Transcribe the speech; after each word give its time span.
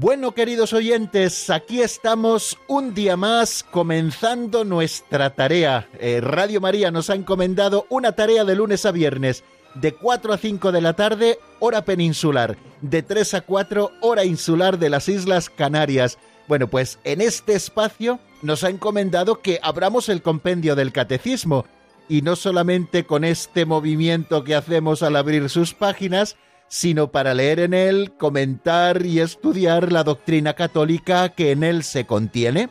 Bueno, 0.00 0.30
queridos 0.30 0.74
oyentes, 0.74 1.50
aquí 1.50 1.80
estamos 1.80 2.56
un 2.68 2.94
día 2.94 3.16
más 3.16 3.64
comenzando 3.68 4.64
nuestra 4.64 5.34
tarea. 5.34 5.88
Eh, 5.98 6.20
Radio 6.20 6.60
María 6.60 6.92
nos 6.92 7.10
ha 7.10 7.16
encomendado 7.16 7.84
una 7.88 8.12
tarea 8.12 8.44
de 8.44 8.54
lunes 8.54 8.86
a 8.86 8.92
viernes, 8.92 9.42
de 9.74 9.90
4 9.90 10.32
a 10.32 10.38
5 10.38 10.70
de 10.70 10.80
la 10.80 10.92
tarde, 10.92 11.40
hora 11.58 11.84
peninsular, 11.84 12.56
de 12.80 13.02
3 13.02 13.34
a 13.34 13.40
4, 13.40 13.90
hora 14.00 14.24
insular 14.24 14.78
de 14.78 14.88
las 14.88 15.08
Islas 15.08 15.50
Canarias. 15.50 16.16
Bueno, 16.46 16.68
pues 16.68 17.00
en 17.02 17.20
este 17.20 17.54
espacio 17.54 18.20
nos 18.40 18.62
ha 18.62 18.70
encomendado 18.70 19.42
que 19.42 19.58
abramos 19.64 20.08
el 20.08 20.22
compendio 20.22 20.76
del 20.76 20.92
catecismo, 20.92 21.64
y 22.08 22.22
no 22.22 22.36
solamente 22.36 23.02
con 23.02 23.24
este 23.24 23.66
movimiento 23.66 24.44
que 24.44 24.54
hacemos 24.54 25.02
al 25.02 25.16
abrir 25.16 25.48
sus 25.48 25.74
páginas, 25.74 26.36
sino 26.68 27.10
para 27.10 27.34
leer 27.34 27.60
en 27.60 27.74
él, 27.74 28.12
comentar 28.18 29.04
y 29.04 29.20
estudiar 29.20 29.90
la 29.92 30.04
doctrina 30.04 30.54
católica 30.54 31.30
que 31.30 31.50
en 31.50 31.64
él 31.64 31.82
se 31.82 32.04
contiene. 32.04 32.68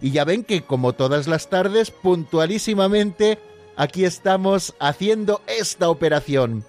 Y 0.00 0.10
ya 0.10 0.24
ven 0.24 0.44
que 0.44 0.62
como 0.62 0.92
todas 0.92 1.28
las 1.28 1.48
tardes, 1.48 1.90
puntualísimamente, 1.90 3.38
aquí 3.76 4.04
estamos 4.04 4.74
haciendo 4.80 5.42
esta 5.46 5.88
operación. 5.88 6.64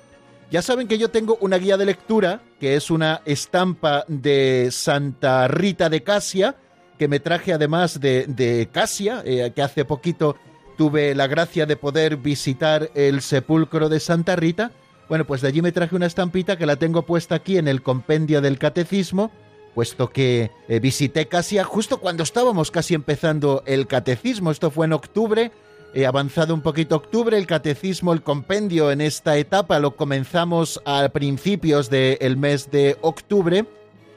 Ya 0.52 0.62
saben 0.62 0.88
que 0.88 0.98
yo 0.98 1.09
tengo 1.09 1.38
una 1.42 1.58
guía 1.58 1.78
de 1.78 1.86
lectura, 1.86 2.42
que 2.59 2.76
es 2.76 2.92
una 2.92 3.22
estampa 3.26 4.06
de 4.08 4.70
Santa 4.72 5.48
Rita 5.48 5.90
de 5.90 6.03
Casia, 6.03 6.56
que 6.98 7.08
me 7.08 7.20
traje 7.20 7.52
además 7.52 8.00
de, 8.00 8.70
Casia, 8.72 9.22
eh, 9.26 9.52
que 9.53 9.62
hace 9.62 9.86
poquito 9.86 10.38
tuve 10.78 11.16
la 11.16 11.28
gracia 11.28 11.66
de 11.66 11.76
poder 11.76 12.18
visitar 12.18 12.92
el 12.96 13.22
sepulcro 13.22 13.90
de 13.90 14.00
Santa 14.00 14.36
Rita, 14.36 14.72
bueno, 15.08 15.25
pues 15.25 15.42
de 15.42 15.50
allí 15.50 15.61
me 15.61 15.72
traje 15.72 15.95
una 15.95 16.06
estampita 16.06 16.58
que 16.58 16.66
la 16.66 16.78
tengo 16.78 17.03
puesta 17.06 17.36
aquí 17.36 17.58
en 17.58 17.67
el 17.67 17.81
compendio 17.81 18.42
del 18.42 18.58
catecismo, 18.58 19.31
puesto 19.73 20.09
que 20.09 20.52
eh, 20.67 20.80
visité 20.80 21.28
Casia 21.28 21.64
justo 21.64 22.00
cuando 22.00 22.23
estábamos 22.23 22.72
casi 22.72 22.94
empezando 22.94 23.64
el 23.66 23.88
catecismo. 23.88 24.52
Esto 24.52 24.72
fue 24.72 24.86
en 24.86 24.94
octubre, 24.94 25.52
he 25.94 26.06
avanzado 26.06 26.53
un 26.53 26.62
poquito 26.62 26.95
octubre, 26.95 27.38
el 27.38 27.45
catecismo, 27.45 28.14
el 28.14 28.23
compendio 28.23 28.92
en 28.92 29.02
esta 29.02 29.38
etapa 29.38 29.80
lo 29.80 29.95
comenzamos 29.95 30.81
a 30.85 31.08
principios 31.09 31.90
del 31.90 32.38
mes 32.38 32.72
de 32.72 32.97
octubre. 33.02 33.66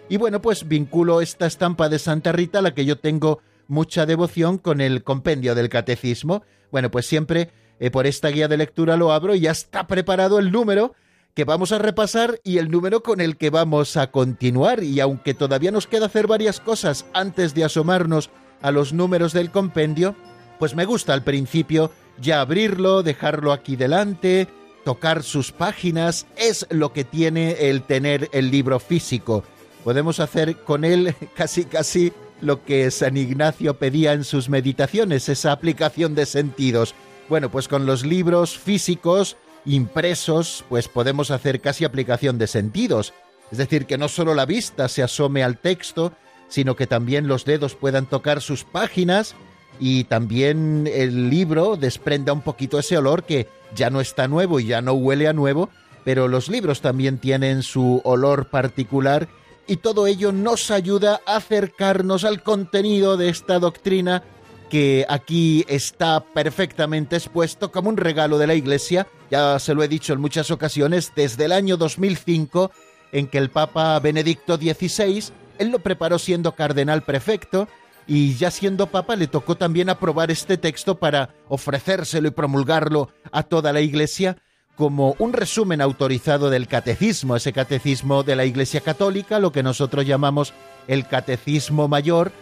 Y 0.08 0.16
bueno, 0.16 0.40
pues 0.40 0.66
vinculo 0.66 1.20
esta 1.20 1.46
estampa 1.46 1.88
de 1.88 1.98
Santa 1.98 2.32
Rita, 2.32 2.60
a 2.60 2.62
la 2.62 2.72
que 2.72 2.86
yo 2.86 2.98
tengo 2.98 3.40
mucha 3.66 4.06
devoción, 4.06 4.56
con 4.56 4.80
el 4.80 5.04
compendio 5.04 5.54
del 5.54 5.68
catecismo. 5.68 6.42
Bueno, 6.72 6.90
pues 6.90 7.06
siempre 7.06 7.50
eh, 7.80 7.90
por 7.90 8.06
esta 8.06 8.28
guía 8.28 8.48
de 8.48 8.56
lectura 8.56 8.96
lo 8.96 9.12
abro 9.12 9.34
y 9.34 9.40
ya 9.40 9.50
está 9.50 9.86
preparado 9.86 10.38
el 10.38 10.50
número 10.50 10.94
que 11.34 11.44
vamos 11.44 11.70
a 11.70 11.78
repasar 11.78 12.40
y 12.42 12.58
el 12.58 12.70
número 12.70 13.02
con 13.02 13.20
el 13.20 13.36
que 13.36 13.50
vamos 13.50 13.96
a 13.96 14.10
continuar. 14.10 14.82
Y 14.82 14.98
aunque 14.98 15.34
todavía 15.34 15.70
nos 15.70 15.86
queda 15.86 16.06
hacer 16.06 16.26
varias 16.26 16.58
cosas 16.58 17.06
antes 17.12 17.54
de 17.54 17.64
asomarnos 17.64 18.30
a 18.60 18.72
los 18.72 18.92
números 18.92 19.32
del 19.32 19.50
compendio, 19.50 20.16
pues 20.58 20.74
me 20.74 20.84
gusta 20.84 21.14
al 21.14 21.22
principio 21.22 21.92
ya 22.20 22.40
abrirlo, 22.40 23.04
dejarlo 23.04 23.52
aquí 23.52 23.76
delante, 23.76 24.48
tocar 24.84 25.22
sus 25.22 25.52
páginas, 25.52 26.26
es 26.36 26.66
lo 26.70 26.92
que 26.92 27.04
tiene 27.04 27.68
el 27.70 27.82
tener 27.82 28.28
el 28.32 28.50
libro 28.50 28.80
físico. 28.80 29.44
Podemos 29.84 30.18
hacer 30.18 30.56
con 30.64 30.84
él 30.84 31.14
casi 31.36 31.64
casi 31.64 32.12
lo 32.40 32.64
que 32.64 32.90
San 32.90 33.16
Ignacio 33.16 33.78
pedía 33.78 34.12
en 34.12 34.24
sus 34.24 34.48
meditaciones, 34.48 35.28
esa 35.28 35.52
aplicación 35.52 36.14
de 36.14 36.26
sentidos. 36.26 36.94
Bueno, 37.28 37.50
pues 37.50 37.68
con 37.68 37.84
los 37.84 38.06
libros 38.06 38.58
físicos 38.58 39.36
impresos, 39.66 40.64
pues 40.68 40.88
podemos 40.88 41.30
hacer 41.30 41.60
casi 41.60 41.84
aplicación 41.84 42.38
de 42.38 42.46
sentidos. 42.46 43.12
Es 43.52 43.58
decir, 43.58 43.86
que 43.86 43.98
no 43.98 44.08
solo 44.08 44.34
la 44.34 44.46
vista 44.46 44.88
se 44.88 45.02
asome 45.02 45.42
al 45.42 45.58
texto, 45.58 46.12
sino 46.48 46.74
que 46.74 46.86
también 46.86 47.28
los 47.28 47.44
dedos 47.44 47.74
puedan 47.74 48.06
tocar 48.06 48.40
sus 48.40 48.64
páginas 48.64 49.34
y 49.78 50.04
también 50.04 50.88
el 50.92 51.28
libro 51.28 51.76
desprenda 51.76 52.32
un 52.32 52.40
poquito 52.40 52.78
ese 52.78 52.96
olor 52.96 53.24
que 53.24 53.46
ya 53.74 53.90
no 53.90 54.00
está 54.00 54.26
nuevo 54.26 54.58
y 54.58 54.66
ya 54.66 54.80
no 54.80 54.94
huele 54.94 55.28
a 55.28 55.34
nuevo, 55.34 55.68
pero 56.04 56.28
los 56.28 56.48
libros 56.48 56.80
también 56.80 57.18
tienen 57.18 57.62
su 57.62 58.00
olor 58.04 58.48
particular 58.48 59.28
y 59.66 59.76
todo 59.76 60.06
ello 60.06 60.32
nos 60.32 60.70
ayuda 60.70 61.20
a 61.26 61.36
acercarnos 61.36 62.24
al 62.24 62.42
contenido 62.42 63.18
de 63.18 63.28
esta 63.28 63.58
doctrina 63.58 64.24
que 64.68 65.06
aquí 65.08 65.64
está 65.68 66.20
perfectamente 66.20 67.16
expuesto 67.16 67.72
como 67.72 67.88
un 67.88 67.96
regalo 67.96 68.38
de 68.38 68.46
la 68.46 68.54
Iglesia, 68.54 69.06
ya 69.30 69.58
se 69.58 69.74
lo 69.74 69.82
he 69.82 69.88
dicho 69.88 70.12
en 70.12 70.20
muchas 70.20 70.50
ocasiones, 70.50 71.12
desde 71.14 71.46
el 71.46 71.52
año 71.52 71.76
2005, 71.76 72.70
en 73.12 73.26
que 73.26 73.38
el 73.38 73.50
Papa 73.50 73.98
Benedicto 74.00 74.56
XVI, 74.56 75.32
él 75.58 75.70
lo 75.70 75.78
preparó 75.78 76.18
siendo 76.18 76.52
cardenal 76.52 77.02
prefecto, 77.02 77.68
y 78.06 78.34
ya 78.36 78.50
siendo 78.50 78.86
papa 78.86 79.16
le 79.16 79.26
tocó 79.26 79.56
también 79.56 79.90
aprobar 79.90 80.30
este 80.30 80.56
texto 80.56 80.94
para 80.94 81.28
ofrecérselo 81.48 82.28
y 82.28 82.30
promulgarlo 82.30 83.10
a 83.30 83.42
toda 83.42 83.70
la 83.74 83.82
Iglesia 83.82 84.38
como 84.76 85.14
un 85.18 85.32
resumen 85.34 85.82
autorizado 85.82 86.48
del 86.48 86.68
catecismo, 86.68 87.36
ese 87.36 87.52
catecismo 87.52 88.22
de 88.22 88.36
la 88.36 88.46
Iglesia 88.46 88.80
Católica, 88.80 89.40
lo 89.40 89.52
que 89.52 89.62
nosotros 89.62 90.06
llamamos 90.06 90.54
el 90.86 91.06
catecismo 91.06 91.86
mayor, 91.88 92.32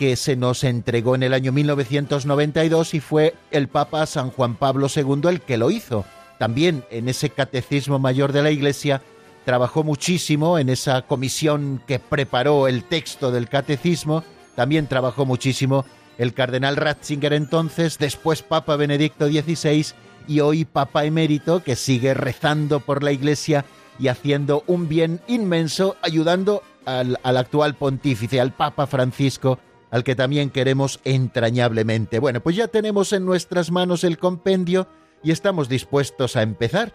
que 0.00 0.16
se 0.16 0.34
nos 0.34 0.64
entregó 0.64 1.14
en 1.14 1.22
el 1.24 1.34
año 1.34 1.52
1992 1.52 2.94
y 2.94 3.00
fue 3.00 3.34
el 3.50 3.68
Papa 3.68 4.06
San 4.06 4.30
Juan 4.30 4.54
Pablo 4.56 4.86
II 4.88 5.28
el 5.28 5.42
que 5.42 5.58
lo 5.58 5.70
hizo. 5.70 6.06
También 6.38 6.84
en 6.90 7.10
ese 7.10 7.28
Catecismo 7.28 7.98
Mayor 7.98 8.32
de 8.32 8.42
la 8.42 8.50
Iglesia 8.50 9.02
trabajó 9.44 9.84
muchísimo 9.84 10.58
en 10.58 10.70
esa 10.70 11.02
comisión 11.02 11.82
que 11.86 11.98
preparó 11.98 12.66
el 12.66 12.84
texto 12.84 13.30
del 13.30 13.50
Catecismo, 13.50 14.24
también 14.56 14.86
trabajó 14.86 15.26
muchísimo 15.26 15.84
el 16.16 16.32
cardenal 16.32 16.76
Ratzinger 16.76 17.34
entonces, 17.34 17.98
después 17.98 18.42
Papa 18.42 18.76
Benedicto 18.76 19.26
XVI 19.26 19.88
y 20.26 20.40
hoy 20.40 20.64
Papa 20.64 21.04
emérito 21.04 21.62
que 21.62 21.76
sigue 21.76 22.14
rezando 22.14 22.80
por 22.80 23.02
la 23.02 23.12
Iglesia 23.12 23.66
y 23.98 24.08
haciendo 24.08 24.64
un 24.66 24.88
bien 24.88 25.20
inmenso, 25.28 25.96
ayudando 26.00 26.62
al, 26.86 27.18
al 27.22 27.36
actual 27.36 27.74
pontífice, 27.74 28.40
al 28.40 28.54
Papa 28.54 28.86
Francisco, 28.86 29.58
al 29.90 30.04
que 30.04 30.14
también 30.14 30.50
queremos 30.50 31.00
entrañablemente. 31.04 32.18
Bueno, 32.18 32.40
pues 32.40 32.56
ya 32.56 32.68
tenemos 32.68 33.12
en 33.12 33.24
nuestras 33.24 33.70
manos 33.70 34.04
el 34.04 34.18
compendio 34.18 34.86
y 35.22 35.32
estamos 35.32 35.68
dispuestos 35.68 36.36
a 36.36 36.42
empezar. 36.42 36.92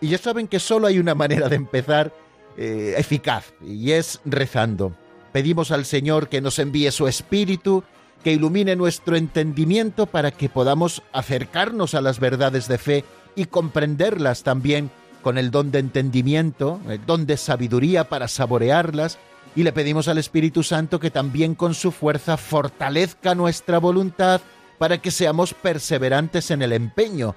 Y 0.00 0.08
ya 0.08 0.18
saben 0.18 0.48
que 0.48 0.60
solo 0.60 0.86
hay 0.86 0.98
una 0.98 1.14
manera 1.14 1.48
de 1.48 1.56
empezar 1.56 2.12
eh, 2.56 2.94
eficaz, 2.96 3.52
y 3.64 3.92
es 3.92 4.20
rezando. 4.24 4.94
Pedimos 5.32 5.70
al 5.70 5.84
Señor 5.84 6.28
que 6.28 6.40
nos 6.40 6.58
envíe 6.58 6.90
su 6.90 7.06
Espíritu, 7.06 7.84
que 8.24 8.32
ilumine 8.32 8.76
nuestro 8.76 9.16
entendimiento 9.16 10.06
para 10.06 10.30
que 10.30 10.48
podamos 10.48 11.02
acercarnos 11.12 11.94
a 11.94 12.00
las 12.00 12.18
verdades 12.18 12.68
de 12.68 12.78
fe 12.78 13.04
y 13.36 13.46
comprenderlas 13.46 14.42
también 14.42 14.90
con 15.22 15.38
el 15.38 15.50
don 15.50 15.70
de 15.70 15.78
entendimiento, 15.78 16.80
el 16.88 17.04
don 17.06 17.26
de 17.26 17.36
sabiduría 17.36 18.08
para 18.08 18.26
saborearlas 18.28 19.18
y 19.56 19.62
le 19.62 19.72
pedimos 19.72 20.08
al 20.08 20.18
Espíritu 20.18 20.62
Santo 20.62 21.00
que 21.00 21.10
también 21.10 21.54
con 21.54 21.74
su 21.74 21.90
fuerza 21.90 22.36
fortalezca 22.36 23.34
nuestra 23.34 23.78
voluntad 23.78 24.40
para 24.78 24.98
que 24.98 25.10
seamos 25.10 25.54
perseverantes 25.54 26.50
en 26.50 26.62
el 26.62 26.72
empeño. 26.72 27.34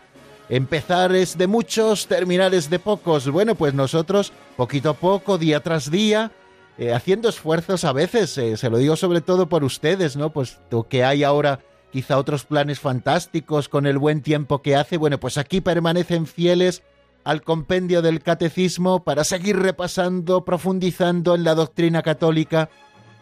Empezar 0.50 1.16
es 1.16 1.38
de 1.38 1.48
muchos, 1.48 2.08
terminar 2.08 2.54
es 2.54 2.70
de 2.70 2.80
pocos. 2.80 3.30
Bueno, 3.30 3.56
pues 3.56 3.74
nosotros, 3.74 4.32
poquito 4.56 4.92
a 4.92 4.94
poco, 4.94 5.38
día 5.38 5.62
tras 5.62 5.90
día, 5.90 6.32
eh, 6.78 6.94
haciendo 6.94 7.30
esfuerzos 7.30 7.86
a 7.86 7.94
veces, 7.94 8.38
eh, 8.38 8.58
se 8.58 8.70
lo 8.70 8.78
digo 8.78 8.96
sobre 8.96 9.22
todo 9.22 9.48
por 9.48 9.64
ustedes, 9.64 10.16
¿no? 10.16 10.32
Pues 10.32 10.60
que 10.90 11.04
hay 11.04 11.24
ahora 11.24 11.60
quizá 11.92 12.18
otros 12.18 12.46
planes 12.46 12.80
fantásticos 12.80 13.70
con 13.70 13.86
el 13.86 13.98
buen 13.98 14.22
tiempo 14.22 14.62
que 14.62 14.76
hace, 14.76 14.98
bueno, 14.98 15.20
pues 15.20 15.38
aquí 15.38 15.62
permanecen 15.62 16.26
fieles 16.26 16.84
al 17.24 17.42
compendio 17.42 18.02
del 18.02 18.22
catecismo 18.22 19.04
para 19.04 19.24
seguir 19.24 19.58
repasando, 19.58 20.44
profundizando 20.46 21.36
en 21.36 21.44
la 21.44 21.56
doctrina 21.56 22.02
católica, 22.02 22.70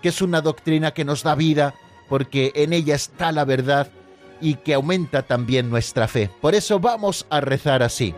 que 0.02 0.10
es 0.10 0.22
una 0.22 0.42
doctrina 0.42 0.92
que 0.92 1.06
nos 1.06 1.24
da 1.24 1.36
vida, 1.36 1.76
porque 2.10 2.52
en 2.56 2.74
ella 2.74 2.96
está 2.96 3.32
la 3.32 3.46
verdad 3.46 3.92
y 4.42 4.56
que 4.56 4.74
aumenta 4.74 5.24
también 5.24 5.70
nuestra 5.70 6.08
fe. 6.08 6.30
Por 6.42 6.56
eso 6.56 6.80
vamos 6.80 7.26
a 7.30 7.42
rezar 7.42 7.84
así. 7.84 8.14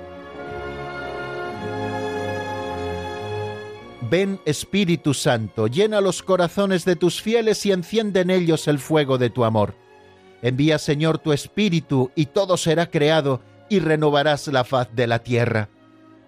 Ven 4.09 4.39
Espíritu 4.45 5.13
Santo, 5.13 5.67
llena 5.67 5.99
los 5.99 6.21
corazones 6.21 6.85
de 6.85 6.95
tus 6.95 7.21
fieles 7.21 7.65
y 7.65 7.71
enciende 7.71 8.21
en 8.21 8.29
ellos 8.29 8.67
el 8.67 8.79
fuego 8.79 9.17
de 9.17 9.29
tu 9.29 9.43
amor. 9.43 9.75
Envía 10.41 10.77
Señor 10.77 11.17
tu 11.17 11.33
Espíritu 11.33 12.11
y 12.15 12.27
todo 12.27 12.57
será 12.57 12.89
creado 12.89 13.41
y 13.69 13.79
renovarás 13.79 14.47
la 14.47 14.63
faz 14.63 14.93
de 14.93 15.07
la 15.07 15.19
tierra. 15.19 15.69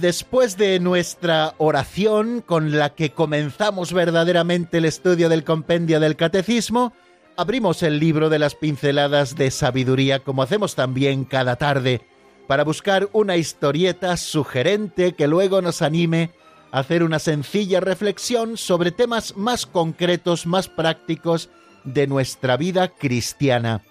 Después 0.00 0.58
de 0.58 0.78
nuestra 0.78 1.54
oración 1.56 2.42
con 2.42 2.76
la 2.76 2.94
que 2.94 3.12
comenzamos 3.12 3.94
verdaderamente 3.94 4.78
el 4.78 4.84
estudio 4.84 5.30
del 5.30 5.42
compendio 5.42 6.00
del 6.00 6.16
catecismo, 6.16 6.92
abrimos 7.36 7.82
el 7.82 7.98
libro 7.98 8.28
de 8.28 8.38
las 8.38 8.54
pinceladas 8.54 9.36
de 9.36 9.50
sabiduría 9.50 10.18
como 10.18 10.42
hacemos 10.42 10.74
también 10.74 11.24
cada 11.24 11.56
tarde, 11.56 12.02
para 12.46 12.62
buscar 12.62 13.08
una 13.12 13.38
historieta 13.38 14.18
sugerente 14.18 15.14
que 15.14 15.28
luego 15.28 15.62
nos 15.62 15.80
anime 15.80 16.30
a 16.72 16.80
hacer 16.80 17.02
una 17.02 17.18
sencilla 17.18 17.80
reflexión 17.80 18.58
sobre 18.58 18.90
temas 18.90 19.34
más 19.34 19.64
concretos, 19.64 20.46
más 20.46 20.68
prácticos 20.68 21.48
de 21.84 22.06
nuestra 22.06 22.58
vida 22.58 22.88
cristiana. 22.88 23.82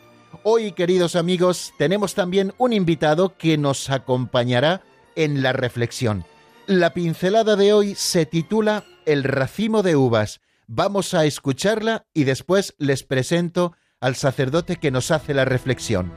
Hoy, 0.44 0.74
queridos 0.74 1.16
amigos, 1.16 1.74
tenemos 1.80 2.14
también 2.14 2.54
un 2.60 2.74
invitado 2.74 3.36
que 3.38 3.58
nos 3.58 3.90
acompañará 3.90 4.84
en 5.16 5.42
la 5.42 5.54
reflexión. 5.54 6.26
La 6.68 6.94
pincelada 6.94 7.56
de 7.56 7.74
hoy 7.74 7.96
se 7.96 8.26
titula 8.26 8.86
El 9.06 9.24
racimo 9.24 9.84
de 9.84 9.96
uvas. 9.96 10.42
Vamos 10.68 11.14
a 11.14 11.26
escucharla 11.26 12.06
y 12.14 12.24
después 12.24 12.74
les 12.78 13.04
presento 13.04 13.74
al 14.00 14.16
sacerdote 14.16 14.78
que 14.78 14.92
nos 14.92 15.12
hace 15.12 15.34
la 15.34 15.46
reflexión. 15.46 16.12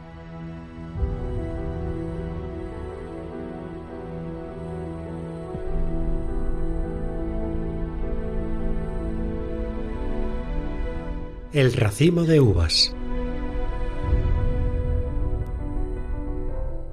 El 11.53 11.73
racimo 11.73 12.25
de 12.25 12.41
uvas. 12.41 12.95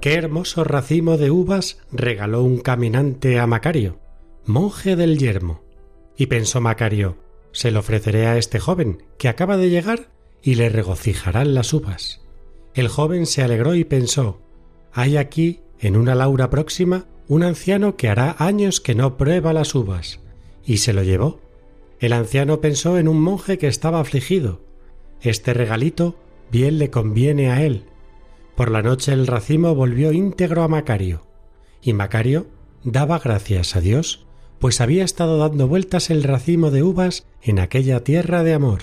Qué 0.06 0.14
hermoso 0.14 0.62
racimo 0.62 1.16
de 1.16 1.32
uvas 1.32 1.78
regaló 1.90 2.44
un 2.44 2.58
caminante 2.58 3.40
a 3.40 3.48
Macario, 3.48 3.98
monje 4.44 4.94
del 4.94 5.18
yermo. 5.18 5.64
Y 6.16 6.26
pensó 6.26 6.60
Macario, 6.60 7.16
se 7.50 7.72
lo 7.72 7.80
ofreceré 7.80 8.28
a 8.28 8.38
este 8.38 8.60
joven 8.60 9.02
que 9.18 9.28
acaba 9.28 9.56
de 9.56 9.68
llegar 9.68 10.10
y 10.44 10.54
le 10.54 10.68
regocijarán 10.68 11.54
las 11.54 11.72
uvas. 11.72 12.20
El 12.74 12.86
joven 12.86 13.26
se 13.26 13.42
alegró 13.42 13.74
y 13.74 13.82
pensó, 13.82 14.40
hay 14.92 15.16
aquí, 15.16 15.58
en 15.80 15.96
una 15.96 16.14
laura 16.14 16.50
próxima, 16.50 17.06
un 17.26 17.42
anciano 17.42 17.96
que 17.96 18.08
hará 18.08 18.36
años 18.38 18.80
que 18.80 18.94
no 18.94 19.16
prueba 19.16 19.52
las 19.52 19.74
uvas, 19.74 20.20
y 20.64 20.76
se 20.76 20.92
lo 20.92 21.02
llevó. 21.02 21.40
El 21.98 22.12
anciano 22.12 22.60
pensó 22.60 22.96
en 22.96 23.08
un 23.08 23.20
monje 23.20 23.58
que 23.58 23.66
estaba 23.66 23.98
afligido. 23.98 24.60
Este 25.20 25.52
regalito 25.52 26.14
bien 26.52 26.78
le 26.78 26.90
conviene 26.90 27.50
a 27.50 27.64
él, 27.64 27.86
por 28.56 28.70
la 28.70 28.82
noche 28.82 29.12
el 29.12 29.26
racimo 29.26 29.74
volvió 29.74 30.12
íntegro 30.12 30.62
a 30.62 30.68
Macario, 30.68 31.26
y 31.82 31.92
Macario 31.92 32.46
daba 32.82 33.18
gracias 33.18 33.76
a 33.76 33.80
Dios, 33.80 34.26
pues 34.58 34.80
había 34.80 35.04
estado 35.04 35.38
dando 35.38 35.68
vueltas 35.68 36.10
el 36.10 36.22
racimo 36.22 36.70
de 36.70 36.82
uvas 36.82 37.26
en 37.42 37.58
aquella 37.58 38.02
tierra 38.02 38.42
de 38.42 38.54
amor. 38.54 38.82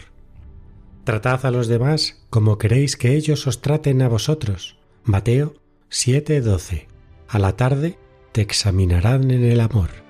Tratad 1.04 1.46
a 1.46 1.52
los 1.52 1.68
demás 1.68 2.24
como 2.30 2.58
queréis 2.58 2.96
que 2.96 3.16
ellos 3.16 3.48
os 3.48 3.62
traten 3.62 4.02
a 4.02 4.08
vosotros. 4.08 4.78
Mateo 5.04 5.56
7:12. 5.90 6.88
A 7.28 7.40
la 7.40 7.58
tarde 7.58 7.98
te 8.32 8.42
examinarán 8.42 9.32
en 9.32 9.44
el 9.44 9.60
amor. 9.60 10.03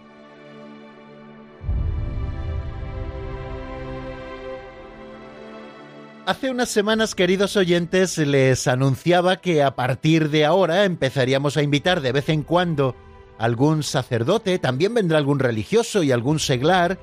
Hace 6.26 6.50
unas 6.50 6.70
semanas, 6.70 7.16
queridos 7.16 7.58
oyentes, 7.58 8.18
les 8.18 8.68
anunciaba 8.70 9.42
que 9.42 9.62
a 9.62 9.76
partir 9.76 10.30
de 10.30 10.46
ahora 10.46 10.86
empezaríamos 10.86 11.58
a 11.58 11.64
invitar 11.64 12.00
de 12.00 12.14
vez 12.14 12.30
en 12.30 12.44
cuando 12.44 12.96
algún 13.38 13.84
sacerdote, 13.84 14.58
también 14.58 14.94
vendrá 14.94 15.18
algún 15.18 15.40
religioso 15.40 16.02
y 16.02 16.14
algún 16.14 16.40
seglar, 16.40 16.98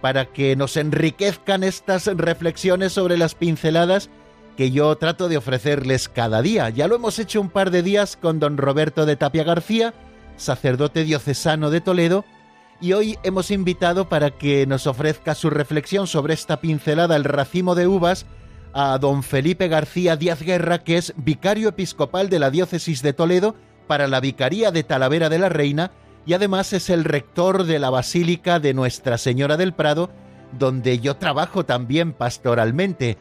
para 0.00 0.32
que 0.32 0.56
nos 0.56 0.78
enriquezcan 0.78 1.64
estas 1.64 2.06
reflexiones 2.06 2.94
sobre 2.94 3.18
las 3.18 3.34
pinceladas 3.34 4.08
que 4.56 4.70
yo 4.70 4.96
trato 4.96 5.28
de 5.28 5.36
ofrecerles 5.36 6.08
cada 6.08 6.40
día. 6.40 6.70
Ya 6.70 6.88
lo 6.88 6.94
hemos 6.94 7.18
hecho 7.18 7.42
un 7.42 7.50
par 7.50 7.72
de 7.72 7.82
días 7.82 8.16
con 8.16 8.40
don 8.40 8.56
Roberto 8.56 9.04
de 9.04 9.16
Tapia 9.16 9.44
García, 9.44 9.92
sacerdote 10.38 11.04
diocesano 11.04 11.68
de 11.68 11.82
Toledo, 11.82 12.24
y 12.80 12.94
hoy 12.94 13.18
hemos 13.22 13.50
invitado 13.50 14.08
para 14.08 14.30
que 14.30 14.66
nos 14.66 14.86
ofrezca 14.86 15.34
su 15.34 15.50
reflexión 15.50 16.06
sobre 16.06 16.32
esta 16.32 16.62
pincelada, 16.62 17.16
el 17.16 17.24
racimo 17.24 17.74
de 17.74 17.86
uvas, 17.86 18.24
a 18.72 18.98
don 18.98 19.22
Felipe 19.22 19.68
García 19.68 20.16
Díaz 20.16 20.42
Guerra, 20.42 20.78
que 20.84 20.96
es 20.96 21.12
vicario 21.16 21.68
episcopal 21.68 22.28
de 22.28 22.38
la 22.38 22.50
diócesis 22.50 23.02
de 23.02 23.12
Toledo 23.12 23.54
para 23.86 24.08
la 24.08 24.20
Vicaría 24.20 24.70
de 24.70 24.84
Talavera 24.84 25.28
de 25.28 25.38
la 25.38 25.48
Reina 25.48 25.92
y 26.24 26.34
además 26.34 26.72
es 26.72 26.88
el 26.90 27.04
rector 27.04 27.64
de 27.64 27.78
la 27.78 27.90
Basílica 27.90 28.60
de 28.60 28.74
Nuestra 28.74 29.18
Señora 29.18 29.56
del 29.56 29.74
Prado, 29.74 30.10
donde 30.58 31.00
yo 31.00 31.16
trabajo 31.16 31.64
también 31.64 32.12
pastoralmente. 32.12 33.18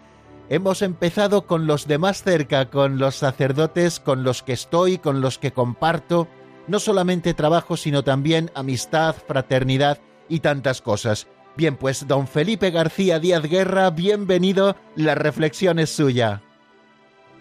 Hemos 0.49 0.81
empezado 0.81 1.47
con 1.47 1.65
los 1.65 1.87
de 1.87 1.97
más 1.97 2.23
cerca, 2.23 2.69
con 2.69 2.99
los 2.99 3.15
sacerdotes 3.15 3.99
con 3.99 4.23
los 4.23 4.43
que 4.43 4.53
estoy, 4.53 4.97
con 4.97 5.21
los 5.21 5.39
que 5.39 5.51
comparto, 5.51 6.27
no 6.67 6.79
solamente 6.79 7.33
trabajo, 7.33 7.77
sino 7.77 8.03
también 8.03 8.51
amistad, 8.53 9.15
fraternidad 9.27 9.99
y 10.29 10.41
tantas 10.41 10.81
cosas. 10.81 11.27
Bien, 11.57 11.75
pues 11.75 12.07
don 12.07 12.27
Felipe 12.27 12.71
García 12.71 13.19
Díaz 13.19 13.43
Guerra, 13.43 13.89
bienvenido, 13.89 14.75
la 14.95 15.15
reflexión 15.15 15.79
es 15.79 15.89
suya. 15.89 16.41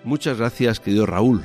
Muchas 0.02 0.38
gracias, 0.38 0.80
querido 0.80 1.06
Raúl, 1.06 1.44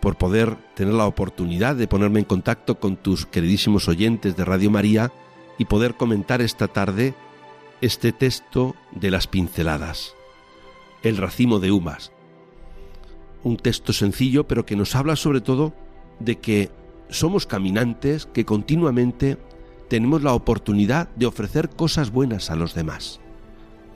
por 0.00 0.16
poder 0.16 0.56
tener 0.74 0.94
la 0.94 1.06
oportunidad 1.06 1.74
de 1.74 1.88
ponerme 1.88 2.20
en 2.20 2.24
contacto 2.24 2.78
con 2.78 2.96
tus 2.96 3.26
queridísimos 3.26 3.88
oyentes 3.88 4.36
de 4.36 4.44
Radio 4.44 4.70
María 4.70 5.10
y 5.58 5.64
poder 5.64 5.94
comentar 5.94 6.40
esta 6.40 6.68
tarde 6.68 7.14
este 7.80 8.12
texto 8.12 8.74
de 8.92 9.10
las 9.10 9.26
pinceladas, 9.26 10.14
El 11.02 11.16
racimo 11.16 11.58
de 11.58 11.72
humas. 11.72 12.12
Un 13.42 13.56
texto 13.56 13.92
sencillo, 13.92 14.46
pero 14.46 14.66
que 14.66 14.76
nos 14.76 14.94
habla 14.94 15.16
sobre 15.16 15.40
todo 15.40 15.72
de 16.20 16.38
que 16.38 16.70
somos 17.08 17.46
caminantes 17.46 18.26
que 18.26 18.44
continuamente 18.44 19.38
tenemos 19.88 20.22
la 20.22 20.34
oportunidad 20.34 21.08
de 21.16 21.26
ofrecer 21.26 21.70
cosas 21.70 22.10
buenas 22.10 22.50
a 22.50 22.56
los 22.56 22.74
demás. 22.74 23.20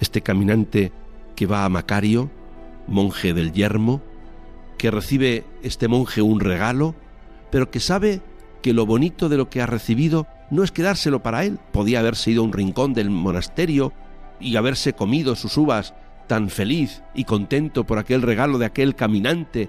Este 0.00 0.22
caminante 0.22 0.92
que 1.36 1.46
va 1.46 1.64
a 1.64 1.68
Macario, 1.68 2.30
monje 2.86 3.34
del 3.34 3.52
yermo, 3.52 4.02
que 4.78 4.90
recibe 4.90 5.44
este 5.62 5.88
monje 5.88 6.22
un 6.22 6.40
regalo, 6.40 6.94
pero 7.50 7.70
que 7.70 7.80
sabe 7.80 8.20
que 8.62 8.72
lo 8.72 8.86
bonito 8.86 9.28
de 9.28 9.36
lo 9.36 9.48
que 9.50 9.60
ha 9.60 9.66
recibido 9.66 10.26
no 10.50 10.64
es 10.64 10.72
quedárselo 10.72 11.22
para 11.22 11.44
él. 11.44 11.58
Podía 11.72 12.00
haberse 12.00 12.30
ido 12.30 12.42
a 12.42 12.46
un 12.46 12.52
rincón 12.52 12.94
del 12.94 13.10
monasterio 13.10 13.92
y 14.40 14.56
haberse 14.56 14.94
comido 14.94 15.36
sus 15.36 15.56
uvas 15.56 15.94
tan 16.26 16.48
feliz 16.48 17.02
y 17.14 17.24
contento 17.24 17.84
por 17.84 17.98
aquel 17.98 18.22
regalo 18.22 18.58
de 18.58 18.66
aquel 18.66 18.94
caminante 18.94 19.68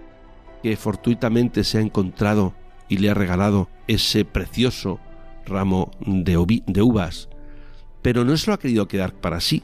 que 0.61 0.77
fortuitamente 0.77 1.63
se 1.63 1.77
ha 1.77 1.81
encontrado 1.81 2.53
y 2.87 2.97
le 2.97 3.09
ha 3.09 3.13
regalado 3.13 3.67
ese 3.87 4.23
precioso 4.23 4.99
ramo 5.45 5.91
de, 5.99 6.61
de 6.67 6.81
uvas, 6.81 7.29
pero 8.01 8.23
no 8.25 8.35
se 8.37 8.49
lo 8.49 8.53
ha 8.53 8.59
querido 8.59 8.87
quedar 8.87 9.13
para 9.13 9.39
sí. 9.39 9.63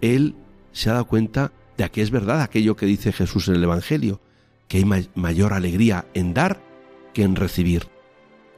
Él 0.00 0.34
se 0.72 0.90
ha 0.90 0.94
dado 0.94 1.06
cuenta 1.06 1.52
de 1.76 1.88
que 1.90 2.02
es 2.02 2.10
verdad 2.10 2.42
aquello 2.42 2.76
que 2.76 2.86
dice 2.86 3.12
Jesús 3.12 3.48
en 3.48 3.56
el 3.56 3.64
Evangelio, 3.64 4.20
que 4.68 4.78
hay 4.78 5.08
mayor 5.14 5.52
alegría 5.52 6.06
en 6.14 6.34
dar 6.34 6.60
que 7.14 7.22
en 7.22 7.36
recibir. 7.36 7.88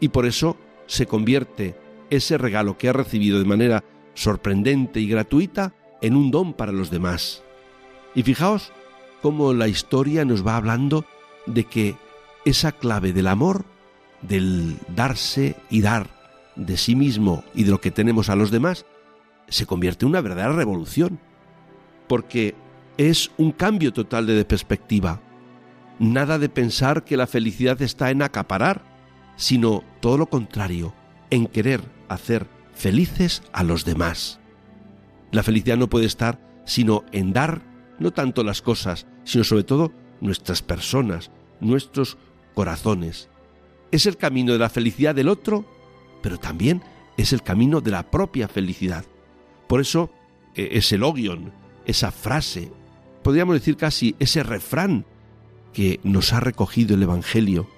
Y 0.01 0.09
por 0.09 0.27
eso 0.27 0.57
se 0.87 1.07
convierte 1.07 1.77
ese 2.11 2.39
regalo 2.39 2.79
que 2.79 2.89
ha 2.89 2.93
recibido 2.93 3.39
de 3.39 3.45
manera 3.45 3.85
sorprendente 4.15 5.01
y 5.01 5.09
gratuita 5.09 5.75
en 6.01 6.17
un 6.17 6.31
don 6.31 6.53
para 6.53 6.73
los 6.73 6.91
demás. 6.91 7.43
Y 8.15 8.23
fijaos 8.23 8.73
cómo 9.23 9.53
la 9.53 9.69
historia 9.69 10.25
nos 10.25 10.47
va 10.47 10.57
hablando 10.57 11.05
de 11.47 11.65
que 11.65 11.97
esa 12.45 12.73
clave 12.73 13.13
del 13.13 13.27
amor, 13.27 13.65
del 14.23 14.77
darse 14.95 15.57
y 15.71 15.81
dar 15.81 16.14
de 16.57 16.77
sí 16.77 16.95
mismo 16.95 17.45
y 17.55 17.65
de 17.65 17.71
lo 17.71 17.81
que 17.81 17.91
tenemos 17.91 18.29
a 18.29 18.37
los 18.37 18.51
demás, 18.51 18.87
se 19.49 19.67
convierte 19.67 20.05
en 20.05 20.11
una 20.11 20.21
verdadera 20.21 20.53
revolución. 20.53 21.19
Porque 22.09 22.55
es 22.97 23.31
un 23.39 23.53
cambio 23.53 23.93
total 23.93 24.27
de 24.27 24.45
perspectiva. 24.45 25.21
Nada 25.99 26.39
de 26.39 26.49
pensar 26.49 27.05
que 27.05 27.17
la 27.17 27.27
felicidad 27.27 27.81
está 27.83 28.11
en 28.11 28.23
acaparar, 28.23 28.83
sino 29.37 29.83
todo 30.01 30.19
lo 30.19 30.27
contrario, 30.27 30.95
en 31.31 31.47
querer 31.47 31.81
hacer 32.09 32.47
felices 32.75 33.43
a 33.53 33.63
los 33.63 33.85
demás. 33.85 34.41
La 35.33 35.43
felicidad 35.43 35.77
no 35.77 35.89
puede 35.89 36.07
estar 36.07 36.41
sino 36.65 37.05
en 37.13 37.33
dar 37.33 37.63
no 37.99 38.13
tanto 38.13 38.43
las 38.43 38.63
cosas, 38.63 39.07
sino 39.25 39.45
sobre 39.45 39.65
todo 39.65 39.93
nuestras 40.21 40.63
personas, 40.63 41.31
nuestros 41.61 42.19
corazones. 42.55 43.29
Es 43.91 44.07
el 44.07 44.17
camino 44.17 44.53
de 44.53 44.59
la 44.59 44.71
felicidad 44.71 45.15
del 45.15 45.29
otro, 45.29 45.65
pero 46.25 46.39
también 46.39 46.81
es 47.19 47.35
el 47.35 47.43
camino 47.43 47.83
de 47.83 47.91
la 47.91 48.11
propia 48.11 48.49
felicidad. 48.49 49.05
Por 49.69 49.83
eso, 49.83 50.11
e, 50.55 50.79
ese 50.79 50.97
logion, 50.97 51.53
esa 51.85 52.11
frase, 52.11 52.73
podríamos 53.23 53.57
decir 53.57 53.77
casi 53.77 54.17
ese 54.19 54.43
refrán 54.43 55.05
que 55.75 56.01
nos 56.03 56.33
ha 56.33 56.41
recogido 56.41 56.95
el 56.95 57.03
Evangelio 57.03 57.69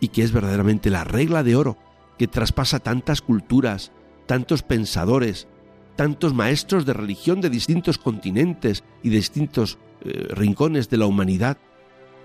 y 0.00 0.08
que 0.08 0.22
es 0.22 0.32
verdaderamente 0.32 0.90
la 0.90 1.04
regla 1.04 1.42
de 1.42 1.56
oro 1.56 1.78
que 2.18 2.28
traspasa 2.28 2.78
tantas 2.78 3.22
culturas, 3.22 3.90
tantos 4.26 4.62
pensadores, 4.62 5.48
tantos 5.96 6.34
maestros 6.34 6.84
de 6.84 6.92
religión 6.92 7.40
de 7.40 7.48
distintos 7.48 7.96
continentes 7.96 8.84
y 9.02 9.08
de 9.08 9.16
distintos 9.16 9.78
eh, 10.02 10.28
rincones 10.28 10.90
de 10.90 10.98
la 10.98 11.06
humanidad, 11.06 11.56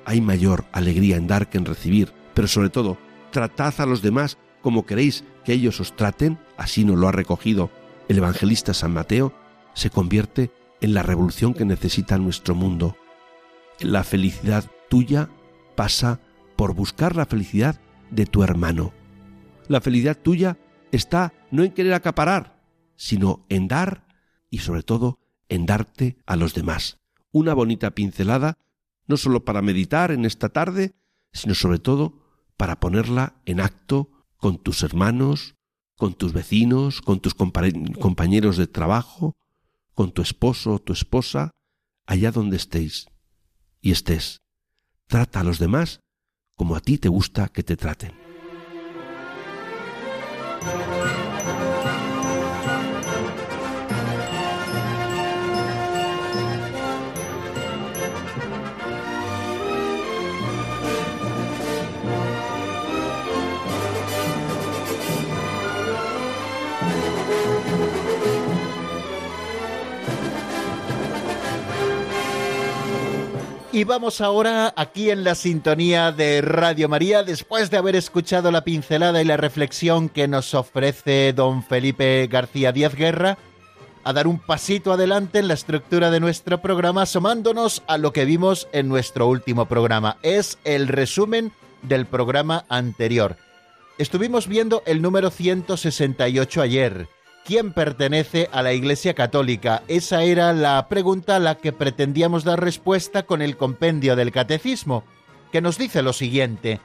hay 0.04 0.20
mayor 0.20 0.66
alegría 0.74 1.16
en 1.16 1.28
dar 1.28 1.50
que 1.50 1.58
en 1.58 1.64
recibir, 1.64 2.12
pero 2.34 2.50
sobre 2.50 2.70
todo, 2.70 2.98
tratad 3.32 3.74
a 3.78 3.86
los 3.86 4.02
demás 4.02 4.38
como 4.62 4.86
queréis 4.86 5.24
que 5.46 5.54
ellos 5.54 5.80
os 5.80 5.96
traten, 5.96 6.38
así 6.58 6.84
nos 6.86 6.98
lo 6.98 7.08
ha 7.08 7.12
recogido 7.12 7.72
el 8.08 8.18
evangelista 8.18 8.74
San 8.74 8.94
Mateo, 8.94 9.34
se 9.74 9.90
convierte 9.90 10.52
en 10.82 10.94
la 10.94 11.04
revolución 11.04 11.54
que 11.54 11.66
necesita 11.66 12.18
nuestro 12.18 12.56
mundo. 12.56 12.98
La 13.80 14.04
felicidad 14.04 14.66
tuya 14.90 15.30
pasa 15.76 16.20
por 16.56 16.74
buscar 16.74 17.16
la 17.16 17.26
felicidad 17.26 17.80
de 18.10 18.26
tu 18.26 18.44
hermano. 18.44 18.92
La 19.68 19.80
felicidad 19.80 20.18
tuya 20.18 20.58
está 20.92 21.34
no 21.52 21.64
en 21.64 21.72
querer 21.72 21.94
acaparar, 21.94 22.62
sino 22.96 23.46
en 23.50 23.68
dar 23.68 24.08
y 24.50 24.60
sobre 24.60 24.84
todo 24.84 25.20
en 25.48 25.66
darte 25.66 26.18
a 26.26 26.36
los 26.36 26.54
demás. 26.54 26.98
Una 27.32 27.54
bonita 27.54 27.92
pincelada, 27.92 28.58
no 29.08 29.18
solo 29.18 29.46
para 29.46 29.62
meditar 29.62 30.12
en 30.12 30.26
esta 30.26 30.50
tarde, 30.50 30.96
sino 31.32 31.54
sobre 31.54 31.80
todo 31.80 32.20
para 32.58 32.80
ponerla 32.80 33.36
en 33.46 33.62
acto 33.62 34.10
con 34.40 34.58
tus 34.58 34.84
hermanos, 34.84 35.56
con 35.98 36.14
tus 36.14 36.34
vecinos, 36.34 37.02
con 37.02 37.20
tus 37.20 37.36
compañeros 37.36 38.58
de 38.58 38.68
trabajo, 38.68 39.36
con 39.94 40.12
tu 40.12 40.22
esposo 40.22 40.74
o 40.76 40.80
tu 40.80 40.94
esposa, 40.94 41.52
allá 42.08 42.32
donde 42.32 42.58
estéis 42.58 43.08
y 43.82 43.92
estés. 43.92 44.40
Trata 45.08 45.42
a 45.42 45.44
los 45.44 45.60
demás 45.60 46.00
como 46.56 46.76
a 46.76 46.80
ti 46.80 46.98
te 46.98 47.10
gusta 47.10 47.50
que 47.50 47.64
te 47.64 47.78
traten. 47.78 48.29
Y 73.80 73.86
vamos 73.86 74.20
ahora 74.20 74.74
aquí 74.76 75.10
en 75.10 75.24
la 75.24 75.36
sintonía 75.36 76.12
de 76.12 76.42
Radio 76.42 76.90
María, 76.90 77.24
después 77.24 77.72
de 77.72 77.78
haber 77.78 77.96
escuchado 77.96 78.52
la 78.52 78.66
pincelada 78.66 79.22
y 79.22 79.26
la 79.26 79.38
reflexión 79.38 80.10
que 80.10 80.28
nos 80.28 80.54
ofrece 80.54 81.32
don 81.32 81.64
Felipe 81.64 82.28
García 82.28 82.74
Díaz 82.74 82.94
Guerra, 82.94 83.38
a 84.04 84.12
dar 84.12 84.28
un 84.28 84.38
pasito 84.38 84.92
adelante 84.92 85.40
en 85.40 85.48
la 85.48 85.54
estructura 85.54 86.12
de 86.12 86.20
nuestro 86.20 86.62
programa, 86.62 87.04
asomándonos 87.04 87.82
a 87.88 87.98
lo 87.98 88.12
que 88.12 88.26
vimos 88.26 88.68
en 88.74 88.90
nuestro 88.90 89.30
último 89.30 89.66
programa. 89.66 90.18
Es 90.24 90.58
el 90.66 90.90
resumen 90.90 91.54
del 91.82 92.06
programa 92.06 92.66
anterior. 92.68 93.38
Estuvimos 93.98 94.50
viendo 94.50 94.84
el 94.88 95.02
número 95.02 95.30
168 95.30 96.62
ayer 96.62 97.08
¿Quién 97.46 97.74
pertenece 97.74 98.48
a 98.52 98.62
la 98.62 98.74
Iglesia 98.74 99.14
Católica? 99.16 99.84
Esa 99.88 100.24
era 100.24 100.54
la 100.54 100.88
pregunta 100.88 101.38
a 101.38 101.40
la 101.40 101.56
que 101.56 101.74
pretendíamos 101.74 102.44
dar 102.44 102.62
respuesta 102.62 103.24
con 103.24 103.42
el 103.42 103.58
compendio 103.58 104.16
del 104.16 104.32
Catecismo, 104.32 105.04
que 105.52 105.62
nos 105.62 105.78
dice 105.78 106.04
lo 106.04 106.14
siguiente. 106.14 106.80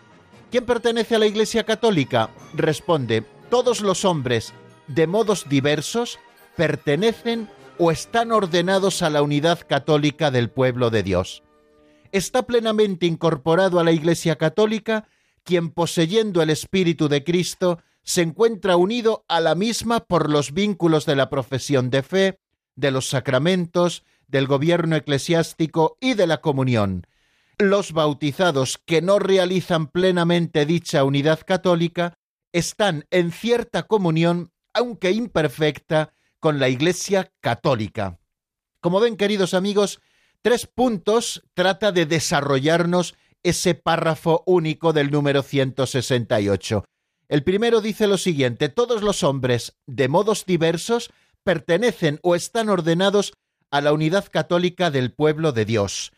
¿Quién 0.50 0.64
pertenece 0.64 1.16
a 1.16 1.18
la 1.18 1.26
Iglesia 1.26 1.64
Católica? 1.64 2.30
Responde, 2.54 3.24
todos 3.50 3.82
los 3.82 4.04
hombres, 4.04 4.54
de 4.86 5.06
modos 5.06 5.48
diversos, 5.48 6.18
pertenecen 6.56 7.50
o 7.78 7.90
están 7.90 8.32
ordenados 8.32 9.02
a 9.02 9.10
la 9.10 9.22
unidad 9.22 9.60
católica 9.68 10.30
del 10.30 10.48
pueblo 10.48 10.90
de 10.90 11.02
Dios. 11.02 11.42
Está 12.12 12.46
plenamente 12.46 13.06
incorporado 13.06 13.80
a 13.80 13.84
la 13.84 13.92
Iglesia 13.92 14.36
Católica 14.36 15.08
quien 15.42 15.70
poseyendo 15.70 16.42
el 16.42 16.50
Espíritu 16.50 17.08
de 17.08 17.22
Cristo 17.22 17.80
se 18.04 18.22
encuentra 18.22 18.76
unido 18.76 19.24
a 19.28 19.40
la 19.40 19.54
misma 19.54 20.00
por 20.00 20.30
los 20.30 20.52
vínculos 20.52 21.06
de 21.06 21.16
la 21.16 21.30
profesión 21.30 21.90
de 21.90 22.02
fe, 22.02 22.38
de 22.76 22.90
los 22.90 23.08
sacramentos, 23.08 24.04
del 24.28 24.46
gobierno 24.46 24.96
eclesiástico 24.96 25.96
y 26.00 26.14
de 26.14 26.26
la 26.26 26.40
comunión. 26.40 27.06
Los 27.58 27.92
bautizados 27.92 28.78
que 28.84 29.00
no 29.00 29.18
realizan 29.18 29.86
plenamente 29.86 30.66
dicha 30.66 31.04
unidad 31.04 31.40
católica 31.46 32.14
están 32.52 33.06
en 33.10 33.32
cierta 33.32 33.84
comunión, 33.84 34.52
aunque 34.72 35.10
imperfecta, 35.12 36.12
con 36.40 36.60
la 36.60 36.68
Iglesia 36.68 37.32
católica. 37.40 38.18
Como 38.80 39.00
ven, 39.00 39.16
queridos 39.16 39.54
amigos, 39.54 40.00
tres 40.42 40.66
puntos 40.66 41.42
trata 41.54 41.90
de 41.90 42.04
desarrollarnos 42.04 43.14
ese 43.42 43.74
párrafo 43.74 44.42
único 44.46 44.92
del 44.92 45.10
número 45.10 45.42
168. 45.42 46.84
El 47.34 47.42
primero 47.42 47.80
dice 47.80 48.06
lo 48.06 48.16
siguiente, 48.16 48.68
todos 48.68 49.02
los 49.02 49.24
hombres, 49.24 49.74
de 49.86 50.06
modos 50.06 50.46
diversos, 50.46 51.10
pertenecen 51.42 52.20
o 52.22 52.36
están 52.36 52.68
ordenados 52.68 53.32
a 53.72 53.80
la 53.80 53.92
unidad 53.92 54.26
católica 54.30 54.92
del 54.92 55.10
pueblo 55.10 55.50
de 55.50 55.64
Dios. 55.64 56.12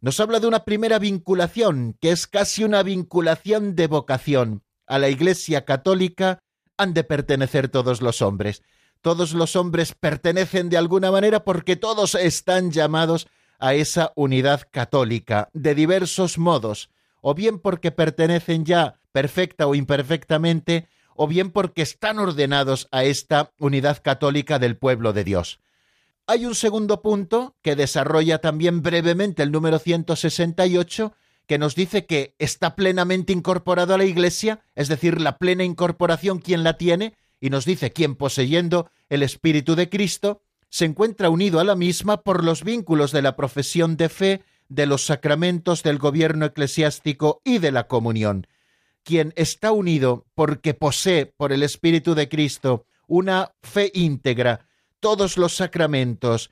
Nos 0.00 0.18
habla 0.18 0.40
de 0.40 0.46
una 0.46 0.64
primera 0.64 0.98
vinculación, 0.98 1.94
que 2.00 2.10
es 2.10 2.26
casi 2.26 2.64
una 2.64 2.82
vinculación 2.82 3.76
de 3.76 3.86
vocación. 3.86 4.62
A 4.86 4.98
la 4.98 5.10
Iglesia 5.10 5.66
católica 5.66 6.38
han 6.78 6.94
de 6.94 7.04
pertenecer 7.04 7.68
todos 7.68 8.00
los 8.00 8.22
hombres. 8.22 8.62
Todos 9.02 9.34
los 9.34 9.56
hombres 9.56 9.94
pertenecen 9.94 10.70
de 10.70 10.78
alguna 10.78 11.10
manera 11.10 11.44
porque 11.44 11.76
todos 11.76 12.14
están 12.14 12.70
llamados 12.70 13.28
a 13.58 13.74
esa 13.74 14.14
unidad 14.16 14.62
católica, 14.70 15.50
de 15.52 15.74
diversos 15.74 16.38
modos, 16.38 16.88
o 17.20 17.34
bien 17.34 17.58
porque 17.58 17.90
pertenecen 17.90 18.64
ya 18.64 19.01
perfecta 19.12 19.66
o 19.66 19.74
imperfectamente, 19.74 20.88
o 21.14 21.26
bien 21.26 21.50
porque 21.50 21.82
están 21.82 22.18
ordenados 22.18 22.88
a 22.90 23.04
esta 23.04 23.52
unidad 23.58 24.02
católica 24.02 24.58
del 24.58 24.76
pueblo 24.76 25.12
de 25.12 25.24
Dios. 25.24 25.60
Hay 26.26 26.46
un 26.46 26.54
segundo 26.54 27.02
punto 27.02 27.56
que 27.62 27.76
desarrolla 27.76 28.38
también 28.38 28.82
brevemente 28.82 29.42
el 29.42 29.52
número 29.52 29.78
168, 29.78 31.12
que 31.46 31.58
nos 31.58 31.74
dice 31.74 32.06
que 32.06 32.34
está 32.38 32.74
plenamente 32.74 33.32
incorporado 33.32 33.94
a 33.94 33.98
la 33.98 34.04
Iglesia, 34.04 34.60
es 34.74 34.88
decir, 34.88 35.20
la 35.20 35.38
plena 35.38 35.64
incorporación, 35.64 36.38
quien 36.38 36.62
la 36.62 36.78
tiene? 36.78 37.14
Y 37.40 37.50
nos 37.50 37.64
dice, 37.64 37.92
quien 37.92 38.14
poseyendo 38.14 38.88
el 39.08 39.22
Espíritu 39.22 39.74
de 39.74 39.88
Cristo, 39.88 40.42
se 40.70 40.84
encuentra 40.84 41.28
unido 41.28 41.60
a 41.60 41.64
la 41.64 41.74
misma 41.74 42.22
por 42.22 42.44
los 42.44 42.62
vínculos 42.62 43.12
de 43.12 43.20
la 43.20 43.36
profesión 43.36 43.96
de 43.96 44.08
fe, 44.08 44.42
de 44.68 44.86
los 44.86 45.04
sacramentos 45.04 45.82
del 45.82 45.98
gobierno 45.98 46.46
eclesiástico 46.46 47.42
y 47.44 47.58
de 47.58 47.72
la 47.72 47.88
comunión 47.88 48.46
quien 49.04 49.32
está 49.36 49.72
unido 49.72 50.26
porque 50.34 50.74
posee 50.74 51.26
por 51.26 51.52
el 51.52 51.62
Espíritu 51.62 52.14
de 52.14 52.28
Cristo 52.28 52.86
una 53.06 53.52
fe 53.62 53.90
íntegra, 53.94 54.66
todos 55.00 55.36
los 55.36 55.54
sacramentos, 55.54 56.50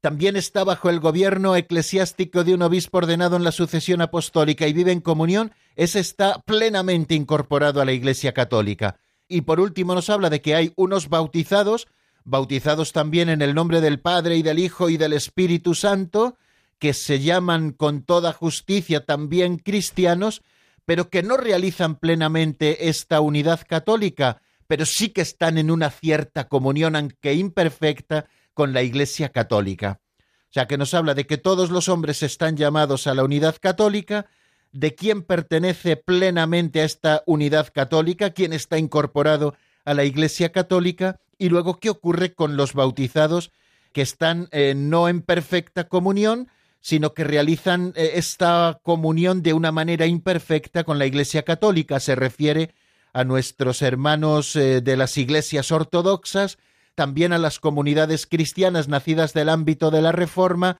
también 0.00 0.36
está 0.36 0.62
bajo 0.62 0.90
el 0.90 1.00
gobierno 1.00 1.56
eclesiástico 1.56 2.44
de 2.44 2.54
un 2.54 2.62
obispo 2.62 2.98
ordenado 2.98 3.36
en 3.36 3.42
la 3.42 3.50
sucesión 3.50 4.00
apostólica 4.00 4.68
y 4.68 4.72
vive 4.72 4.92
en 4.92 5.00
comunión, 5.00 5.52
ese 5.74 5.98
está 5.98 6.40
plenamente 6.42 7.14
incorporado 7.14 7.80
a 7.80 7.84
la 7.84 7.92
Iglesia 7.92 8.32
católica. 8.32 9.00
Y 9.26 9.40
por 9.40 9.58
último 9.58 9.94
nos 9.94 10.08
habla 10.08 10.30
de 10.30 10.40
que 10.40 10.54
hay 10.54 10.72
unos 10.76 11.08
bautizados, 11.08 11.88
bautizados 12.24 12.92
también 12.92 13.28
en 13.28 13.42
el 13.42 13.54
nombre 13.54 13.80
del 13.80 14.00
Padre 14.00 14.36
y 14.36 14.42
del 14.42 14.60
Hijo 14.60 14.88
y 14.88 14.96
del 14.96 15.12
Espíritu 15.12 15.74
Santo, 15.74 16.38
que 16.78 16.94
se 16.94 17.18
llaman 17.18 17.72
con 17.72 18.02
toda 18.02 18.32
justicia 18.32 19.04
también 19.04 19.58
cristianos, 19.58 20.42
pero 20.88 21.10
que 21.10 21.22
no 21.22 21.36
realizan 21.36 21.96
plenamente 21.96 22.88
esta 22.88 23.20
unidad 23.20 23.60
católica, 23.68 24.40
pero 24.66 24.86
sí 24.86 25.10
que 25.10 25.20
están 25.20 25.58
en 25.58 25.70
una 25.70 25.90
cierta 25.90 26.48
comunión, 26.48 26.96
aunque 26.96 27.34
imperfecta, 27.34 28.24
con 28.54 28.72
la 28.72 28.82
Iglesia 28.82 29.28
católica. 29.28 30.00
O 30.18 30.48
sea, 30.48 30.66
que 30.66 30.78
nos 30.78 30.94
habla 30.94 31.12
de 31.12 31.26
que 31.26 31.36
todos 31.36 31.68
los 31.68 31.90
hombres 31.90 32.22
están 32.22 32.56
llamados 32.56 33.06
a 33.06 33.12
la 33.12 33.22
unidad 33.22 33.56
católica, 33.60 34.30
de 34.72 34.94
quién 34.94 35.24
pertenece 35.24 35.98
plenamente 35.98 36.80
a 36.80 36.84
esta 36.84 37.22
unidad 37.26 37.70
católica, 37.70 38.30
quién 38.30 38.54
está 38.54 38.78
incorporado 38.78 39.56
a 39.84 39.92
la 39.92 40.04
Iglesia 40.04 40.52
católica, 40.52 41.20
y 41.36 41.50
luego 41.50 41.80
qué 41.80 41.90
ocurre 41.90 42.32
con 42.32 42.56
los 42.56 42.72
bautizados 42.72 43.52
que 43.92 44.00
están 44.00 44.48
eh, 44.52 44.72
no 44.74 45.10
en 45.10 45.20
perfecta 45.20 45.86
comunión, 45.86 46.48
sino 46.80 47.14
que 47.14 47.24
realizan 47.24 47.92
eh, 47.96 48.12
esta 48.14 48.80
comunión 48.82 49.42
de 49.42 49.52
una 49.52 49.72
manera 49.72 50.06
imperfecta 50.06 50.84
con 50.84 50.98
la 50.98 51.06
Iglesia 51.06 51.42
católica. 51.42 52.00
Se 52.00 52.14
refiere 52.14 52.74
a 53.12 53.24
nuestros 53.24 53.82
hermanos 53.82 54.54
eh, 54.56 54.80
de 54.80 54.96
las 54.96 55.16
iglesias 55.16 55.72
ortodoxas, 55.72 56.58
también 56.94 57.32
a 57.32 57.38
las 57.38 57.60
comunidades 57.60 58.26
cristianas 58.26 58.88
nacidas 58.88 59.32
del 59.32 59.48
ámbito 59.48 59.90
de 59.90 60.02
la 60.02 60.12
Reforma 60.12 60.78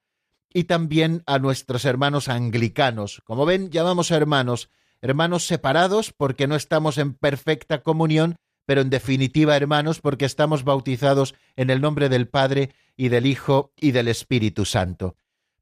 y 0.52 0.64
también 0.64 1.22
a 1.26 1.38
nuestros 1.38 1.84
hermanos 1.84 2.28
anglicanos. 2.28 3.22
Como 3.24 3.46
ven, 3.46 3.70
llamamos 3.70 4.10
hermanos, 4.10 4.70
hermanos 5.00 5.44
separados 5.46 6.12
porque 6.16 6.46
no 6.46 6.56
estamos 6.56 6.98
en 6.98 7.14
perfecta 7.14 7.82
comunión, 7.82 8.36
pero 8.66 8.80
en 8.80 8.90
definitiva 8.90 9.56
hermanos 9.56 10.00
porque 10.00 10.24
estamos 10.24 10.64
bautizados 10.64 11.34
en 11.56 11.70
el 11.70 11.80
nombre 11.80 12.08
del 12.08 12.28
Padre 12.28 12.70
y 12.96 13.08
del 13.08 13.26
Hijo 13.26 13.72
y 13.76 13.92
del 13.92 14.08
Espíritu 14.08 14.64
Santo. 14.64 15.16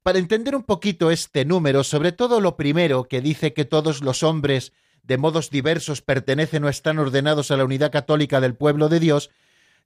Para 0.07 0.19
entender 0.19 0.55
un 0.55 0.63
poquito 0.63 1.11
este 1.11 1.43
número, 1.43 1.83
sobre 1.83 2.13
todo 2.13 2.39
lo 2.39 2.55
primero 2.55 3.09
que 3.09 3.19
dice 3.19 3.51
que 3.51 3.65
todos 3.65 4.01
los 4.01 4.23
hombres 4.23 4.71
de 5.03 5.17
modos 5.17 5.49
diversos 5.49 6.01
pertenecen 6.01 6.63
o 6.63 6.69
están 6.69 6.97
ordenados 6.97 7.51
a 7.51 7.57
la 7.57 7.65
unidad 7.65 7.91
católica 7.91 8.39
del 8.39 8.55
pueblo 8.55 8.87
de 8.87 9.01
Dios, 9.01 9.31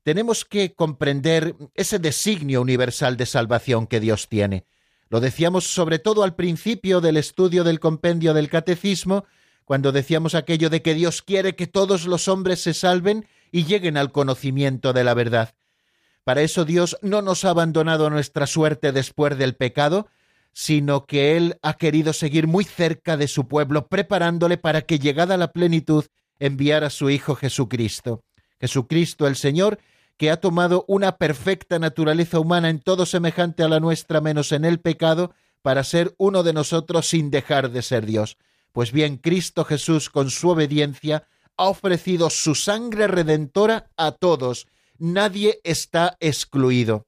tenemos 0.03 0.45
que 0.45 0.75
comprender 0.75 1.55
ese 1.73 1.97
designio 1.97 2.61
universal 2.61 3.17
de 3.17 3.25
salvación 3.25 3.87
que 3.87 3.99
Dios 3.99 4.29
tiene. 4.29 4.67
Lo 5.09 5.21
decíamos 5.21 5.65
sobre 5.65 5.97
todo 5.97 6.21
al 6.21 6.35
principio 6.35 7.01
del 7.01 7.17
estudio 7.17 7.63
del 7.63 7.79
compendio 7.79 8.35
del 8.35 8.47
catecismo, 8.47 9.25
cuando 9.65 9.91
decíamos 9.91 10.35
aquello 10.35 10.69
de 10.69 10.83
que 10.83 10.93
Dios 10.93 11.23
quiere 11.23 11.55
que 11.55 11.65
todos 11.65 12.05
los 12.05 12.27
hombres 12.27 12.61
se 12.61 12.75
salven 12.75 13.25
y 13.51 13.63
lleguen 13.63 13.97
al 13.97 14.11
conocimiento 14.11 14.93
de 14.93 15.03
la 15.03 15.15
verdad. 15.15 15.55
Para 16.23 16.41
eso 16.41 16.65
Dios 16.65 16.97
no 17.01 17.21
nos 17.21 17.45
ha 17.45 17.49
abandonado 17.49 18.07
a 18.07 18.09
nuestra 18.09 18.47
suerte 18.47 18.91
después 18.91 19.37
del 19.37 19.55
pecado, 19.55 20.07
sino 20.53 21.05
que 21.05 21.37
Él 21.37 21.57
ha 21.61 21.73
querido 21.75 22.13
seguir 22.13 22.47
muy 22.47 22.63
cerca 22.63 23.17
de 23.17 23.27
su 23.27 23.47
pueblo, 23.47 23.87
preparándole 23.87 24.57
para 24.57 24.81
que, 24.81 24.99
llegada 24.99 25.37
la 25.37 25.51
plenitud, 25.51 26.05
enviara 26.39 26.87
a 26.87 26.91
su 26.91 27.10
Hijo 27.10 27.36
Jesucristo. 27.36 28.23
Jesucristo 28.60 29.27
el 29.27 29.36
Señor, 29.36 29.79
que 30.17 30.29
ha 30.29 30.38
tomado 30.38 30.86
una 30.88 31.17
perfecta 31.17 31.79
naturaleza 31.79 32.39
humana 32.39 32.69
en 32.69 32.79
todo 32.79 33.05
semejante 33.05 33.63
a 33.63 33.69
la 33.69 33.79
nuestra 33.79 34.21
menos 34.21 34.51
en 34.51 34.65
el 34.65 34.79
pecado, 34.79 35.34
para 35.62 35.84
ser 35.84 36.13
uno 36.17 36.43
de 36.43 36.53
nosotros 36.53 37.07
sin 37.07 37.31
dejar 37.31 37.71
de 37.71 37.81
ser 37.81 38.05
Dios. 38.05 38.38
Pues 38.71 38.91
bien, 38.91 39.17
Cristo 39.17 39.63
Jesús, 39.63 40.10
con 40.10 40.29
su 40.29 40.49
obediencia, 40.49 41.27
ha 41.57 41.65
ofrecido 41.65 42.29
su 42.29 42.55
sangre 42.55 43.07
redentora 43.07 43.89
a 43.97 44.12
todos, 44.12 44.67
nadie 45.01 45.59
está 45.63 46.15
excluido. 46.19 47.07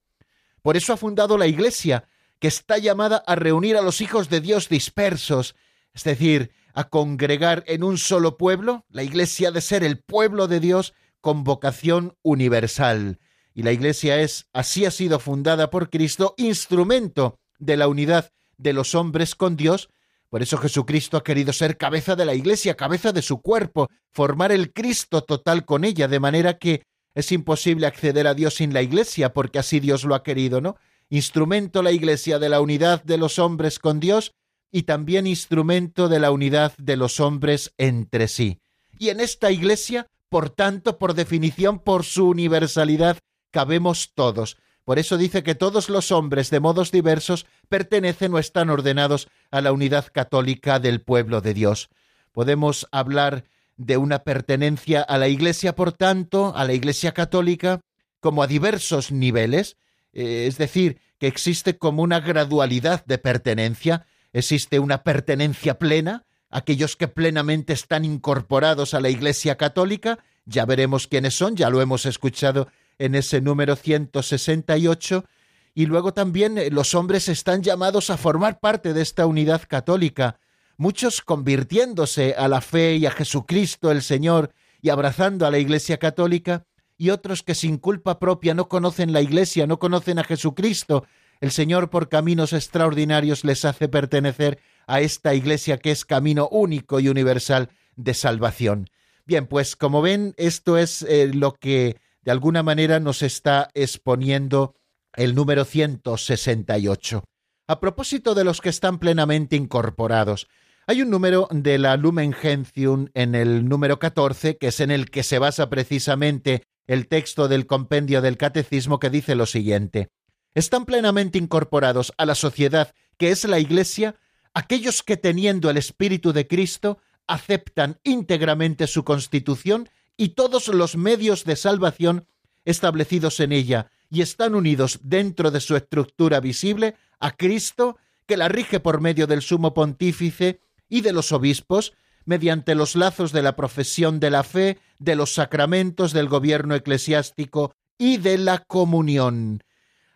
Por 0.62 0.76
eso 0.76 0.94
ha 0.94 0.98
fundado 0.98 1.38
la 1.38 1.48
Iglesia, 1.48 2.08
que 2.40 2.48
está 2.48 2.78
llamada 2.78 3.24
a 3.26 3.36
reunir 3.36 3.78
a 3.78 3.82
los 3.82 4.02
hijos 4.02 4.30
de 4.30 4.42
Dios 4.42 4.68
dispersos, 4.68 5.56
es 5.94 6.04
decir, 6.04 6.52
a 6.74 6.90
congregar 6.90 7.64
en 7.68 7.84
un 7.84 7.98
solo 7.98 8.38
pueblo. 8.38 8.86
La 8.90 9.04
Iglesia 9.04 9.52
de 9.52 9.62
ser 9.62 9.84
el 9.84 10.00
pueblo 10.00 10.48
de 10.48 10.60
Dios 10.60 10.94
con 11.22 11.44
vocación 11.44 12.18
universal. 12.24 13.20
Y 13.54 13.62
la 13.62 13.72
Iglesia 13.72 14.20
es, 14.20 14.48
así 14.52 14.86
ha 14.86 14.92
sido 14.92 15.20
fundada 15.20 15.70
por 15.70 15.90
Cristo, 15.90 16.34
instrumento 16.38 17.40
de 17.60 17.78
la 17.78 17.88
unidad 17.88 18.32
de 18.58 18.74
los 18.74 18.96
hombres 18.96 19.36
con 19.36 19.56
Dios. 19.56 19.90
Por 20.30 20.42
eso 20.42 20.58
Jesucristo 20.58 21.18
ha 21.18 21.24
querido 21.24 21.54
ser 21.54 21.78
cabeza 21.78 22.16
de 22.16 22.26
la 22.26 22.34
Iglesia, 22.34 22.76
cabeza 22.76 23.12
de 23.12 23.22
su 23.22 23.42
cuerpo, 23.42 23.90
formar 24.12 24.52
el 24.52 24.74
Cristo 24.74 25.22
total 25.22 25.64
con 25.64 25.84
ella, 25.84 26.08
de 26.08 26.20
manera 26.20 26.58
que 26.58 26.82
es 27.16 27.32
imposible 27.32 27.88
acceder 27.88 28.28
a 28.28 28.34
Dios 28.34 28.56
sin 28.56 28.74
la 28.74 28.82
Iglesia, 28.82 29.34
porque 29.34 29.60
así 29.60 29.80
Dios 29.80 30.04
lo 30.04 30.16
ha 30.16 30.24
querido, 30.24 30.62
¿no? 30.62 30.78
Instrumento 31.10 31.84
la 31.84 31.92
Iglesia 31.92 32.40
de 32.40 32.50
la 32.50 32.62
unidad 32.62 33.04
de 33.04 33.18
los 33.18 33.40
hombres 33.40 33.80
con 33.80 34.00
Dios 34.00 34.34
y 34.72 34.84
también 34.84 35.28
instrumento 35.28 36.10
de 36.10 36.20
la 36.20 36.32
unidad 36.32 36.74
de 36.78 36.98
los 36.98 37.20
hombres 37.20 37.74
entre 37.78 38.28
sí. 38.28 38.60
Y 38.98 39.10
en 39.10 39.20
esta 39.20 39.52
Iglesia, 39.52 40.08
por 40.30 40.50
tanto, 40.50 40.98
por 40.98 41.14
definición, 41.14 41.80
por 41.80 42.04
su 42.04 42.28
universalidad, 42.30 43.20
cabemos 43.52 44.14
todos. 44.16 44.58
Por 44.84 45.00
eso 45.00 45.18
dice 45.18 45.44
que 45.44 45.56
todos 45.56 45.90
los 45.90 46.12
hombres 46.12 46.50
de 46.50 46.60
modos 46.60 46.92
diversos 46.92 47.46
pertenecen 47.70 48.34
o 48.34 48.40
están 48.40 48.70
ordenados 48.70 49.28
a 49.52 49.62
la 49.62 49.72
unidad 49.72 50.08
católica 50.12 50.80
del 50.80 51.02
pueblo 51.02 51.40
de 51.42 51.54
Dios. 51.54 51.90
Podemos 52.32 52.88
hablar 52.92 53.46
de 53.78 53.98
una 53.98 54.20
pertenencia 54.20 55.02
a 55.02 55.18
la 55.18 55.28
Iglesia, 55.28 55.76
por 55.76 55.94
tanto, 55.94 56.56
a 56.56 56.66
la 56.66 56.74
Iglesia 56.74 57.14
católica, 57.14 57.82
como 58.20 58.44
a 58.44 58.48
diversos 58.48 59.12
niveles, 59.12 59.78
eh, 60.14 60.46
es 60.48 60.58
decir, 60.58 61.00
que 61.20 61.28
existe 61.28 61.78
como 61.78 62.04
una 62.04 62.20
gradualidad 62.20 63.06
de 63.06 63.18
pertenencia, 63.18 64.06
existe 64.32 64.80
una 64.80 65.04
pertenencia 65.04 65.80
plena, 65.80 66.26
aquellos 66.50 66.96
que 66.96 67.08
plenamente 67.08 67.74
están 67.74 68.06
incorporados 68.06 68.94
a 68.94 69.02
la 69.02 69.10
Iglesia 69.10 69.58
católica, 69.58 70.20
ya 70.46 70.66
veremos 70.66 71.08
quiénes 71.08 71.36
son, 71.36 71.56
ya 71.56 71.70
lo 71.70 71.82
hemos 71.82 72.06
escuchado 72.06 72.68
en 73.00 73.16
ese 73.16 73.42
número 73.42 73.76
168, 73.76 75.26
y 75.74 75.88
luego 75.88 76.14
también 76.14 76.58
eh, 76.58 76.70
los 76.70 76.94
hombres 76.94 77.28
están 77.28 77.64
llamados 77.64 78.10
a 78.10 78.18
formar 78.18 78.60
parte 78.60 78.94
de 78.94 79.02
esta 79.02 79.26
unidad 79.26 79.64
católica, 79.68 80.40
muchos 80.78 81.22
convirtiéndose 81.22 82.36
a 82.38 82.48
la 82.48 82.62
fe 82.62 82.96
y 82.96 83.06
a 83.06 83.12
Jesucristo 83.12 83.92
el 83.92 84.02
Señor 84.02 84.54
y 84.82 84.90
abrazando 84.90 85.46
a 85.46 85.52
la 85.52 85.60
Iglesia 85.60 85.98
católica, 85.98 86.66
y 86.98 87.10
otros 87.10 87.44
que 87.44 87.56
sin 87.56 87.78
culpa 87.78 88.20
propia 88.20 88.54
no 88.54 88.70
conocen 88.70 89.14
la 89.14 89.22
Iglesia, 89.22 89.68
no 89.68 89.80
conocen 89.80 90.20
a 90.20 90.24
Jesucristo. 90.24 91.06
El 91.42 91.52
Señor 91.52 91.90
por 91.90 92.10
caminos 92.10 92.54
extraordinarios 92.54 93.44
les 93.44 93.66
hace 93.66 93.90
pertenecer 93.90 94.60
a 94.88 95.02
esta 95.02 95.34
Iglesia 95.34 95.78
que 95.78 95.92
es 95.92 96.06
camino 96.06 96.48
único 96.50 97.00
y 97.00 97.10
universal 97.10 97.70
de 97.96 98.14
salvación. 98.14 98.90
Bien, 99.26 99.48
pues 99.48 99.76
como 99.76 100.02
ven, 100.02 100.34
esto 100.38 100.78
es 100.78 101.02
eh, 101.04 101.32
lo 101.34 101.54
que 101.54 101.98
de 102.22 102.32
alguna 102.32 102.64
manera 102.64 103.00
nos 103.00 103.22
está 103.22 103.70
exponiendo 103.74 104.76
el 105.14 105.36
número 105.36 105.66
168. 105.66 107.24
A 107.68 107.80
propósito 107.80 108.36
de 108.36 108.44
los 108.44 108.62
que 108.62 108.70
están 108.70 109.00
plenamente 109.00 109.56
incorporados, 109.56 110.48
hay 110.86 111.02
un 111.02 111.10
número 111.10 111.48
de 111.52 111.78
la 111.78 111.96
Lumen 111.96 112.34
Gentium 112.34 113.08
en 113.14 113.36
el 113.36 113.68
número 113.70 114.00
14, 114.00 114.58
que 114.58 114.68
es 114.68 114.80
en 114.82 114.92
el 114.92 115.10
que 115.10 115.24
se 115.24 115.40
basa 115.40 115.70
precisamente 115.70 116.64
el 116.88 117.08
texto 117.08 117.48
del 117.48 117.66
compendio 117.66 118.22
del 118.22 118.38
Catecismo 118.38 119.00
que 119.00 119.10
dice 119.10 119.36
lo 119.36 119.46
siguiente. 119.46 120.10
Están 120.54 120.86
plenamente 120.86 121.38
incorporados 121.38 122.14
a 122.18 122.26
la 122.26 122.36
sociedad 122.36 122.94
que 123.18 123.32
es 123.32 123.46
la 123.46 123.60
Iglesia 123.60 124.16
aquellos 124.54 125.04
que 125.04 125.18
teniendo 125.18 125.70
el 125.70 125.78
Espíritu 125.78 126.34
de 126.34 126.48
Cristo 126.48 127.00
aceptan 127.28 128.00
íntegramente 128.04 128.88
su 128.88 129.04
constitución 129.04 129.90
y 130.18 130.30
todos 130.30 130.68
los 130.68 130.98
medios 130.98 131.46
de 131.46 131.56
salvación 131.56 132.28
establecidos 132.66 133.40
en 133.40 133.52
ella 133.52 133.90
y 134.10 134.22
están 134.22 134.54
unidos 134.54 135.00
dentro 135.02 135.50
de 135.50 135.62
su 135.62 135.76
estructura 135.76 136.40
visible 136.40 136.96
a 137.20 137.32
Cristo 137.32 137.98
que 138.26 138.38
la 138.38 138.50
rige 138.50 138.80
por 138.80 139.02
medio 139.02 139.28
del 139.28 139.42
sumo 139.42 139.74
pontífice 139.74 140.60
y 140.94 141.02
de 141.02 141.12
los 141.12 141.32
obispos, 141.32 141.94
mediante 142.24 142.76
los 142.76 142.96
lazos 142.96 143.32
de 143.32 143.42
la 143.42 143.56
profesión 143.56 144.20
de 144.20 144.30
la 144.30 144.44
fe, 144.44 144.78
de 145.00 145.16
los 145.16 145.34
sacramentos 145.34 146.14
del 146.14 146.30
gobierno 146.30 146.76
eclesiástico 146.76 147.74
y 147.98 148.18
de 148.18 148.38
la 148.38 148.60
comunión. 148.60 149.64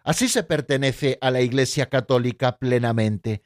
Así 0.04 0.28
se 0.28 0.44
pertenece 0.44 1.18
a 1.20 1.32
la 1.32 1.42
Iglesia 1.42 1.88
católica 1.90 2.60
plenamente. 2.60 3.42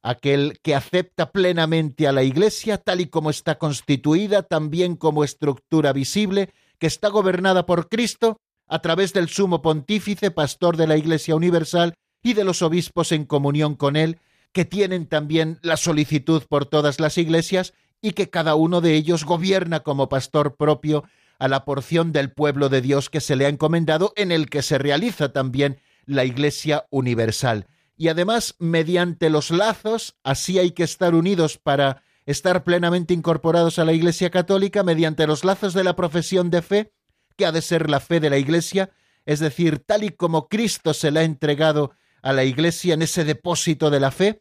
aquel 0.00 0.60
que 0.62 0.76
acepta 0.76 1.32
plenamente 1.32 2.06
a 2.06 2.12
la 2.12 2.22
Iglesia 2.22 2.78
tal 2.78 3.00
y 3.00 3.06
como 3.06 3.30
está 3.30 3.58
constituida, 3.58 4.44
también 4.44 4.94
como 4.94 5.24
estructura 5.24 5.92
visible, 5.92 6.54
que 6.78 6.86
está 6.86 7.08
gobernada 7.08 7.66
por 7.66 7.88
Cristo 7.88 8.38
a 8.68 8.78
través 8.78 9.12
del 9.12 9.28
sumo 9.28 9.60
pontífice, 9.60 10.30
pastor 10.30 10.76
de 10.76 10.86
la 10.86 10.96
Iglesia 10.96 11.34
Universal, 11.34 11.94
y 12.22 12.34
de 12.34 12.44
los 12.44 12.62
obispos 12.62 13.10
en 13.10 13.24
comunión 13.24 13.74
con 13.74 13.96
él, 13.96 14.20
que 14.56 14.64
tienen 14.64 15.04
también 15.04 15.58
la 15.60 15.76
solicitud 15.76 16.42
por 16.48 16.64
todas 16.64 16.98
las 16.98 17.18
iglesias 17.18 17.74
y 18.00 18.12
que 18.12 18.30
cada 18.30 18.54
uno 18.54 18.80
de 18.80 18.94
ellos 18.94 19.26
gobierna 19.26 19.80
como 19.80 20.08
pastor 20.08 20.56
propio 20.56 21.04
a 21.38 21.46
la 21.46 21.66
porción 21.66 22.10
del 22.10 22.32
pueblo 22.32 22.70
de 22.70 22.80
Dios 22.80 23.10
que 23.10 23.20
se 23.20 23.36
le 23.36 23.44
ha 23.44 23.50
encomendado, 23.50 24.14
en 24.16 24.32
el 24.32 24.48
que 24.48 24.62
se 24.62 24.78
realiza 24.78 25.30
también 25.30 25.78
la 26.06 26.24
Iglesia 26.24 26.86
Universal. 26.88 27.66
Y 27.98 28.08
además, 28.08 28.54
mediante 28.58 29.28
los 29.28 29.50
lazos, 29.50 30.16
así 30.24 30.58
hay 30.58 30.70
que 30.70 30.84
estar 30.84 31.14
unidos 31.14 31.58
para 31.58 32.02
estar 32.24 32.64
plenamente 32.64 33.12
incorporados 33.12 33.78
a 33.78 33.84
la 33.84 33.92
Iglesia 33.92 34.30
Católica, 34.30 34.82
mediante 34.82 35.26
los 35.26 35.44
lazos 35.44 35.74
de 35.74 35.84
la 35.84 35.96
profesión 35.96 36.48
de 36.48 36.62
fe, 36.62 36.92
que 37.36 37.44
ha 37.44 37.52
de 37.52 37.60
ser 37.60 37.90
la 37.90 38.00
fe 38.00 38.20
de 38.20 38.30
la 38.30 38.38
Iglesia, 38.38 38.88
es 39.26 39.38
decir, 39.38 39.80
tal 39.80 40.02
y 40.02 40.08
como 40.12 40.48
Cristo 40.48 40.94
se 40.94 41.10
le 41.10 41.20
ha 41.20 41.24
entregado 41.24 41.92
a 42.22 42.32
la 42.32 42.44
Iglesia 42.44 42.94
en 42.94 43.02
ese 43.02 43.22
depósito 43.24 43.90
de 43.90 44.00
la 44.00 44.10
fe, 44.10 44.40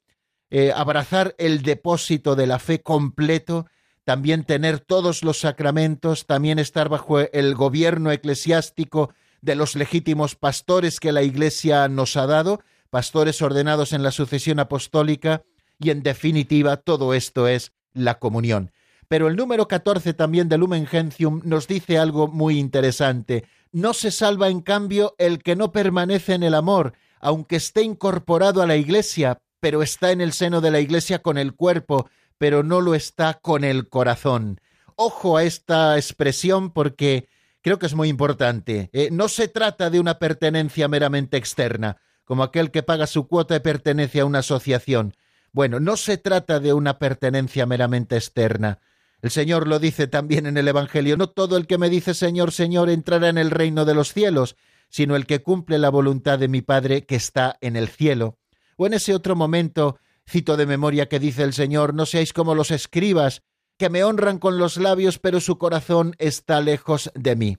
eh, 0.50 0.72
abrazar 0.76 1.36
el 1.38 1.62
depósito 1.62 2.36
de 2.36 2.48
la 2.48 2.60
fe 2.60 2.82
completo, 2.82 3.66
también 4.04 4.44
tener 4.44 4.80
todos 4.80 5.24
los 5.24 5.40
sacramentos, 5.40 6.26
también 6.26 6.60
estar 6.60 6.90
bajo 6.90 7.20
el 7.20 7.56
gobierno 7.56 8.12
eclesiástico 8.12 9.14
de 9.42 9.56
los 9.56 9.76
legítimos 9.76 10.36
pastores 10.36 11.00
que 11.00 11.12
la 11.12 11.24
Iglesia 11.24 11.88
nos 11.88 12.16
ha 12.16 12.28
dado, 12.28 12.62
pastores 12.90 13.42
ordenados 13.42 13.94
en 13.94 14.04
la 14.04 14.12
sucesión 14.12 14.60
apostólica, 14.60 15.44
y 15.80 15.90
en 15.90 16.04
definitiva 16.04 16.78
todo 16.78 17.14
esto 17.14 17.48
es 17.48 17.74
la 17.94 18.20
comunión. 18.20 18.72
Pero 19.08 19.28
el 19.28 19.36
número 19.36 19.68
14 19.68 20.14
también 20.14 20.50
de 20.50 20.58
Lumen 20.58 20.88
Gentium 20.88 21.42
nos 21.44 21.68
dice 21.68 21.98
algo 21.98 22.28
muy 22.28 22.58
interesante. 22.58 23.46
No 23.72 23.94
se 23.94 24.12
salva 24.12 24.50
en 24.50 24.62
cambio 24.62 25.16
el 25.18 25.44
que 25.44 25.56
no 25.56 25.72
permanece 25.72 26.34
en 26.34 26.44
el 26.44 26.56
amor, 26.56 26.94
aunque 27.20 27.58
esté 27.58 27.84
incorporado 27.84 28.62
a 28.62 28.68
la 28.68 28.78
Iglesia, 28.78 29.40
pero 29.66 29.82
está 29.82 30.12
en 30.12 30.22
el 30.22 30.32
seno 30.32 30.62
de 30.62 30.70
la 30.70 30.80
Iglesia 30.80 31.24
con 31.24 31.40
el 31.40 31.56
cuerpo, 31.56 32.08
pero 32.38 32.62
no 32.62 32.82
lo 32.82 32.94
está 32.94 33.34
con 33.34 33.64
el 33.64 33.90
corazón. 33.90 34.62
Ojo 34.96 35.38
a 35.38 35.44
esta 35.44 35.98
expresión 35.98 36.70
porque 36.70 37.28
creo 37.64 37.80
que 37.80 37.88
es 37.88 37.96
muy 37.96 38.10
importante. 38.10 38.92
Eh, 38.94 39.10
no 39.12 39.28
se 39.28 39.48
trata 39.48 39.90
de 39.90 40.00
una 40.00 40.20
pertenencia 40.20 40.88
meramente 40.88 41.38
externa, 41.38 41.98
como 42.26 42.44
aquel 42.44 42.70
que 42.70 42.84
paga 42.84 43.08
su 43.08 43.28
cuota 43.28 43.56
y 43.56 43.60
pertenece 43.60 44.20
a 44.20 44.26
una 44.26 44.38
asociación. 44.38 45.16
Bueno, 45.52 45.80
no 45.80 45.98
se 45.98 46.20
trata 46.20 46.60
de 46.60 46.74
una 46.74 47.00
pertenencia 47.00 47.66
meramente 47.66 48.18
externa. 48.18 48.82
El 49.24 49.32
Señor 49.32 49.68
lo 49.68 49.80
dice 49.80 50.06
también 50.06 50.46
en 50.46 50.58
el 50.58 50.68
Evangelio, 50.68 51.18
no 51.18 51.30
todo 51.30 51.58
el 51.58 51.66
que 51.66 51.80
me 51.80 51.90
dice 51.90 52.14
Señor, 52.14 52.52
Señor 52.52 52.92
entrará 52.92 53.30
en 53.30 53.40
el 53.40 53.50
reino 53.50 53.84
de 53.84 53.96
los 53.96 54.14
cielos, 54.14 54.58
sino 54.90 55.16
el 55.16 55.26
que 55.26 55.42
cumple 55.42 55.80
la 55.80 55.90
voluntad 55.90 56.38
de 56.38 56.50
mi 56.50 56.62
Padre 56.62 57.08
que 57.08 57.16
está 57.16 57.58
en 57.62 57.76
el 57.76 57.88
cielo. 57.88 58.38
O 58.78 58.86
en 58.88 58.94
ese 58.94 59.14
otro 59.14 59.36
momento, 59.36 59.98
cito 60.28 60.58
de 60.58 60.66
memoria 60.66 61.08
que 61.08 61.20
dice 61.20 61.44
el 61.44 61.54
Señor, 61.54 61.94
no 61.94 62.06
seáis 62.06 62.34
como 62.34 62.56
los 62.56 62.72
escribas, 62.72 63.42
que 63.78 63.90
me 63.90 64.04
honran 64.04 64.40
con 64.40 64.58
los 64.58 64.78
labios, 64.78 65.20
pero 65.20 65.40
su 65.40 65.58
corazón 65.58 66.16
está 66.18 66.62
lejos 66.62 67.12
de 67.14 67.36
mí. 67.36 67.58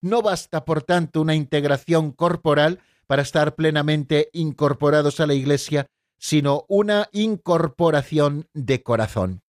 No 0.00 0.20
basta, 0.20 0.64
por 0.64 0.82
tanto, 0.82 1.20
una 1.20 1.34
integración 1.34 2.12
corporal 2.12 2.80
para 3.06 3.22
estar 3.22 3.54
plenamente 3.54 4.28
incorporados 4.32 5.20
a 5.20 5.26
la 5.26 5.34
Iglesia, 5.34 5.86
sino 6.18 6.64
una 6.68 7.08
incorporación 7.12 8.48
de 8.52 8.82
corazón. 8.82 9.42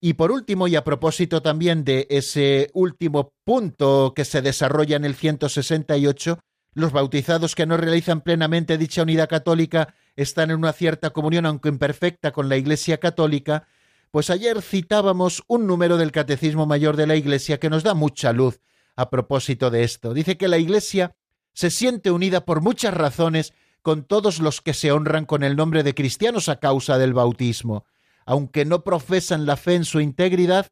Y 0.00 0.14
por 0.14 0.30
último, 0.30 0.68
y 0.68 0.76
a 0.76 0.84
propósito 0.84 1.40
también 1.42 1.84
de 1.84 2.06
ese 2.10 2.70
último 2.74 3.32
punto 3.44 4.12
que 4.14 4.24
se 4.24 4.42
desarrolla 4.42 4.96
en 4.96 5.04
el 5.04 5.14
168, 5.14 6.38
los 6.76 6.92
bautizados 6.92 7.54
que 7.54 7.64
no 7.64 7.78
realizan 7.78 8.20
plenamente 8.20 8.76
dicha 8.76 9.02
unidad 9.02 9.30
católica 9.30 9.94
están 10.14 10.50
en 10.50 10.58
una 10.58 10.74
cierta 10.74 11.08
comunión, 11.08 11.46
aunque 11.46 11.70
imperfecta, 11.70 12.32
con 12.32 12.50
la 12.50 12.58
Iglesia 12.58 12.98
católica, 12.98 13.66
pues 14.10 14.28
ayer 14.28 14.60
citábamos 14.60 15.42
un 15.48 15.66
número 15.66 15.96
del 15.96 16.12
Catecismo 16.12 16.66
Mayor 16.66 16.96
de 16.96 17.06
la 17.06 17.16
Iglesia 17.16 17.58
que 17.58 17.70
nos 17.70 17.82
da 17.82 17.94
mucha 17.94 18.34
luz 18.34 18.60
a 18.94 19.08
propósito 19.08 19.70
de 19.70 19.84
esto. 19.84 20.12
Dice 20.12 20.36
que 20.36 20.48
la 20.48 20.58
Iglesia 20.58 21.16
se 21.54 21.70
siente 21.70 22.10
unida 22.10 22.44
por 22.44 22.60
muchas 22.60 22.92
razones 22.92 23.54
con 23.80 24.04
todos 24.04 24.38
los 24.38 24.60
que 24.60 24.74
se 24.74 24.92
honran 24.92 25.24
con 25.24 25.44
el 25.44 25.56
nombre 25.56 25.82
de 25.82 25.94
cristianos 25.94 26.50
a 26.50 26.60
causa 26.60 26.98
del 26.98 27.14
bautismo, 27.14 27.86
aunque 28.26 28.66
no 28.66 28.84
profesan 28.84 29.46
la 29.46 29.56
fe 29.56 29.76
en 29.76 29.86
su 29.86 30.00
integridad 30.00 30.66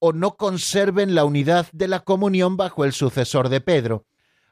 o 0.00 0.12
no 0.12 0.36
conserven 0.36 1.14
la 1.14 1.24
unidad 1.24 1.66
de 1.72 1.88
la 1.88 2.00
comunión 2.00 2.58
bajo 2.58 2.84
el 2.84 2.92
sucesor 2.92 3.48
de 3.48 3.62
Pedro. 3.62 4.04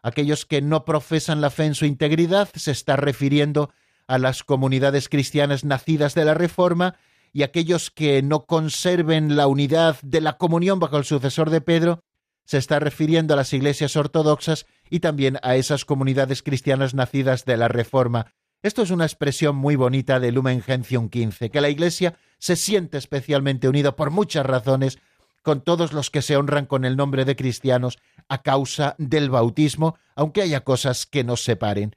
Aquellos 0.05 0.45
que 0.45 0.61
no 0.61 0.85
profesan 0.85 1.41
la 1.41 1.49
fe 1.49 1.65
en 1.65 1.75
su 1.75 1.87
integridad 1.87 2.51
se 2.55 2.73
está 2.73 2.95
refiriendo 2.95 3.71
a 4.07 4.19
las 4.19 4.45
comunidades 4.45 5.09
cristianas 5.09 5.65
nacidas 5.65 6.15
de 6.15 6.27
la 6.27 6.35
Reforma 6.35 6.97
y 7.33 7.43
aquellos 7.43 7.91
que 7.91 8.21
no 8.21 8.45
conserven 8.45 9.35
la 9.35 9.47
unidad 9.47 9.97
de 10.03 10.21
la 10.21 10.37
comunión 10.37 10.79
bajo 10.79 10.99
el 10.99 11.07
sucesor 11.07 11.49
de 11.49 11.63
Pedro 11.63 12.01
se 12.45 12.59
está 12.59 12.81
refiriendo 12.81 13.33
a 13.33 13.39
las 13.39 13.55
iglesias 13.55 13.97
ortodoxas 13.97 14.67
y 14.91 15.01
también 15.01 15.39
a 15.43 15.57
esas 15.57 15.87
comunidades 15.87 16.43
cristianas 16.43 16.93
nacidas 16.93 17.47
de 17.47 17.57
la 17.57 17.69
Reforma. 17.69 18.27
Esto 18.63 18.83
es 18.83 18.91
una 18.91 19.07
expresión 19.07 19.57
muy 19.57 19.75
bonita 19.75 20.21
de 20.21 20.33
Lumen 20.33 20.61
Gentium 20.61 21.09
15, 21.09 21.49
que 21.49 21.63
la 21.63 21.71
Iglesia 21.71 22.19
se 22.39 22.57
siente 22.57 22.99
especialmente 22.99 23.71
unida 23.71 23.97
por 23.97 24.11
muchas 24.11 24.45
razones 24.45 24.99
con 25.45 25.61
todos 25.61 25.93
los 25.93 26.11
que 26.11 26.23
se 26.23 26.37
honran 26.37 26.65
con 26.65 26.85
el 26.85 26.97
nombre 26.97 27.25
de 27.25 27.37
cristianos 27.37 27.99
a 28.29 28.43
causa 28.43 28.97
del 28.99 29.29
bautismo, 29.29 29.97
aunque 30.17 30.41
haya 30.43 30.63
cosas 30.65 31.05
que 31.05 31.23
nos 31.23 31.45
separen. 31.45 31.95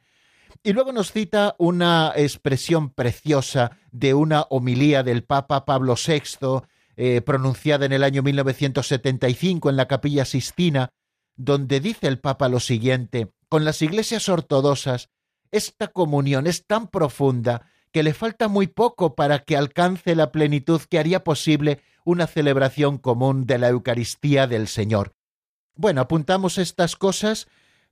Y 0.63 0.73
luego 0.73 0.91
nos 0.91 1.13
cita 1.13 1.55
una 1.57 2.11
expresión 2.15 2.89
preciosa 2.89 3.77
de 3.91 4.13
una 4.13 4.41
homilía 4.49 5.01
del 5.01 5.23
Papa 5.23 5.65
Pablo 5.65 5.95
VI, 5.95 6.67
eh, 6.97 7.21
pronunciada 7.21 7.85
en 7.85 7.93
el 7.93 8.03
año 8.03 8.21
1975 8.21 9.69
en 9.69 9.77
la 9.77 9.87
Capilla 9.87 10.25
Sistina, 10.25 10.89
donde 11.37 11.79
dice 11.79 12.07
el 12.07 12.19
Papa 12.19 12.49
lo 12.49 12.59
siguiente, 12.59 13.31
con 13.47 13.63
las 13.63 13.81
iglesias 13.81 14.27
ortodoxas, 14.27 15.09
esta 15.51 15.87
comunión 15.87 16.47
es 16.47 16.65
tan 16.65 16.87
profunda 16.87 17.71
que 17.97 18.03
le 18.03 18.13
falta 18.13 18.47
muy 18.47 18.67
poco 18.67 19.15
para 19.15 19.39
que 19.39 19.57
alcance 19.57 20.13
la 20.13 20.31
plenitud 20.31 20.79
que 20.87 20.99
haría 20.99 21.23
posible 21.23 21.81
una 22.05 22.27
celebración 22.27 22.99
común 22.99 23.47
de 23.47 23.57
la 23.57 23.69
Eucaristía 23.69 24.45
del 24.45 24.67
Señor. 24.67 25.15
Bueno, 25.73 26.01
apuntamos 26.01 26.59
estas 26.59 26.95
cosas 26.95 27.47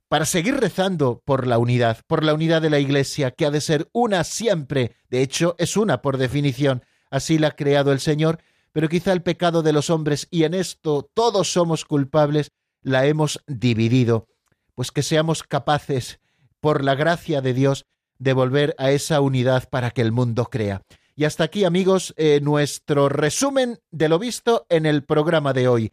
para 0.06 0.24
seguir 0.24 0.58
rezando 0.58 1.24
por 1.24 1.48
la 1.48 1.58
unidad, 1.58 2.02
por 2.06 2.22
la 2.22 2.34
unidad 2.34 2.62
de 2.62 2.70
la 2.70 2.78
Iglesia, 2.78 3.32
que 3.32 3.46
ha 3.46 3.50
de 3.50 3.60
ser 3.60 3.88
una 3.92 4.22
siempre, 4.22 4.94
de 5.10 5.22
hecho 5.22 5.56
es 5.58 5.76
una 5.76 6.02
por 6.02 6.18
definición, 6.18 6.84
así 7.10 7.36
la 7.36 7.48
ha 7.48 7.56
creado 7.56 7.90
el 7.90 7.98
Señor, 7.98 8.38
pero 8.70 8.88
quizá 8.88 9.12
el 9.12 9.24
pecado 9.24 9.64
de 9.64 9.72
los 9.72 9.90
hombres, 9.90 10.28
y 10.30 10.44
en 10.44 10.54
esto 10.54 11.10
todos 11.14 11.52
somos 11.52 11.84
culpables, 11.84 12.52
la 12.80 13.06
hemos 13.06 13.42
dividido, 13.48 14.28
pues 14.76 14.92
que 14.92 15.02
seamos 15.02 15.42
capaces, 15.42 16.20
por 16.60 16.84
la 16.84 16.94
gracia 16.94 17.40
de 17.40 17.54
Dios, 17.54 17.86
de 18.18 18.32
volver 18.32 18.74
a 18.78 18.90
esa 18.90 19.20
unidad 19.20 19.68
para 19.68 19.90
que 19.90 20.02
el 20.02 20.12
mundo 20.12 20.46
crea. 20.46 20.82
Y 21.14 21.24
hasta 21.24 21.44
aquí, 21.44 21.64
amigos, 21.64 22.14
eh, 22.16 22.40
nuestro 22.42 23.08
resumen 23.08 23.78
de 23.90 24.08
lo 24.08 24.18
visto 24.18 24.66
en 24.68 24.84
el 24.84 25.04
programa 25.04 25.52
de 25.52 25.68
hoy. 25.68 25.92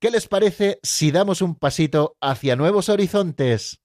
¿Qué 0.00 0.10
les 0.10 0.26
parece 0.26 0.80
si 0.82 1.12
damos 1.12 1.40
un 1.40 1.54
pasito 1.54 2.16
hacia 2.20 2.56
nuevos 2.56 2.88
horizontes? 2.88 3.80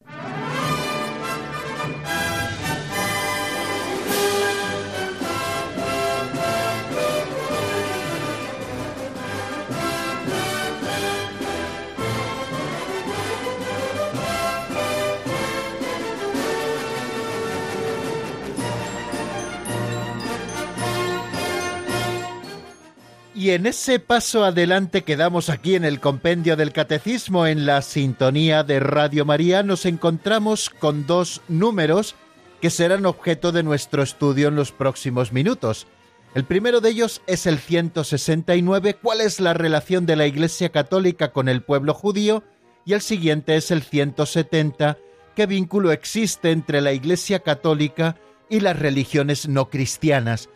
Y 23.39 23.51
en 23.51 23.67
ese 23.67 23.99
paso 23.99 24.43
adelante 24.43 25.05
que 25.05 25.15
damos 25.15 25.47
aquí 25.47 25.75
en 25.75 25.85
el 25.85 26.01
compendio 26.01 26.57
del 26.57 26.73
Catecismo, 26.73 27.47
en 27.47 27.65
la 27.65 27.81
sintonía 27.81 28.63
de 28.65 28.81
Radio 28.81 29.23
María, 29.23 29.63
nos 29.63 29.85
encontramos 29.85 30.69
con 30.69 31.07
dos 31.07 31.41
números 31.47 32.15
que 32.59 32.69
serán 32.69 33.05
objeto 33.05 33.53
de 33.53 33.63
nuestro 33.63 34.03
estudio 34.03 34.49
en 34.49 34.57
los 34.57 34.73
próximos 34.73 35.31
minutos. 35.31 35.87
El 36.35 36.43
primero 36.43 36.81
de 36.81 36.89
ellos 36.89 37.21
es 37.27 37.45
el 37.45 37.59
169, 37.59 38.95
cuál 39.01 39.21
es 39.21 39.39
la 39.39 39.53
relación 39.53 40.05
de 40.05 40.17
la 40.17 40.27
Iglesia 40.27 40.67
Católica 40.67 41.31
con 41.31 41.47
el 41.47 41.61
pueblo 41.61 41.93
judío, 41.93 42.43
y 42.83 42.91
el 42.91 42.99
siguiente 42.99 43.55
es 43.55 43.71
el 43.71 43.83
170, 43.83 44.97
qué 45.37 45.45
vínculo 45.45 45.93
existe 45.93 46.51
entre 46.51 46.81
la 46.81 46.91
Iglesia 46.91 47.39
Católica 47.39 48.17
y 48.49 48.59
las 48.59 48.77
religiones 48.77 49.47
no 49.47 49.69
cristianas. 49.69 50.49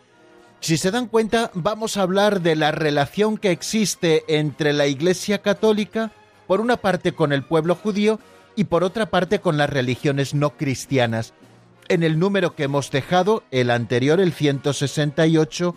Si 0.64 0.78
se 0.78 0.90
dan 0.90 1.08
cuenta, 1.08 1.50
vamos 1.52 1.98
a 1.98 2.00
hablar 2.00 2.40
de 2.40 2.56
la 2.56 2.70
relación 2.72 3.36
que 3.36 3.50
existe 3.50 4.24
entre 4.28 4.72
la 4.72 4.86
Iglesia 4.86 5.42
Católica, 5.42 6.10
por 6.46 6.62
una 6.62 6.78
parte 6.78 7.12
con 7.12 7.34
el 7.34 7.44
pueblo 7.44 7.74
judío 7.74 8.18
y 8.56 8.64
por 8.64 8.82
otra 8.82 9.10
parte 9.10 9.40
con 9.40 9.58
las 9.58 9.68
religiones 9.68 10.32
no 10.32 10.56
cristianas. 10.56 11.34
En 11.88 12.02
el 12.02 12.18
número 12.18 12.56
que 12.56 12.62
hemos 12.62 12.90
dejado, 12.90 13.42
el 13.50 13.70
anterior, 13.70 14.20
el 14.20 14.32
168, 14.32 15.76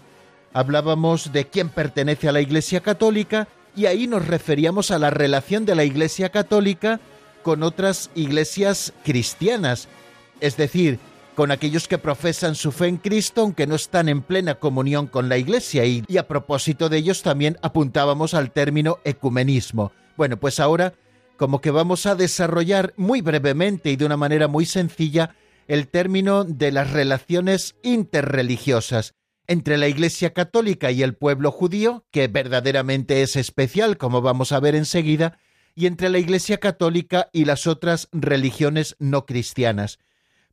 hablábamos 0.53 1.33
de 1.33 1.47
quién 1.47 1.67
pertenece 1.67 2.29
a 2.29 2.31
la 2.31 2.39
Iglesia 2.39 2.79
Católica 2.79 3.49
y 3.75 3.87
ahí 3.87 4.07
nos 4.07 4.25
referíamos 4.25 4.91
a 4.91 4.99
la 4.99 5.09
relación 5.09 5.65
de 5.65 5.75
la 5.75 5.83
Iglesia 5.83 6.29
Católica 6.29 7.01
con 7.43 7.61
otras 7.61 8.09
iglesias 8.15 8.93
cristianas, 9.03 9.89
es 10.39 10.55
decir, 10.55 10.97
con 11.37 11.51
aquellos 11.51 11.87
que 11.87 11.99
profesan 11.99 12.55
su 12.55 12.71
fe 12.71 12.87
en 12.87 12.97
Cristo 12.97 13.41
aunque 13.41 13.67
no 13.67 13.75
están 13.75 14.09
en 14.09 14.23
plena 14.23 14.55
comunión 14.55 15.05
con 15.05 15.29
la 15.29 15.37
Iglesia 15.37 15.85
y, 15.85 16.03
a 16.17 16.27
propósito 16.27 16.89
de 16.89 16.97
ellos 16.97 17.21
también 17.21 17.59
apuntábamos 17.61 18.33
al 18.33 18.49
término 18.49 18.97
ecumenismo. 19.03 19.91
Bueno, 20.17 20.37
pues 20.37 20.59
ahora 20.59 20.95
como 21.37 21.61
que 21.61 21.69
vamos 21.69 22.07
a 22.07 22.15
desarrollar 22.15 22.95
muy 22.97 23.21
brevemente 23.21 23.91
y 23.91 23.97
de 23.97 24.05
una 24.05 24.17
manera 24.17 24.47
muy 24.47 24.65
sencilla 24.65 25.35
el 25.67 25.89
término 25.89 26.43
de 26.43 26.71
las 26.71 26.89
relaciones 26.89 27.75
interreligiosas 27.83 29.13
entre 29.45 29.77
la 29.77 29.87
Iglesia 29.87 30.33
Católica 30.33 30.89
y 30.89 31.03
el 31.03 31.13
pueblo 31.13 31.51
judío, 31.51 32.03
que 32.09 32.27
verdaderamente 32.27 33.21
es 33.21 33.35
especial, 33.35 33.99
como 33.99 34.23
vamos 34.23 34.53
a 34.53 34.59
ver 34.59 34.73
enseguida, 34.73 35.37
y 35.75 35.85
entre 35.85 36.09
la 36.09 36.17
Iglesia 36.17 36.57
Católica 36.57 37.29
y 37.31 37.45
las 37.45 37.67
otras 37.67 38.09
religiones 38.11 38.95
no 38.97 39.27
cristianas. 39.27 39.99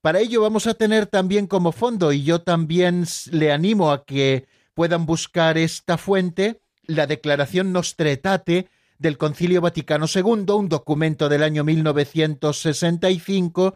Para 0.04 0.20
ello 0.20 0.42
vamos 0.42 0.66
a 0.66 0.74
tener 0.74 1.06
también 1.06 1.46
como 1.46 1.72
fondo, 1.72 2.12
y 2.12 2.24
yo 2.24 2.42
también 2.42 3.06
le 3.30 3.52
animo 3.52 3.90
a 3.90 4.04
que 4.04 4.46
puedan 4.74 5.06
buscar 5.06 5.56
esta 5.56 5.96
fuente, 5.96 6.60
la 6.82 7.06
Declaración 7.06 7.72
Nostretate 7.72 8.68
del 8.98 9.16
Concilio 9.16 9.62
Vaticano 9.62 10.04
II, 10.14 10.44
un 10.50 10.68
documento 10.68 11.30
del 11.30 11.42
año 11.42 11.64
1965 11.64 13.72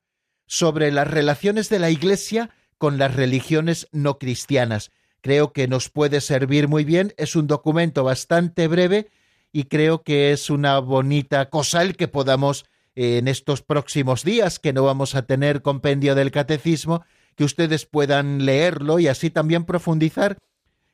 sobre 0.46 0.92
las 0.92 1.08
relaciones 1.08 1.70
de 1.70 1.78
la 1.78 1.88
Iglesia 1.88 2.50
con 2.76 2.98
las 2.98 3.14
religiones 3.14 3.88
no 3.92 4.18
cristianas 4.18 4.90
creo 5.22 5.54
que 5.54 5.66
nos 5.66 5.88
puede 5.88 6.20
servir 6.20 6.68
muy 6.68 6.84
bien. 6.84 7.14
Es 7.16 7.36
un 7.36 7.46
documento 7.46 8.04
bastante 8.04 8.68
breve 8.68 9.08
y 9.52 9.64
creo 9.64 10.02
que 10.02 10.32
es 10.32 10.50
una 10.50 10.78
bonita 10.78 11.48
cosa 11.50 11.82
el 11.82 11.96
que 11.96 12.08
podamos 12.08 12.66
en 13.00 13.28
estos 13.28 13.62
próximos 13.62 14.24
días, 14.24 14.58
que 14.58 14.72
no 14.72 14.82
vamos 14.82 15.14
a 15.14 15.22
tener 15.22 15.62
compendio 15.62 16.16
del 16.16 16.32
catecismo, 16.32 17.04
que 17.36 17.44
ustedes 17.44 17.86
puedan 17.86 18.44
leerlo 18.44 18.98
y 18.98 19.06
así 19.06 19.30
también 19.30 19.64
profundizar 19.64 20.38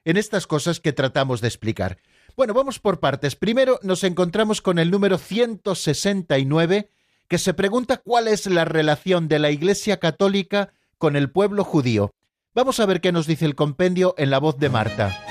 en 0.05 0.19
estas 0.19 0.47
cosas 0.47 0.81
que 0.81 0.93
tratamos 0.93 1.41
de 1.41 1.49
explicar. 1.49 1.97
Bueno, 2.37 2.53
vamos 2.53 2.79
por 2.79 3.01
partes. 3.01 3.37
Primero 3.37 3.81
nos 3.83 4.05
encontramos 4.05 4.61
con 4.61 4.79
el 4.79 4.91
número 4.91 5.17
169, 5.17 6.91
que 7.27 7.39
se 7.39 7.55
pregunta 7.55 7.97
cuál 7.97 8.29
es 8.29 8.45
la 8.45 8.67
relación 8.67 9.27
de 9.27 9.39
la 9.39 9.51
Iglesia 9.51 9.99
Católica 9.99 10.75
con 10.99 11.17
el 11.17 11.31
pueblo 11.31 11.65
judío. 11.65 12.11
Vamos 12.55 12.81
a 12.81 12.87
ver 12.87 13.01
qué 13.01 13.13
nos 13.13 13.27
dice 13.27 13.47
el 13.47 13.55
compendio 13.55 14.15
en 14.19 14.29
la 14.29 14.41
voz 14.41 14.59
de 14.59 14.69
Marta. 14.69 15.24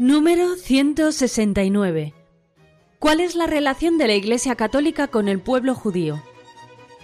Número 0.00 0.56
169. 0.56 2.14
¿Cuál 2.98 3.20
es 3.20 3.36
la 3.36 3.46
relación 3.46 3.96
de 3.96 4.08
la 4.08 4.14
Iglesia 4.14 4.56
Católica 4.56 5.06
con 5.06 5.28
el 5.28 5.38
pueblo 5.38 5.76
judío? 5.76 6.20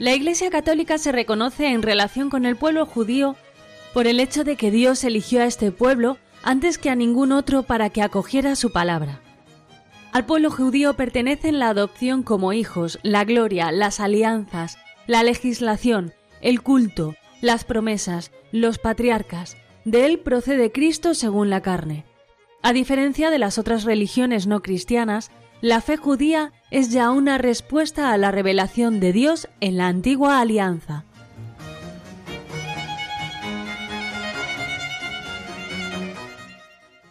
La 0.01 0.13
Iglesia 0.13 0.51
Católica 0.51 0.99
se 0.99 1.13
reconoce 1.13 1.69
en 1.69 1.83
relación 1.83 2.31
con 2.31 2.45
el 2.45 2.57
pueblo 2.57 2.87
judío 2.87 3.37
por 3.95 4.09
el 4.09 4.19
hecho 4.19 4.43
de 4.43 4.57
que 4.57 4.73
Dios 4.73 5.05
eligió 5.05 5.41
a 5.41 5.45
este 5.45 5.71
pueblo 5.71 6.19
antes 6.43 6.79
que 6.79 6.91
a 6.91 6.97
ningún 6.97 7.31
otro 7.31 7.63
para 7.63 7.91
que 7.91 8.03
acogiera 8.03 8.57
su 8.57 8.73
palabra. 8.73 9.21
Al 10.11 10.27
pueblo 10.27 10.51
judío 10.51 10.95
pertenecen 10.95 11.61
la 11.61 11.69
adopción 11.69 12.25
como 12.25 12.53
hijos, 12.53 12.99
la 13.05 13.25
gloria, 13.25 13.71
las 13.71 14.01
alianzas, 14.01 14.79
la 15.07 15.23
legislación, 15.23 16.13
el 16.41 16.61
culto, 16.61 17.15
las 17.41 17.63
promesas, 17.63 18.33
los 18.51 18.79
patriarcas. 18.79 19.57
De 19.85 20.07
él 20.07 20.19
procede 20.19 20.73
Cristo 20.73 21.15
según 21.15 21.51
la 21.51 21.61
carne. 21.61 22.10
A 22.63 22.75
diferencia 22.75 23.31
de 23.31 23.39
las 23.39 23.57
otras 23.57 23.85
religiones 23.85 24.47
no 24.47 24.61
cristianas, 24.61 25.31
la 25.63 25.81
fe 25.81 25.97
judía 25.97 26.53
es 26.71 26.91
ya 26.91 27.11
una 27.11 27.39
respuesta 27.39 28.13
a 28.13 28.19
la 28.19 28.31
revelación 28.31 29.01
de 29.01 29.15
Dios 29.15 29.49
en 29.61 29.79
la 29.79 29.89
antigua 29.89 30.41
alianza. 30.41 31.05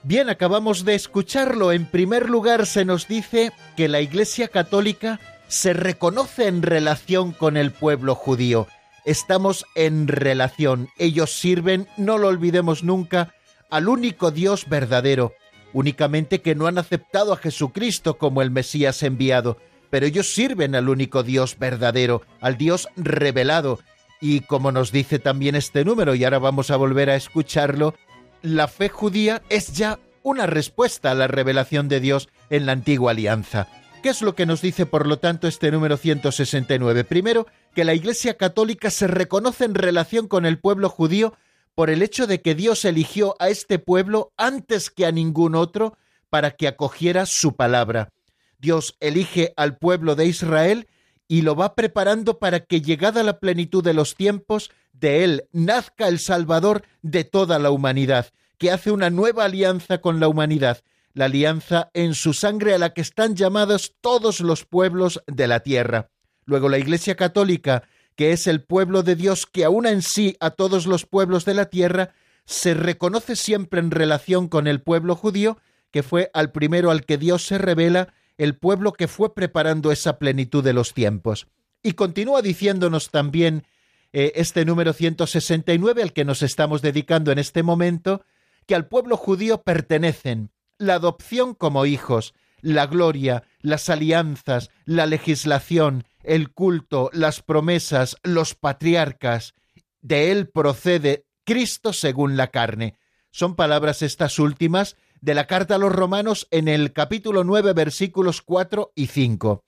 Bien, 0.04 0.30
acabamos 0.30 0.86
de 0.86 0.96
escucharlo. 0.96 1.72
En 1.72 1.86
primer 1.86 2.30
lugar, 2.30 2.68
se 2.68 2.86
nos 2.86 3.08
dice 3.08 3.52
que 3.76 3.88
la 3.88 4.02
Iglesia 4.02 4.48
Católica 4.48 5.20
se 5.48 5.74
reconoce 5.74 6.48
en 6.48 6.62
relación 6.62 7.32
con 7.32 7.58
el 7.58 7.72
pueblo 7.72 8.14
judío. 8.14 8.68
Estamos 9.04 9.66
en 9.76 10.08
relación. 10.08 10.90
Ellos 10.98 11.32
sirven, 11.32 11.88
no 11.98 12.20
lo 12.20 12.28
olvidemos 12.28 12.84
nunca, 12.84 13.34
al 13.70 13.88
único 13.90 14.32
Dios 14.32 14.68
verdadero, 14.68 15.34
únicamente 15.74 16.42
que 16.42 16.56
no 16.56 16.68
han 16.68 16.78
aceptado 16.78 17.34
a 17.34 17.38
Jesucristo 17.38 18.18
como 18.18 18.42
el 18.42 18.52
Mesías 18.52 19.04
enviado, 19.04 19.58
pero 19.90 20.06
ellos 20.06 20.34
sirven 20.34 20.76
al 20.76 20.90
único 20.90 21.24
Dios 21.24 21.58
verdadero, 21.58 22.22
al 22.42 22.58
Dios 22.58 22.88
revelado. 22.96 23.80
Y 24.22 24.42
como 24.42 24.72
nos 24.72 24.92
dice 24.92 25.20
también 25.20 25.56
este 25.56 25.86
número, 25.86 26.16
y 26.16 26.24
ahora 26.24 26.40
vamos 26.40 26.72
a 26.72 26.76
volver 26.76 27.10
a 27.10 27.16
escucharlo, 27.16 27.96
la 28.42 28.68
fe 28.68 28.90
judía 28.90 29.42
es 29.50 29.74
ya 29.74 30.00
una 30.24 30.46
respuesta 30.46 31.12
a 31.12 31.16
la 31.16 31.28
revelación 31.28 31.88
de 31.88 32.00
Dios 32.00 32.30
en 32.50 32.66
la 32.66 32.74
antigua 32.74 33.12
alianza. 33.12 33.68
¿Qué 34.04 34.10
es 34.10 34.22
lo 34.22 34.34
que 34.34 34.46
nos 34.46 34.62
dice, 34.62 34.86
por 34.86 35.08
lo 35.08 35.20
tanto, 35.20 35.48
este 35.48 35.72
número 35.72 35.98
169? 35.98 37.04
Primero, 37.04 37.48
que 37.76 37.84
la 37.84 37.94
Iglesia 37.94 38.36
Católica 38.36 38.92
se 38.92 39.08
reconoce 39.08 39.66
en 39.66 39.76
relación 39.76 40.28
con 40.28 40.46
el 40.46 40.58
pueblo 40.58 40.90
judío 40.90 41.34
por 41.80 41.90
el 41.90 42.02
hecho 42.02 42.28
de 42.28 42.42
que 42.42 42.56
Dios 42.56 42.84
eligió 42.84 43.38
a 43.40 43.48
este 43.48 43.80
pueblo 43.80 44.34
antes 44.36 44.90
que 44.90 45.06
a 45.06 45.14
ningún 45.14 45.56
otro 45.56 45.98
para 46.30 46.52
que 46.52 46.68
acogiera 46.68 47.26
su 47.26 47.56
palabra. 47.56 48.12
Dios 48.58 48.98
elige 49.00 49.54
al 49.56 49.78
pueblo 49.78 50.16
de 50.16 50.26
Israel 50.26 50.90
y 51.30 51.42
lo 51.42 51.56
va 51.56 51.76
preparando 51.76 52.38
para 52.38 52.60
que, 52.60 52.82
llegada 52.82 53.24
la 53.24 53.40
plenitud 53.40 53.82
de 53.82 53.94
los 53.94 54.16
tiempos, 54.16 54.72
de 54.92 55.24
él 55.24 55.48
nazca 55.54 56.10
el 56.10 56.20
Salvador 56.20 56.84
de 57.02 57.24
toda 57.24 57.60
la 57.60 57.72
humanidad, 57.72 58.28
que 58.58 58.72
hace 58.72 58.92
una 58.92 59.10
nueva 59.10 59.46
alianza 59.46 60.02
con 60.02 60.20
la 60.20 60.28
humanidad, 60.28 60.82
la 61.14 61.28
alianza 61.28 61.92
en 61.94 62.14
su 62.14 62.34
sangre 62.34 62.74
a 62.74 62.78
la 62.78 62.94
que 62.94 63.00
están 63.00 63.38
llamados 63.38 63.96
todos 64.02 64.42
los 64.42 64.66
pueblos 64.66 65.24
de 65.28 65.48
la 65.48 65.62
tierra. 65.62 66.10
Luego 66.44 66.68
la 66.68 66.78
Iglesia 66.78 67.16
Católica, 67.16 67.84
que 68.20 68.34
es 68.34 68.48
el 68.48 68.62
pueblo 68.62 69.02
de 69.02 69.16
Dios 69.16 69.46
que 69.46 69.64
aúna 69.64 69.92
en 69.92 70.02
sí 70.02 70.36
a 70.42 70.50
todos 70.50 70.88
los 70.88 71.06
pueblos 71.06 71.46
de 71.46 71.54
la 71.54 71.68
tierra, 71.70 72.14
se 72.44 72.74
reconoce 72.74 73.38
siempre 73.38 73.80
en 73.80 73.92
relación 73.92 74.50
con 74.50 74.68
el 74.68 74.82
pueblo 74.82 75.16
judío, 75.16 75.58
que 75.90 76.04
fue 76.04 76.30
al 76.34 76.52
primero 76.52 76.92
al 76.92 77.06
que 77.06 77.18
Dios 77.18 77.48
se 77.48 77.58
revela, 77.58 78.14
el 78.38 78.58
pueblo 78.58 78.92
que 78.92 79.08
fue 79.08 79.34
preparando 79.34 79.94
esa 79.94 80.20
plenitud 80.20 80.62
de 80.62 80.74
los 80.74 80.94
tiempos. 80.94 81.48
Y 81.82 81.94
continúa 81.94 82.42
diciéndonos 82.42 83.10
también 83.10 83.64
eh, 84.12 84.34
este 84.36 84.66
número 84.66 84.92
169 84.92 86.04
al 86.04 86.12
que 86.12 86.26
nos 86.26 86.42
estamos 86.42 86.82
dedicando 86.82 87.32
en 87.32 87.40
este 87.40 87.64
momento, 87.64 88.26
que 88.66 88.76
al 88.76 88.90
pueblo 88.90 89.16
judío 89.16 89.62
pertenecen 89.62 90.52
la 90.78 90.96
adopción 90.96 91.54
como 91.54 91.86
hijos, 91.86 92.34
la 92.60 92.86
gloria, 92.86 93.44
las 93.62 93.90
alianzas, 93.90 94.72
la 94.84 95.06
legislación, 95.06 96.04
el 96.30 96.52
culto, 96.52 97.10
las 97.12 97.42
promesas, 97.42 98.16
los 98.24 98.54
patriarcas. 98.54 99.56
De 100.02 100.32
él 100.32 100.48
procede 100.48 101.26
Cristo 101.44 101.92
según 101.92 102.38
la 102.38 102.48
carne. 102.48 102.96
Son 103.32 103.56
palabras 103.56 104.04
estas 104.04 104.38
últimas 104.38 104.96
de 105.22 105.34
la 105.34 105.48
carta 105.48 105.76
a 105.76 105.78
los 105.80 105.92
romanos 105.92 106.48
en 106.52 106.68
el 106.68 106.94
capítulo 106.94 107.44
9 107.44 107.74
versículos 107.74 108.44
4 108.44 108.94
y 108.96 109.08
5. 109.08 109.66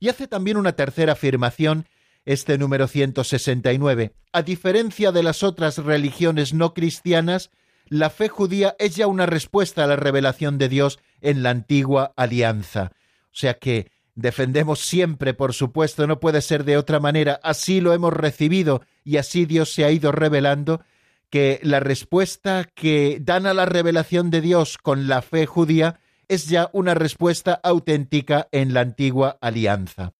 Y 0.00 0.08
hace 0.08 0.26
también 0.26 0.56
una 0.56 0.72
tercera 0.72 1.12
afirmación 1.12 1.86
este 2.24 2.56
número 2.56 2.88
169. 2.88 4.14
A 4.32 4.42
diferencia 4.42 5.12
de 5.12 5.22
las 5.22 5.42
otras 5.42 5.76
religiones 5.76 6.54
no 6.54 6.72
cristianas, 6.72 7.50
la 7.86 8.08
fe 8.08 8.28
judía 8.28 8.76
es 8.78 8.96
ya 8.96 9.06
una 9.06 9.26
respuesta 9.26 9.84
a 9.84 9.86
la 9.86 9.96
revelación 9.96 10.56
de 10.56 10.70
Dios 10.70 10.98
en 11.20 11.42
la 11.42 11.50
antigua 11.50 12.14
alianza. 12.16 12.92
O 13.26 13.36
sea 13.38 13.54
que 13.54 13.90
defendemos 14.18 14.80
siempre, 14.80 15.32
por 15.32 15.54
supuesto, 15.54 16.08
no 16.08 16.18
puede 16.18 16.42
ser 16.42 16.64
de 16.64 16.76
otra 16.76 16.98
manera, 16.98 17.38
así 17.44 17.80
lo 17.80 17.92
hemos 17.92 18.12
recibido 18.12 18.82
y 19.04 19.16
así 19.16 19.46
Dios 19.46 19.72
se 19.72 19.84
ha 19.84 19.92
ido 19.92 20.10
revelando, 20.10 20.82
que 21.30 21.60
la 21.62 21.78
respuesta 21.78 22.66
que 22.74 23.18
dan 23.20 23.46
a 23.46 23.54
la 23.54 23.64
revelación 23.64 24.30
de 24.30 24.40
Dios 24.40 24.76
con 24.76 25.06
la 25.06 25.22
fe 25.22 25.46
judía 25.46 26.00
es 26.26 26.48
ya 26.48 26.68
una 26.72 26.94
respuesta 26.94 27.60
auténtica 27.62 28.48
en 28.50 28.74
la 28.74 28.80
antigua 28.80 29.38
alianza. 29.40 30.14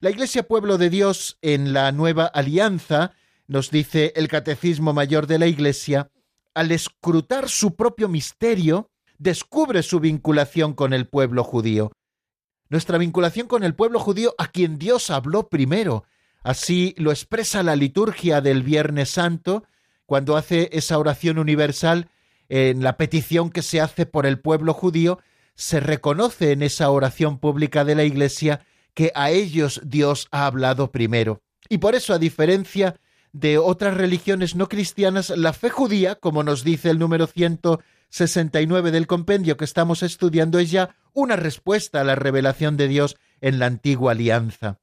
La 0.00 0.08
Iglesia 0.10 0.44
Pueblo 0.44 0.78
de 0.78 0.88
Dios 0.88 1.36
en 1.42 1.74
la 1.74 1.92
Nueva 1.92 2.24
Alianza, 2.24 3.12
nos 3.46 3.70
dice 3.70 4.12
el 4.16 4.28
Catecismo 4.28 4.94
Mayor 4.94 5.26
de 5.26 5.38
la 5.38 5.46
Iglesia, 5.46 6.10
al 6.54 6.72
escrutar 6.72 7.50
su 7.50 7.76
propio 7.76 8.08
misterio, 8.08 8.90
descubre 9.18 9.82
su 9.82 10.00
vinculación 10.00 10.72
con 10.72 10.94
el 10.94 11.08
pueblo 11.08 11.44
judío. 11.44 11.92
Nuestra 12.70 12.98
vinculación 12.98 13.46
con 13.46 13.64
el 13.64 13.74
pueblo 13.74 13.98
judío 13.98 14.34
a 14.38 14.48
quien 14.48 14.78
Dios 14.78 15.10
habló 15.10 15.48
primero. 15.48 16.04
Así 16.42 16.94
lo 16.98 17.10
expresa 17.10 17.62
la 17.62 17.76
liturgia 17.76 18.40
del 18.40 18.62
Viernes 18.62 19.10
Santo, 19.10 19.64
cuando 20.06 20.36
hace 20.36 20.70
esa 20.72 20.98
oración 20.98 21.38
universal 21.38 22.08
en 22.48 22.82
la 22.82 22.96
petición 22.96 23.50
que 23.50 23.62
se 23.62 23.80
hace 23.80 24.06
por 24.06 24.24
el 24.26 24.38
pueblo 24.38 24.72
judío, 24.72 25.18
se 25.54 25.80
reconoce 25.80 26.52
en 26.52 26.62
esa 26.62 26.90
oración 26.90 27.38
pública 27.38 27.84
de 27.84 27.94
la 27.94 28.04
Iglesia 28.04 28.64
que 28.94 29.12
a 29.14 29.30
ellos 29.30 29.80
Dios 29.84 30.28
ha 30.30 30.46
hablado 30.46 30.90
primero. 30.90 31.42
Y 31.68 31.78
por 31.78 31.94
eso, 31.94 32.14
a 32.14 32.18
diferencia 32.18 32.96
de 33.32 33.58
otras 33.58 33.96
religiones 33.96 34.56
no 34.56 34.68
cristianas, 34.68 35.30
la 35.30 35.52
fe 35.52 35.68
judía, 35.68 36.14
como 36.14 36.42
nos 36.42 36.64
dice 36.64 36.90
el 36.90 36.98
número 36.98 37.26
169 38.10 38.90
del 38.90 39.06
compendio 39.06 39.56
que 39.56 39.64
estamos 39.64 40.02
estudiando, 40.02 40.58
es 40.58 40.70
ya 40.70 40.96
una 41.12 41.36
respuesta 41.36 42.00
a 42.00 42.04
la 42.04 42.14
revelación 42.14 42.76
de 42.76 42.88
Dios 42.88 43.16
en 43.40 43.58
la 43.58 43.66
antigua 43.66 44.12
alianza. 44.12 44.78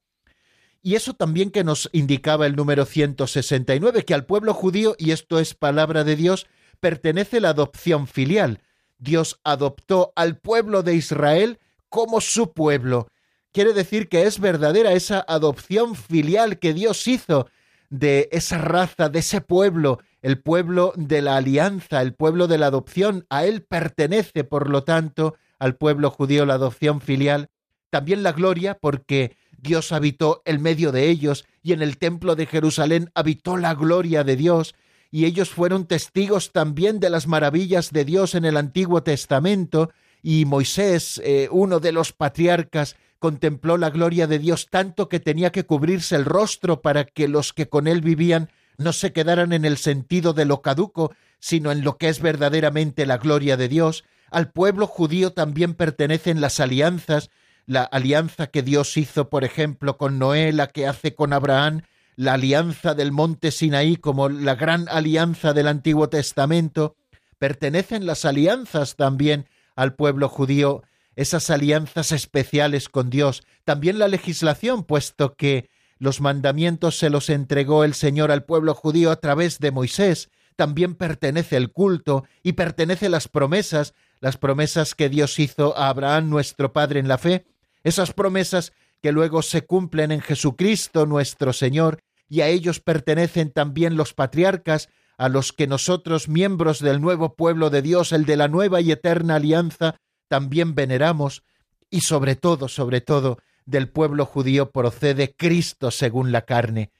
Y 0.82 0.94
eso 0.94 1.14
también 1.14 1.50
que 1.50 1.64
nos 1.64 1.90
indicaba 1.92 2.46
el 2.46 2.54
número 2.54 2.84
169, 2.84 4.04
que 4.04 4.14
al 4.14 4.24
pueblo 4.24 4.54
judío, 4.54 4.94
y 4.98 5.10
esto 5.10 5.40
es 5.40 5.54
palabra 5.54 6.04
de 6.04 6.14
Dios, 6.14 6.46
pertenece 6.78 7.40
la 7.40 7.50
adopción 7.50 8.06
filial. 8.06 8.60
Dios 8.98 9.40
adoptó 9.42 10.12
al 10.14 10.38
pueblo 10.38 10.82
de 10.82 10.94
Israel 10.94 11.58
como 11.88 12.20
su 12.20 12.52
pueblo, 12.52 13.08
quiere 13.56 13.72
decir 13.72 14.10
que 14.10 14.24
es 14.24 14.38
verdadera 14.38 14.92
esa 14.92 15.24
adopción 15.26 15.94
filial 15.94 16.58
que 16.58 16.74
Dios 16.74 17.08
hizo 17.08 17.48
de 17.88 18.28
esa 18.30 18.58
raza, 18.58 19.08
de 19.08 19.20
ese 19.20 19.40
pueblo, 19.40 19.98
el 20.22 20.40
pueblo 20.40 20.92
de 20.96 21.22
la 21.22 21.36
alianza, 21.36 22.02
el 22.02 22.14
pueblo 22.14 22.48
de 22.48 22.58
la 22.58 22.66
adopción. 22.66 23.26
A 23.30 23.44
él 23.44 23.62
pertenece, 23.62 24.44
por 24.44 24.70
lo 24.70 24.84
tanto, 24.84 25.36
al 25.58 25.76
pueblo 25.76 26.10
judío 26.10 26.46
la 26.46 26.54
adopción 26.54 27.00
filial. 27.00 27.48
También 27.90 28.22
la 28.22 28.32
gloria, 28.32 28.78
porque 28.78 29.36
Dios 29.58 29.92
habitó 29.92 30.42
en 30.44 30.62
medio 30.62 30.92
de 30.92 31.08
ellos 31.08 31.46
y 31.62 31.72
en 31.72 31.82
el 31.82 31.98
templo 31.98 32.36
de 32.36 32.46
Jerusalén 32.46 33.10
habitó 33.14 33.56
la 33.56 33.74
gloria 33.74 34.24
de 34.24 34.36
Dios 34.36 34.74
y 35.10 35.24
ellos 35.24 35.50
fueron 35.50 35.86
testigos 35.86 36.52
también 36.52 37.00
de 37.00 37.10
las 37.10 37.26
maravillas 37.26 37.90
de 37.90 38.04
Dios 38.04 38.34
en 38.34 38.44
el 38.44 38.56
Antiguo 38.56 39.02
Testamento 39.02 39.90
y 40.22 40.44
Moisés, 40.44 41.20
eh, 41.24 41.48
uno 41.50 41.80
de 41.80 41.92
los 41.92 42.12
patriarcas, 42.12 42.96
contempló 43.18 43.78
la 43.78 43.90
gloria 43.90 44.26
de 44.26 44.38
Dios 44.38 44.68
tanto 44.70 45.08
que 45.08 45.20
tenía 45.20 45.52
que 45.52 45.64
cubrirse 45.64 46.16
el 46.16 46.24
rostro 46.24 46.82
para 46.82 47.04
que 47.04 47.28
los 47.28 47.52
que 47.52 47.68
con 47.68 47.86
él 47.86 48.00
vivían 48.00 48.50
no 48.78 48.92
se 48.92 49.12
quedaran 49.12 49.52
en 49.52 49.64
el 49.64 49.76
sentido 49.76 50.32
de 50.32 50.44
lo 50.44 50.62
caduco, 50.62 51.14
sino 51.38 51.72
en 51.72 51.82
lo 51.82 51.96
que 51.96 52.08
es 52.08 52.20
verdaderamente 52.20 53.06
la 53.06 53.18
gloria 53.18 53.56
de 53.56 53.68
Dios. 53.68 54.04
Al 54.30 54.50
pueblo 54.50 54.86
judío 54.86 55.32
también 55.32 55.74
pertenecen 55.74 56.40
las 56.40 56.60
alianzas, 56.60 57.30
la 57.66 57.82
alianza 57.82 58.48
que 58.48 58.62
Dios 58.62 58.96
hizo, 58.96 59.28
por 59.28 59.44
ejemplo, 59.44 59.96
con 59.96 60.18
Noé, 60.18 60.52
la 60.52 60.68
que 60.68 60.86
hace 60.86 61.14
con 61.14 61.32
Abraham, 61.32 61.82
la 62.16 62.34
alianza 62.34 62.94
del 62.94 63.12
monte 63.12 63.50
Sinaí 63.50 63.96
como 63.96 64.28
la 64.28 64.54
gran 64.54 64.88
alianza 64.88 65.52
del 65.52 65.68
Antiguo 65.68 66.08
Testamento. 66.08 66.96
Pertenecen 67.38 68.06
las 68.06 68.24
alianzas 68.24 68.96
también 68.96 69.46
al 69.74 69.94
pueblo 69.94 70.28
judío 70.28 70.82
esas 71.16 71.48
alianzas 71.48 72.12
especiales 72.12 72.88
con 72.88 73.10
Dios, 73.10 73.42
también 73.64 73.98
la 73.98 74.06
legislación, 74.06 74.84
puesto 74.84 75.34
que 75.34 75.70
los 75.98 76.20
mandamientos 76.20 76.98
se 76.98 77.10
los 77.10 77.30
entregó 77.30 77.84
el 77.84 77.94
Señor 77.94 78.30
al 78.30 78.44
pueblo 78.44 78.74
judío 78.74 79.10
a 79.10 79.16
través 79.16 79.58
de 79.58 79.70
Moisés, 79.70 80.30
también 80.56 80.94
pertenece 80.94 81.56
el 81.56 81.70
culto 81.70 82.24
y 82.42 82.52
pertenece 82.52 83.08
las 83.08 83.28
promesas, 83.28 83.94
las 84.20 84.36
promesas 84.36 84.94
que 84.94 85.08
Dios 85.08 85.38
hizo 85.38 85.76
a 85.76 85.88
Abraham 85.88 86.30
nuestro 86.30 86.72
Padre 86.72 87.00
en 87.00 87.08
la 87.08 87.18
fe, 87.18 87.46
esas 87.84 88.12
promesas 88.12 88.72
que 89.02 89.12
luego 89.12 89.42
se 89.42 89.62
cumplen 89.62 90.10
en 90.12 90.20
Jesucristo 90.20 91.06
nuestro 91.06 91.52
Señor, 91.52 92.00
y 92.28 92.40
a 92.40 92.48
ellos 92.48 92.80
pertenecen 92.80 93.52
también 93.52 93.96
los 93.96 94.14
patriarcas, 94.14 94.88
a 95.18 95.28
los 95.28 95.52
que 95.52 95.66
nosotros, 95.66 96.28
miembros 96.28 96.80
del 96.80 97.00
nuevo 97.00 97.36
pueblo 97.36 97.70
de 97.70 97.82
Dios, 97.82 98.12
el 98.12 98.26
de 98.26 98.36
la 98.36 98.48
nueva 98.48 98.80
y 98.80 98.90
eterna 98.90 99.36
alianza, 99.36 99.96
también 100.28 100.74
veneramos, 100.74 101.44
y 101.88 102.00
sobre 102.00 102.34
todo, 102.34 102.68
sobre 102.68 103.00
todo, 103.00 103.38
del 103.66 103.88
pueblo 103.88 104.24
judío 104.24 104.70
procede 104.70 105.34
Cristo 105.36 105.90
según 105.90 106.32
la 106.32 106.42
carne, 106.42 106.92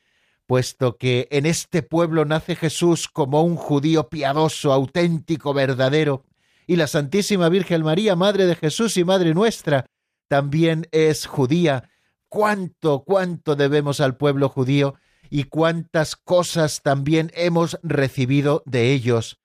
puesto 0.46 0.96
que 0.96 1.28
en 1.30 1.46
este 1.46 1.82
pueblo 1.82 2.24
nace 2.24 2.56
Jesús 2.56 3.08
como 3.08 3.42
un 3.42 3.56
judío 3.56 4.08
piadoso, 4.08 4.72
auténtico, 4.72 5.54
verdadero, 5.54 6.24
y 6.66 6.76
la 6.76 6.88
Santísima 6.88 7.48
Virgen 7.48 7.82
María, 7.82 8.16
Madre 8.16 8.46
de 8.46 8.56
Jesús 8.56 8.96
y 8.96 9.04
Madre 9.04 9.34
nuestra, 9.34 9.86
también 10.28 10.88
es 10.90 11.26
judía. 11.26 11.88
Cuánto, 12.28 13.04
cuánto 13.04 13.54
debemos 13.54 14.00
al 14.00 14.16
pueblo 14.16 14.48
judío 14.48 14.96
y 15.30 15.44
cuántas 15.44 16.16
cosas 16.16 16.82
también 16.82 17.30
hemos 17.34 17.78
recibido 17.82 18.62
de 18.66 18.92
ellos. 18.92 19.38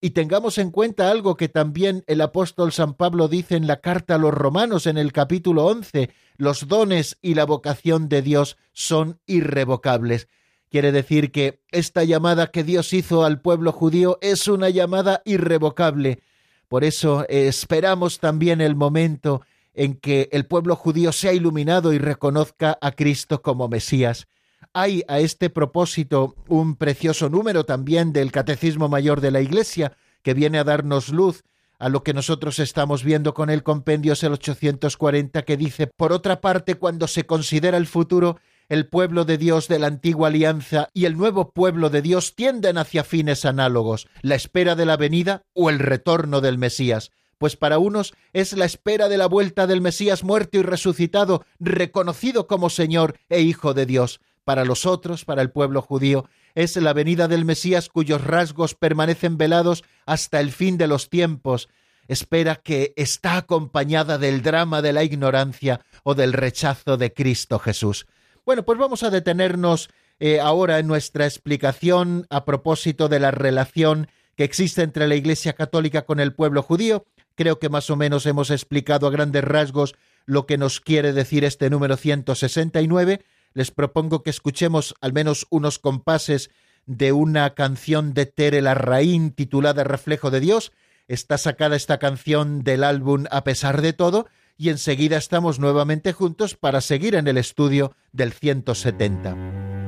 Y 0.00 0.10
tengamos 0.10 0.58
en 0.58 0.70
cuenta 0.70 1.10
algo 1.10 1.36
que 1.36 1.48
también 1.48 2.04
el 2.06 2.20
apóstol 2.20 2.70
San 2.70 2.94
Pablo 2.94 3.26
dice 3.26 3.56
en 3.56 3.66
la 3.66 3.80
carta 3.80 4.14
a 4.14 4.18
los 4.18 4.32
romanos 4.32 4.86
en 4.86 4.96
el 4.96 5.12
capítulo 5.12 5.66
11, 5.66 6.10
los 6.36 6.68
dones 6.68 7.18
y 7.20 7.34
la 7.34 7.44
vocación 7.44 8.08
de 8.08 8.22
Dios 8.22 8.56
son 8.72 9.20
irrevocables. 9.26 10.28
Quiere 10.70 10.92
decir 10.92 11.32
que 11.32 11.62
esta 11.72 12.04
llamada 12.04 12.48
que 12.48 12.62
Dios 12.62 12.92
hizo 12.92 13.24
al 13.24 13.40
pueblo 13.40 13.72
judío 13.72 14.18
es 14.20 14.46
una 14.46 14.68
llamada 14.68 15.22
irrevocable. 15.24 16.22
Por 16.68 16.84
eso 16.84 17.26
esperamos 17.28 18.20
también 18.20 18.60
el 18.60 18.76
momento 18.76 19.42
en 19.74 19.94
que 19.94 20.28
el 20.30 20.46
pueblo 20.46 20.76
judío 20.76 21.10
sea 21.10 21.32
iluminado 21.32 21.92
y 21.92 21.98
reconozca 21.98 22.78
a 22.80 22.92
Cristo 22.92 23.42
como 23.42 23.68
Mesías. 23.68 24.28
Hay 24.74 25.02
a 25.08 25.18
este 25.18 25.50
propósito 25.50 26.34
un 26.48 26.76
precioso 26.76 27.28
número 27.28 27.64
también 27.64 28.12
del 28.12 28.32
Catecismo 28.32 28.88
Mayor 28.88 29.20
de 29.20 29.30
la 29.30 29.40
Iglesia 29.40 29.96
que 30.22 30.34
viene 30.34 30.58
a 30.58 30.64
darnos 30.64 31.08
luz 31.08 31.42
a 31.78 31.88
lo 31.88 32.02
que 32.02 32.12
nosotros 32.12 32.58
estamos 32.58 33.04
viendo 33.04 33.34
con 33.34 33.50
el 33.50 33.62
compendio 33.62 34.12
es 34.12 34.22
el 34.24 34.32
840 34.32 35.42
que 35.42 35.56
dice, 35.56 35.86
por 35.86 36.12
otra 36.12 36.40
parte, 36.40 36.74
cuando 36.74 37.06
se 37.06 37.24
considera 37.24 37.76
el 37.76 37.86
futuro, 37.86 38.38
el 38.68 38.88
pueblo 38.88 39.24
de 39.24 39.38
Dios 39.38 39.68
de 39.68 39.78
la 39.78 39.86
antigua 39.86 40.28
alianza 40.28 40.88
y 40.92 41.04
el 41.04 41.16
nuevo 41.16 41.52
pueblo 41.52 41.88
de 41.88 42.02
Dios 42.02 42.34
tienden 42.34 42.78
hacia 42.78 43.04
fines 43.04 43.44
análogos, 43.44 44.08
la 44.22 44.34
espera 44.34 44.74
de 44.74 44.86
la 44.86 44.96
venida 44.96 45.44
o 45.54 45.70
el 45.70 45.78
retorno 45.78 46.40
del 46.40 46.58
Mesías, 46.58 47.12
pues 47.38 47.56
para 47.56 47.78
unos 47.78 48.12
es 48.32 48.52
la 48.52 48.64
espera 48.64 49.08
de 49.08 49.16
la 49.16 49.26
vuelta 49.26 49.66
del 49.66 49.80
Mesías 49.80 50.24
muerto 50.24 50.58
y 50.58 50.62
resucitado, 50.62 51.44
reconocido 51.60 52.48
como 52.48 52.68
Señor 52.68 53.16
e 53.28 53.40
Hijo 53.40 53.72
de 53.72 53.86
Dios, 53.86 54.20
para 54.48 54.64
los 54.64 54.86
otros, 54.86 55.26
para 55.26 55.42
el 55.42 55.50
pueblo 55.50 55.82
judío, 55.82 56.24
es 56.54 56.74
la 56.76 56.94
venida 56.94 57.28
del 57.28 57.44
Mesías 57.44 57.90
cuyos 57.90 58.24
rasgos 58.24 58.74
permanecen 58.74 59.36
velados 59.36 59.84
hasta 60.06 60.40
el 60.40 60.52
fin 60.52 60.78
de 60.78 60.86
los 60.86 61.10
tiempos, 61.10 61.68
espera 62.06 62.56
que 62.56 62.94
está 62.96 63.36
acompañada 63.36 64.16
del 64.16 64.40
drama 64.40 64.80
de 64.80 64.94
la 64.94 65.04
ignorancia 65.04 65.82
o 66.02 66.14
del 66.14 66.32
rechazo 66.32 66.96
de 66.96 67.12
Cristo 67.12 67.58
Jesús. 67.58 68.06
Bueno, 68.46 68.64
pues 68.64 68.78
vamos 68.78 69.02
a 69.02 69.10
detenernos 69.10 69.90
eh, 70.18 70.40
ahora 70.40 70.78
en 70.78 70.86
nuestra 70.86 71.26
explicación 71.26 72.26
a 72.30 72.46
propósito 72.46 73.10
de 73.10 73.20
la 73.20 73.30
relación 73.30 74.08
que 74.34 74.44
existe 74.44 74.80
entre 74.80 75.08
la 75.08 75.16
Iglesia 75.16 75.52
Católica 75.52 76.06
con 76.06 76.20
el 76.20 76.32
pueblo 76.32 76.62
judío. 76.62 77.04
Creo 77.34 77.58
que 77.58 77.68
más 77.68 77.90
o 77.90 77.96
menos 77.96 78.24
hemos 78.24 78.50
explicado 78.50 79.08
a 79.08 79.10
grandes 79.10 79.44
rasgos 79.44 79.94
lo 80.24 80.46
que 80.46 80.56
nos 80.56 80.80
quiere 80.80 81.12
decir 81.12 81.44
este 81.44 81.68
número 81.68 81.98
169 81.98 83.20
les 83.58 83.72
propongo 83.72 84.22
que 84.22 84.30
escuchemos 84.30 84.94
al 85.00 85.12
menos 85.12 85.48
unos 85.50 85.80
compases 85.80 86.48
de 86.86 87.10
una 87.10 87.56
canción 87.56 88.14
de 88.14 88.24
Tere 88.24 88.62
Larraín 88.62 89.32
titulada 89.32 89.82
Reflejo 89.82 90.30
de 90.30 90.38
Dios. 90.38 90.70
Está 91.08 91.38
sacada 91.38 91.74
esta 91.74 91.98
canción 91.98 92.62
del 92.62 92.84
álbum 92.84 93.24
A 93.32 93.42
pesar 93.42 93.82
de 93.82 93.92
todo 93.92 94.28
y 94.56 94.68
enseguida 94.68 95.16
estamos 95.16 95.58
nuevamente 95.58 96.12
juntos 96.12 96.54
para 96.54 96.80
seguir 96.80 97.16
en 97.16 97.26
el 97.26 97.36
estudio 97.36 97.96
del 98.12 98.32
170. 98.32 99.87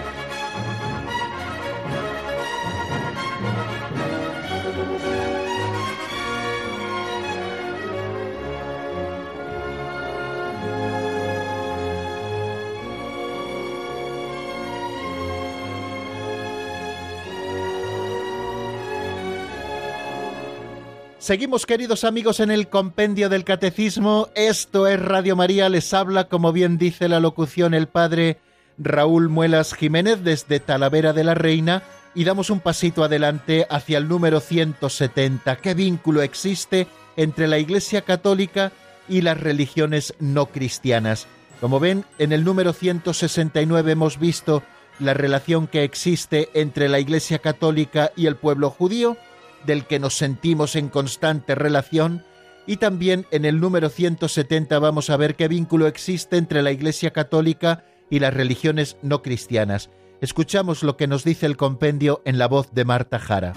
Seguimos 21.21 21.67
queridos 21.67 22.03
amigos 22.03 22.39
en 22.39 22.49
el 22.49 22.67
compendio 22.67 23.29
del 23.29 23.43
catecismo. 23.43 24.29
Esto 24.33 24.87
es 24.87 24.99
Radio 24.99 25.35
María, 25.35 25.69
les 25.69 25.93
habla, 25.93 26.23
como 26.23 26.51
bien 26.51 26.79
dice 26.79 27.07
la 27.07 27.19
locución, 27.19 27.75
el 27.75 27.87
padre 27.87 28.39
Raúl 28.79 29.29
Muelas 29.29 29.75
Jiménez 29.75 30.23
desde 30.23 30.59
Talavera 30.59 31.13
de 31.13 31.23
la 31.23 31.35
Reina 31.35 31.83
y 32.15 32.23
damos 32.23 32.49
un 32.49 32.59
pasito 32.59 33.03
adelante 33.03 33.67
hacia 33.69 33.99
el 33.99 34.07
número 34.07 34.39
170. 34.39 35.57
¿Qué 35.57 35.75
vínculo 35.75 36.23
existe 36.23 36.87
entre 37.15 37.47
la 37.47 37.59
Iglesia 37.59 38.01
Católica 38.01 38.71
y 39.07 39.21
las 39.21 39.39
religiones 39.39 40.15
no 40.19 40.47
cristianas? 40.47 41.27
Como 41.59 41.79
ven, 41.79 42.03
en 42.17 42.31
el 42.31 42.43
número 42.43 42.73
169 42.73 43.91
hemos 43.91 44.17
visto 44.17 44.63
la 44.97 45.13
relación 45.13 45.67
que 45.67 45.83
existe 45.83 46.49
entre 46.55 46.89
la 46.89 46.99
Iglesia 46.99 47.37
Católica 47.37 48.11
y 48.15 48.25
el 48.25 48.37
pueblo 48.37 48.71
judío 48.71 49.17
del 49.65 49.85
que 49.85 49.99
nos 49.99 50.15
sentimos 50.15 50.75
en 50.75 50.89
constante 50.89 51.55
relación, 51.55 52.23
y 52.67 52.77
también 52.77 53.25
en 53.31 53.45
el 53.45 53.59
número 53.59 53.89
170 53.89 54.79
vamos 54.79 55.09
a 55.09 55.17
ver 55.17 55.35
qué 55.35 55.47
vínculo 55.47 55.87
existe 55.87 56.37
entre 56.37 56.61
la 56.61 56.71
Iglesia 56.71 57.11
Católica 57.11 57.85
y 58.09 58.19
las 58.19 58.33
religiones 58.33 58.97
no 59.01 59.21
cristianas. 59.21 59.89
Escuchamos 60.21 60.83
lo 60.83 60.97
que 60.97 61.07
nos 61.07 61.23
dice 61.23 61.47
el 61.47 61.57
compendio 61.57 62.21
en 62.25 62.37
la 62.37 62.47
voz 62.47 62.71
de 62.71 62.85
Marta 62.85 63.17
Jara. 63.17 63.53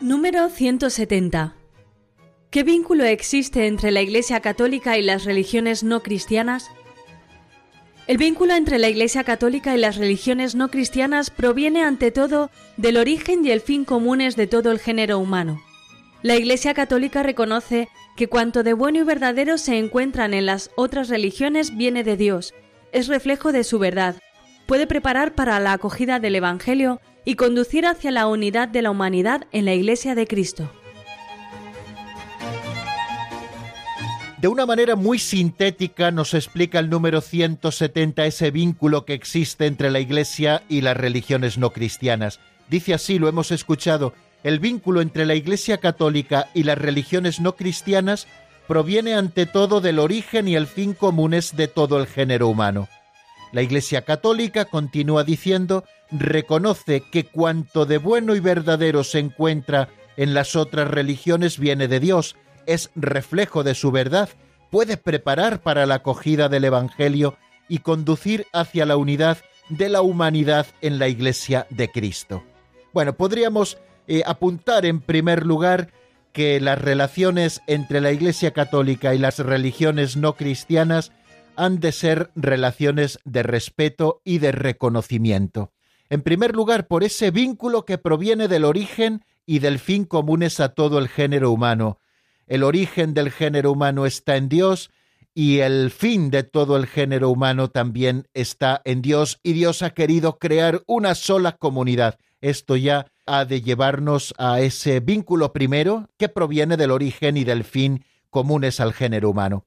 Número 0.00 0.48
170. 0.48 1.56
¿Qué 2.50 2.62
vínculo 2.62 3.04
existe 3.04 3.66
entre 3.66 3.90
la 3.90 4.00
Iglesia 4.02 4.40
Católica 4.40 4.96
y 4.96 5.02
las 5.02 5.24
religiones 5.24 5.82
no 5.82 6.02
cristianas? 6.02 6.70
El 8.06 8.18
vínculo 8.18 8.54
entre 8.54 8.78
la 8.78 8.88
Iglesia 8.88 9.24
Católica 9.24 9.74
y 9.74 9.78
las 9.78 9.96
religiones 9.96 10.54
no 10.54 10.70
cristianas 10.70 11.30
proviene 11.30 11.82
ante 11.82 12.12
todo 12.12 12.50
del 12.76 12.98
origen 12.98 13.44
y 13.44 13.50
el 13.50 13.60
fin 13.60 13.84
comunes 13.84 14.36
de 14.36 14.46
todo 14.46 14.70
el 14.70 14.78
género 14.78 15.18
humano. 15.18 15.60
La 16.22 16.36
Iglesia 16.36 16.72
Católica 16.72 17.24
reconoce 17.24 17.88
que 18.16 18.28
cuanto 18.28 18.62
de 18.62 18.74
bueno 18.74 19.00
y 19.00 19.02
verdadero 19.02 19.58
se 19.58 19.78
encuentran 19.78 20.34
en 20.34 20.46
las 20.46 20.70
otras 20.76 21.08
religiones 21.08 21.76
viene 21.76 22.04
de 22.04 22.16
Dios, 22.16 22.54
es 22.92 23.08
reflejo 23.08 23.50
de 23.50 23.64
su 23.64 23.80
verdad, 23.80 24.14
puede 24.66 24.86
preparar 24.86 25.34
para 25.34 25.58
la 25.58 25.72
acogida 25.72 26.20
del 26.20 26.36
Evangelio 26.36 27.00
y 27.24 27.34
conducir 27.34 27.86
hacia 27.86 28.12
la 28.12 28.28
unidad 28.28 28.68
de 28.68 28.82
la 28.82 28.92
humanidad 28.92 29.48
en 29.50 29.64
la 29.64 29.74
Iglesia 29.74 30.14
de 30.14 30.28
Cristo. 30.28 30.70
De 34.38 34.48
una 34.48 34.66
manera 34.66 34.96
muy 34.96 35.18
sintética 35.18 36.10
nos 36.10 36.34
explica 36.34 36.78
el 36.78 36.90
número 36.90 37.22
170 37.22 38.26
ese 38.26 38.50
vínculo 38.50 39.06
que 39.06 39.14
existe 39.14 39.64
entre 39.64 39.90
la 39.90 39.98
Iglesia 39.98 40.62
y 40.68 40.82
las 40.82 40.94
religiones 40.94 41.56
no 41.56 41.70
cristianas. 41.70 42.38
Dice 42.68 42.92
así, 42.92 43.18
lo 43.18 43.28
hemos 43.28 43.50
escuchado, 43.50 44.12
el 44.42 44.60
vínculo 44.60 45.00
entre 45.00 45.24
la 45.24 45.34
Iglesia 45.34 45.78
católica 45.78 46.50
y 46.52 46.64
las 46.64 46.76
religiones 46.76 47.40
no 47.40 47.56
cristianas 47.56 48.26
proviene 48.68 49.14
ante 49.14 49.46
todo 49.46 49.80
del 49.80 49.98
origen 49.98 50.48
y 50.48 50.54
el 50.54 50.66
fin 50.66 50.92
comunes 50.92 51.56
de 51.56 51.68
todo 51.68 51.98
el 51.98 52.06
género 52.06 52.48
humano. 52.48 52.88
La 53.52 53.62
Iglesia 53.62 54.02
católica, 54.02 54.66
continúa 54.66 55.24
diciendo, 55.24 55.84
reconoce 56.10 57.00
que 57.00 57.24
cuanto 57.24 57.86
de 57.86 57.96
bueno 57.96 58.34
y 58.34 58.40
verdadero 58.40 59.02
se 59.02 59.18
encuentra 59.18 59.88
en 60.18 60.34
las 60.34 60.56
otras 60.56 60.90
religiones 60.90 61.58
viene 61.58 61.88
de 61.88 62.00
Dios, 62.00 62.36
es 62.66 62.90
reflejo 62.94 63.64
de 63.64 63.74
su 63.74 63.90
verdad, 63.90 64.28
puede 64.70 64.96
preparar 64.96 65.60
para 65.62 65.86
la 65.86 65.96
acogida 65.96 66.48
del 66.48 66.64
Evangelio 66.64 67.36
y 67.68 67.78
conducir 67.78 68.46
hacia 68.52 68.86
la 68.86 68.96
unidad 68.96 69.38
de 69.68 69.88
la 69.88 70.02
humanidad 70.02 70.66
en 70.80 70.98
la 70.98 71.08
Iglesia 71.08 71.66
de 71.70 71.90
Cristo. 71.90 72.44
Bueno, 72.92 73.16
podríamos 73.16 73.78
eh, 74.06 74.22
apuntar 74.24 74.86
en 74.86 75.00
primer 75.00 75.44
lugar 75.44 75.92
que 76.32 76.60
las 76.60 76.80
relaciones 76.80 77.62
entre 77.66 78.00
la 78.00 78.12
Iglesia 78.12 78.52
Católica 78.52 79.14
y 79.14 79.18
las 79.18 79.38
religiones 79.38 80.16
no 80.16 80.36
cristianas 80.36 81.12
han 81.56 81.80
de 81.80 81.92
ser 81.92 82.30
relaciones 82.36 83.18
de 83.24 83.42
respeto 83.42 84.20
y 84.22 84.38
de 84.38 84.52
reconocimiento. 84.52 85.72
En 86.10 86.22
primer 86.22 86.54
lugar, 86.54 86.86
por 86.86 87.02
ese 87.02 87.30
vínculo 87.30 87.84
que 87.84 87.98
proviene 87.98 88.48
del 88.48 88.64
origen 88.64 89.24
y 89.46 89.58
del 89.58 89.78
fin 89.78 90.04
comunes 90.04 90.60
a 90.60 90.70
todo 90.70 90.98
el 90.98 91.08
género 91.08 91.50
humano, 91.50 91.98
el 92.46 92.62
origen 92.62 93.14
del 93.14 93.30
género 93.30 93.72
humano 93.72 94.06
está 94.06 94.36
en 94.36 94.48
Dios 94.48 94.90
y 95.34 95.58
el 95.58 95.90
fin 95.90 96.30
de 96.30 96.44
todo 96.44 96.76
el 96.76 96.86
género 96.86 97.30
humano 97.30 97.68
también 97.68 98.26
está 98.32 98.80
en 98.84 99.02
Dios 99.02 99.38
y 99.42 99.52
Dios 99.52 99.82
ha 99.82 99.90
querido 99.90 100.38
crear 100.38 100.82
una 100.86 101.14
sola 101.14 101.52
comunidad. 101.52 102.18
Esto 102.40 102.76
ya 102.76 103.06
ha 103.26 103.44
de 103.44 103.60
llevarnos 103.60 104.34
a 104.38 104.60
ese 104.60 105.00
vínculo 105.00 105.52
primero 105.52 106.08
que 106.16 106.28
proviene 106.28 106.76
del 106.76 106.90
origen 106.90 107.36
y 107.36 107.44
del 107.44 107.64
fin 107.64 108.04
comunes 108.30 108.80
al 108.80 108.92
género 108.92 109.30
humano. 109.30 109.66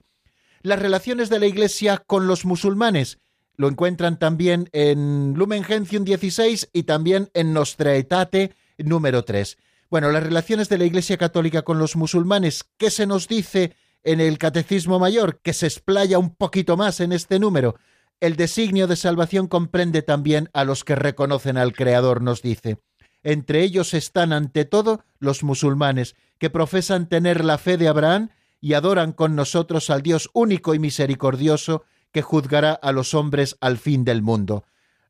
Las 0.63 0.79
relaciones 0.79 1.29
de 1.29 1.41
la 1.41 1.47
Iglesia 1.47 1.99
con 1.99 2.29
los 2.29 2.45
musulmanes 2.45 3.19
lo 3.63 3.69
encuentran 3.69 4.19
también 4.19 4.69
en 4.73 5.35
Lumen 5.37 5.63
Gentium 5.63 6.03
16 6.03 6.71
y 6.73 6.83
también 6.83 7.31
en 7.33 7.53
Nostra 7.53 7.93
Aetate 7.93 8.57
número 8.77 9.25
3. 9.25 9.57
Bueno, 9.89 10.11
las 10.11 10.25
relaciones 10.25 10.69
de 10.69 10.79
la 10.79 10.85
Iglesia 10.85 11.17
Católica 11.17 11.63
con 11.63 11.79
los 11.79 11.95
musulmanes, 11.95 12.65
¿qué 12.77 12.91
se 12.91 13.07
nos 13.07 13.29
dice 13.29 13.77
en 14.03 14.21
el 14.21 14.39
Catecismo 14.39 14.99
Mayor? 14.99 15.39
Que 15.43 15.53
se 15.53 15.67
explaya 15.67 16.19
un 16.19 16.35
poquito 16.35 16.77
más 16.77 16.99
en 16.99 17.13
este 17.13 17.39
número. 17.39 17.77
El 18.19 18.35
designio 18.35 18.89
de 18.89 18.97
salvación 18.97 19.47
comprende 19.47 20.03
también 20.03 20.51
a 20.55 20.65
los 20.65 20.83
que 20.83 20.97
reconocen 20.97 21.57
al 21.57 21.73
Creador, 21.73 22.21
nos 22.21 22.43
dice. 22.43 22.79
Entre 23.23 23.63
ellos 23.63 23.95
están 23.95 24.33
ante 24.33 24.65
todo 24.65 25.05
los 25.21 25.45
musulmanes, 25.45 26.17
que 26.39 26.51
profesan 26.51 27.09
tener 27.09 27.45
la 27.45 27.59
fe 27.59 27.77
de 27.77 27.87
Abraham 27.87 28.31
y 28.61 28.73
adoran 28.73 29.13
con 29.13 29.37
nosotros 29.37 29.89
al 29.89 30.03
Dios 30.03 30.31
único 30.33 30.75
y 30.75 30.81
misericordioso 30.81 31.85
que 32.13 32.23
juzgará 32.23 32.73
a 32.73 32.93
los 32.93 33.15
hombres 33.15 33.57
al 33.61 33.79
fin 33.79 34.05
del 34.05 34.23
mundo. 34.23 34.65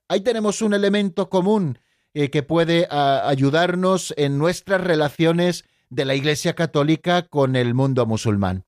Ahí 0.09 0.21
tenemos 0.21 0.63
un 0.63 0.75
elemento 0.75 1.29
común 1.29 1.79
eh, 2.15 2.31
que 2.31 2.43
puede 2.43 2.87
ayudarnos 2.91 4.15
en 4.17 4.39
nuestras 4.39 4.81
relaciones 4.81 5.65
de 5.91 6.05
la 6.05 6.15
Iglesia 6.15 6.55
Católica 6.55 7.23
con 7.29 7.57
el 7.57 7.75
mundo 7.75 8.07
musulmán. 8.07 8.65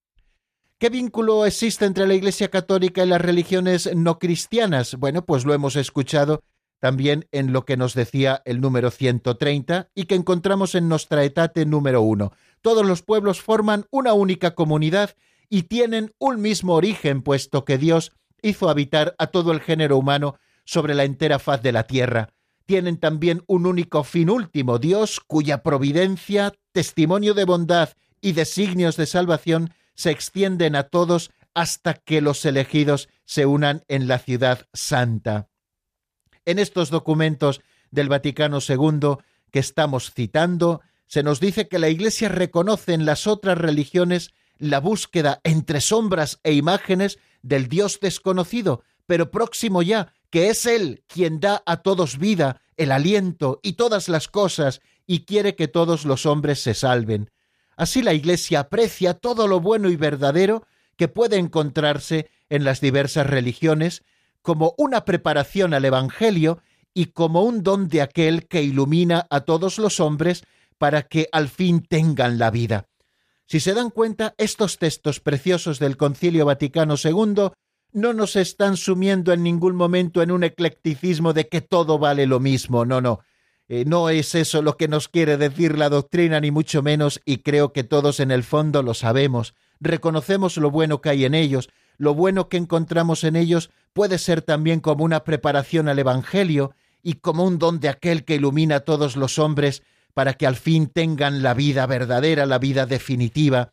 ¿Qué 0.79 0.91
vínculo 0.91 1.47
existe 1.47 1.85
entre 1.85 2.07
la 2.07 2.15
Iglesia 2.15 2.51
Católica 2.51 3.05
y 3.05 3.09
las 3.09 3.21
religiones 3.21 3.95
no 3.95 4.19
cristianas? 4.19 4.97
Bueno, 4.97 5.25
pues 5.25 5.45
lo 5.45 5.55
hemos 5.55 5.77
escuchado 5.77 6.43
también 6.81 7.27
en 7.33 7.53
lo 7.53 7.65
que 7.65 7.79
nos 7.79 7.95
decía 7.95 8.43
el 8.45 8.61
número 8.61 8.91
130 8.91 9.89
y 9.95 10.05
que 10.05 10.17
encontramos 10.17 10.75
en 10.75 10.89
Nostra 10.89 11.25
Etate 11.25 11.65
número 11.65 12.03
1. 12.03 12.33
Todos 12.61 12.85
los 12.85 13.03
pueblos 13.03 13.41
forman 13.41 13.87
una 13.91 14.13
única 14.13 14.55
comunidad 14.55 15.17
y 15.49 15.63
tienen 15.63 16.13
un 16.19 16.43
mismo 16.43 16.75
origen, 16.75 17.23
puesto 17.23 17.65
que 17.65 17.79
Dios 17.79 18.13
hizo 18.45 18.69
habitar 18.69 19.15
a 19.19 19.29
todo 19.29 19.53
el 19.53 19.61
género 19.61 19.97
humano 19.97 20.37
sobre 20.65 20.95
la 20.95 21.05
entera 21.05 21.39
faz 21.39 21.63
de 21.63 21.73
la 21.73 21.85
tierra. 21.85 22.29
Tienen 22.67 22.99
también 22.99 23.43
un 23.47 23.67
único 23.67 24.05
fin 24.05 24.31
último, 24.31 24.79
Dios, 24.79 25.21
cuya 25.21 25.63
providencia, 25.63 26.53
testimonio 26.73 27.35
de 27.35 27.45
bondad 27.45 27.91
y 28.21 28.33
designios 28.33 28.97
de 28.97 29.07
salvación 29.07 29.75
se 29.95 30.11
extienden 30.11 30.77
a 30.77 30.85
todos 30.85 31.31
hasta 31.55 31.95
que 31.95 32.21
los 32.21 32.45
elegidos 32.45 33.09
se 33.25 33.47
unan 33.47 33.83
en 33.89 34.09
la 34.09 34.19
ciudad 34.19 34.67
santa. 34.73 35.49
En 36.45 36.59
estos 36.59 36.91
documentos 36.91 37.63
del 37.91 38.09
Vaticano 38.09 38.59
II 38.67 39.17
que 39.51 39.59
estamos 39.61 40.13
citando, 40.13 40.83
se 41.07 41.23
nos 41.23 41.41
dice 41.41 41.69
que 41.69 41.79
la 41.79 41.89
Iglesia 41.89 42.29
reconoce 42.29 42.93
en 42.93 43.07
las 43.07 43.27
otras 43.27 43.57
religiones 43.57 44.33
la 44.59 44.81
búsqueda 44.81 45.41
entre 45.45 45.81
sombras 45.81 46.41
e 46.43 46.53
imágenes 46.53 47.19
del 47.45 47.69
Dios 47.69 48.01
desconocido, 48.01 48.83
pero 49.07 49.31
próximo 49.31 49.83
ya, 49.83 50.13
que 50.31 50.49
es 50.49 50.67
Él 50.67 51.05
quien 51.07 51.39
da 51.39 51.63
a 51.67 51.83
todos 51.83 52.19
vida, 52.19 52.63
el 52.77 52.91
aliento 52.91 53.61
y 53.63 53.75
todas 53.75 54.09
las 54.09 54.29
cosas, 54.29 54.81
y 55.07 55.27
quiere 55.27 55.55
que 55.55 55.69
todos 55.69 56.07
los 56.07 56.27
hombres 56.27 56.61
se 56.63 56.75
salven. 56.75 57.31
Así 57.77 58.03
la 58.03 58.15
Iglesia 58.15 58.61
aprecia 58.61 59.15
todo 59.15 59.47
lo 59.47 59.61
bueno 59.61 59.91
y 59.91 59.97
verdadero 59.97 60.67
que 60.97 61.09
puede 61.09 61.37
encontrarse 61.37 62.31
en 62.49 62.65
las 62.65 62.81
diversas 62.81 63.27
religiones 63.27 64.03
como 64.41 64.75
una 64.79 65.05
preparación 65.05 65.75
al 65.75 65.85
Evangelio 65.85 66.61
y 66.95 67.07
como 67.07 67.43
un 67.43 67.63
don 67.63 67.89
de 67.89 68.01
aquel 68.01 68.47
que 68.47 68.63
ilumina 68.63 69.27
a 69.29 69.41
todos 69.41 69.79
los 69.79 70.01
hombres 70.01 70.45
para 70.79 71.03
que 71.03 71.29
al 71.33 71.49
fin 71.49 71.83
tengan 71.83 72.39
la 72.39 72.51
vida. 72.51 72.87
Si 73.47 73.61
se 73.61 73.75
dan 73.75 73.91
cuenta, 73.91 74.35
estos 74.39 74.79
textos 74.79 75.21
preciosos 75.21 75.79
del 75.79 75.97
Concilio 75.97 76.47
Vaticano 76.47 76.95
II 77.03 77.51
no 77.93 78.13
nos 78.13 78.37
están 78.37 78.77
sumiendo 78.77 79.33
en 79.33 79.43
ningún 79.43 79.77
momento 79.77 80.23
en 80.23 80.31
un 80.31 80.45
eclecticismo 80.45 81.33
de 81.33 81.49
que 81.49 81.61
todo 81.61 81.99
vale 81.99 82.27
lo 82.27 82.41
mismo, 82.41 82.85
no, 82.85 83.01
no. 83.01 83.21
Eh, 83.69 83.85
no 83.87 84.11
es 84.11 84.35
eso 84.35 84.61
lo 84.61 84.77
que 84.77 84.89
nos 84.89 85.09
quiere 85.09 85.37
decir 85.37 85.79
la 85.79 85.89
doctrina, 85.89 86.41
ni 86.41 86.51
mucho 86.51 86.83
menos, 86.83 87.21
y 87.25 87.39
creo 87.39 87.73
que 87.73 87.85
todos 87.85 88.21
en 88.21 88.31
el 88.31 88.43
fondo 88.43 88.83
lo 88.83 88.95
sabemos. 88.95 89.55
Reconocemos 89.81 90.57
lo 90.57 90.71
bueno 90.71 91.01
que 91.01 91.11
hay 91.11 91.25
en 91.25 91.35
ellos, 91.35 91.71
lo 91.97 92.15
bueno 92.15 92.49
que 92.49 92.57
encontramos 92.57 93.25
en 93.25 93.37
ellos 93.37 93.71
puede 93.93 94.19
ser 94.19 94.43
también 94.43 94.81
como 94.81 95.05
una 95.05 95.25
preparación 95.25 95.89
al 95.89 95.99
Evangelio 95.99 96.75
y 97.03 97.15
como 97.15 97.45
un 97.45 97.59
don 97.59 97.81
de 97.81 97.89
aquel 97.89 98.25
que 98.25 98.35
ilumina 98.35 98.77
a 98.77 98.81
todos 98.81 99.17
los 99.17 99.39
hombres 99.39 99.83
para 100.15 100.35
que 100.35 100.47
al 100.47 100.57
fin 100.57 100.87
tengan 100.87 101.43
la 101.43 101.55
vida 101.55 101.87
verdadera, 101.87 102.47
la 102.47 102.59
vida 102.59 102.87
definitiva, 102.87 103.73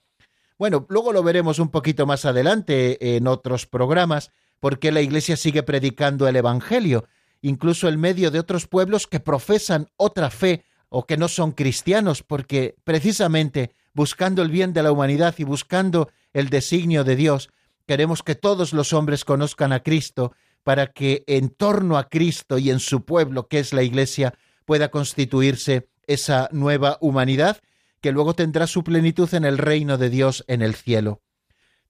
bueno, 0.61 0.85
luego 0.89 1.11
lo 1.11 1.23
veremos 1.23 1.57
un 1.57 1.69
poquito 1.69 2.05
más 2.05 2.23
adelante 2.23 3.15
en 3.17 3.25
otros 3.25 3.65
programas, 3.65 4.29
porque 4.59 4.91
la 4.91 5.01
Iglesia 5.01 5.35
sigue 5.35 5.63
predicando 5.63 6.27
el 6.27 6.35
Evangelio, 6.35 7.05
incluso 7.41 7.89
en 7.89 7.99
medio 7.99 8.29
de 8.29 8.37
otros 8.37 8.67
pueblos 8.67 9.07
que 9.07 9.19
profesan 9.19 9.87
otra 9.97 10.29
fe 10.29 10.63
o 10.89 11.07
que 11.07 11.17
no 11.17 11.29
son 11.29 11.53
cristianos, 11.53 12.21
porque 12.21 12.75
precisamente 12.83 13.71
buscando 13.95 14.43
el 14.43 14.51
bien 14.51 14.71
de 14.71 14.83
la 14.83 14.91
humanidad 14.91 15.33
y 15.39 15.45
buscando 15.45 16.11
el 16.31 16.49
designio 16.49 17.03
de 17.03 17.15
Dios, 17.15 17.49
queremos 17.87 18.21
que 18.21 18.35
todos 18.35 18.71
los 18.71 18.93
hombres 18.93 19.25
conozcan 19.25 19.73
a 19.73 19.81
Cristo 19.81 20.33
para 20.61 20.87
que 20.93 21.23
en 21.25 21.49
torno 21.49 21.97
a 21.97 22.07
Cristo 22.07 22.59
y 22.59 22.69
en 22.69 22.79
su 22.79 23.03
pueblo, 23.03 23.47
que 23.47 23.57
es 23.57 23.73
la 23.73 23.81
Iglesia, 23.81 24.35
pueda 24.65 24.91
constituirse 24.91 25.87
esa 26.07 26.49
nueva 26.51 26.97
humanidad 27.01 27.61
que 28.01 28.11
luego 28.11 28.33
tendrá 28.33 28.67
su 28.67 28.83
plenitud 28.83 29.33
en 29.33 29.45
el 29.45 29.57
reino 29.57 29.97
de 29.97 30.09
Dios 30.09 30.43
en 30.47 30.61
el 30.61 30.75
cielo. 30.75 31.21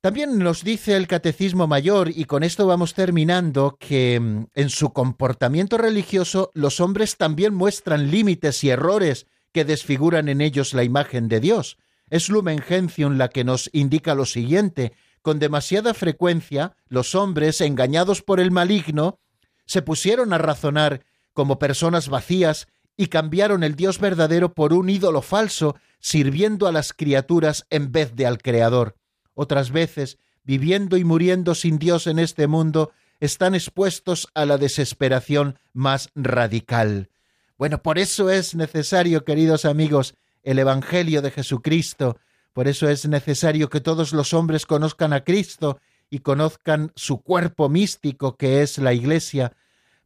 También 0.02 0.40
nos 0.40 0.64
dice 0.64 0.96
el 0.98 1.08
Catecismo 1.08 1.68
Mayor, 1.68 2.10
y 2.10 2.26
con 2.26 2.42
esto 2.42 2.66
vamos 2.66 2.96
terminando, 2.96 3.78
que 3.80 4.20
mm, 4.20 4.46
en 4.56 4.70
su 4.70 4.94
comportamiento 4.94 5.78
religioso 5.78 6.50
los 6.56 6.80
hombres 6.80 7.18
también 7.18 7.54
muestran 7.54 8.10
límites 8.10 8.64
y 8.64 8.70
errores 8.72 9.28
que 9.54 9.64
desfiguran 9.64 10.28
en 10.28 10.42
ellos 10.42 10.74
la 10.74 10.84
imagen 10.84 11.28
de 11.28 11.40
Dios. 11.40 11.78
Es 12.10 12.30
Lumen 12.30 12.62
Gentium 12.62 13.18
la 13.18 13.30
que 13.30 13.44
nos 13.44 13.70
indica 13.74 14.16
lo 14.16 14.26
siguiente. 14.26 14.94
Con 15.22 15.38
demasiada 15.38 15.94
frecuencia, 15.94 16.76
los 16.88 17.14
hombres, 17.14 17.62
engañados 17.62 18.24
por 18.24 18.40
el 18.40 18.50
maligno, 18.50 19.20
se 19.68 19.84
pusieron 19.84 20.34
a 20.34 20.40
razonar 20.40 21.06
como 21.34 21.60
personas 21.60 22.10
vacías 22.10 22.68
y 22.98 23.08
cambiaron 23.08 23.64
el 23.64 23.76
Dios 23.76 24.00
verdadero 24.00 24.54
por 24.54 24.74
un 24.74 24.90
ídolo 24.90 25.22
falso, 25.22 25.76
sirviendo 26.00 26.68
a 26.68 26.72
las 26.72 26.94
criaturas 26.94 27.66
en 27.70 27.92
vez 27.92 28.16
de 28.16 28.26
al 28.26 28.42
Creador. 28.42 28.96
Otras 29.34 29.72
veces, 29.72 30.18
viviendo 30.44 30.98
y 30.98 31.04
muriendo 31.04 31.56
sin 31.56 31.80
Dios 31.80 32.08
en 32.08 32.20
este 32.20 32.48
mundo, 32.48 32.92
están 33.20 33.56
expuestos 33.56 34.28
a 34.34 34.46
la 34.46 34.58
desesperación 34.58 35.60
más 35.74 36.10
radical. 36.16 37.10
Bueno, 37.58 37.82
por 37.82 38.00
eso 38.00 38.30
es 38.30 38.56
necesario, 38.56 39.24
queridos 39.24 39.66
amigos, 39.66 40.16
el 40.44 40.58
Evangelio 40.58 41.22
de 41.22 41.30
Jesucristo, 41.30 42.18
por 42.54 42.68
eso 42.68 42.90
es 42.90 43.08
necesario 43.08 43.70
que 43.70 43.80
todos 43.80 44.12
los 44.12 44.34
hombres 44.34 44.66
conozcan 44.66 45.14
a 45.14 45.24
Cristo 45.24 45.80
y 46.10 46.20
conozcan 46.20 46.92
su 46.96 47.22
cuerpo 47.22 47.70
místico 47.70 48.36
que 48.36 48.62
es 48.62 48.78
la 48.80 48.94
Iglesia, 48.94 49.54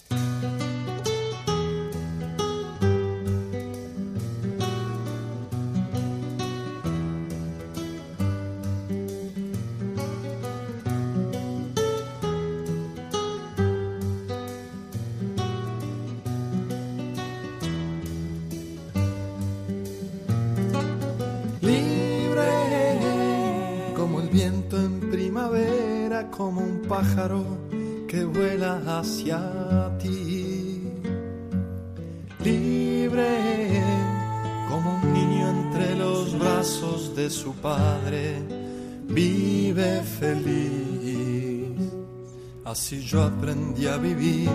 Así 42.92 43.06
yo 43.06 43.22
aprendí 43.22 43.86
a 43.86 43.96
vivir 43.96 44.50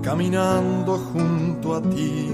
caminando 0.00 0.96
junto 0.96 1.74
a 1.74 1.82
ti. 1.82 2.30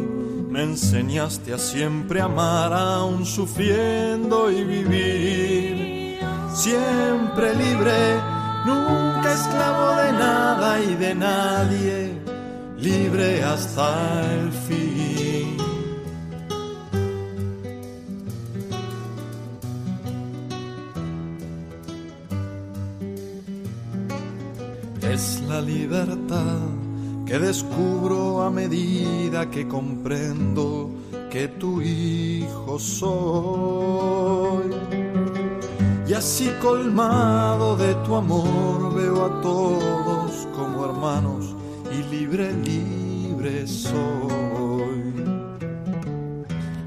Me 0.51 0.65
enseñaste 0.65 1.55
a 1.55 1.59
siempre 1.59 2.21
amar, 2.21 2.75
aún 2.75 3.25
sufriendo 3.25 4.51
y 4.51 4.65
vivir. 4.65 6.19
Siempre 6.53 7.55
libre, 7.55 8.21
nunca 8.67 9.33
esclavo 9.33 9.97
de 10.03 10.13
nada 10.13 10.81
y 10.83 10.95
de 10.95 11.15
nadie, 11.15 12.21
libre 12.77 13.43
hasta 13.45 14.31
el 14.31 14.53
fin. 14.53 14.84
Que 27.35 27.41
descubro 27.41 28.43
a 28.43 28.49
medida 28.49 29.51
que 29.51 29.67
comprendo 29.67 30.89
que 31.33 31.49
tu 31.49 31.83
hijo 31.83 32.79
soy. 32.79 34.71
Y 36.07 36.13
así 36.13 36.49
colmado 36.63 37.77
de 37.77 37.93
tu 38.07 38.15
amor 38.15 38.95
veo 38.95 39.25
a 39.25 39.41
todos 39.41 40.47
como 40.55 40.85
hermanos 40.85 41.57
y 41.91 42.05
libre, 42.15 42.53
libre 42.53 43.67
soy. 43.67 45.13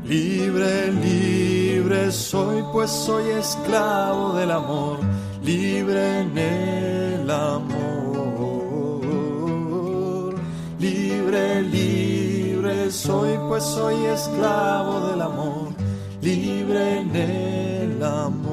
Libre, 0.06 0.94
libre 0.94 2.10
soy, 2.10 2.64
pues 2.72 2.90
soy 2.90 3.32
esclavo 3.32 4.32
del 4.32 4.52
amor, 4.52 5.00
libre 5.44 6.22
en 6.22 6.38
el 6.38 7.30
amor. 7.30 7.77
Libre, 11.78 12.92
soy, 12.92 13.38
pues 13.48 13.64
soy 13.64 14.06
esclavo 14.06 15.08
del 15.08 15.22
amor, 15.22 15.70
libre 16.22 17.00
en 17.00 17.16
el 17.16 18.04
amor. 18.04 18.47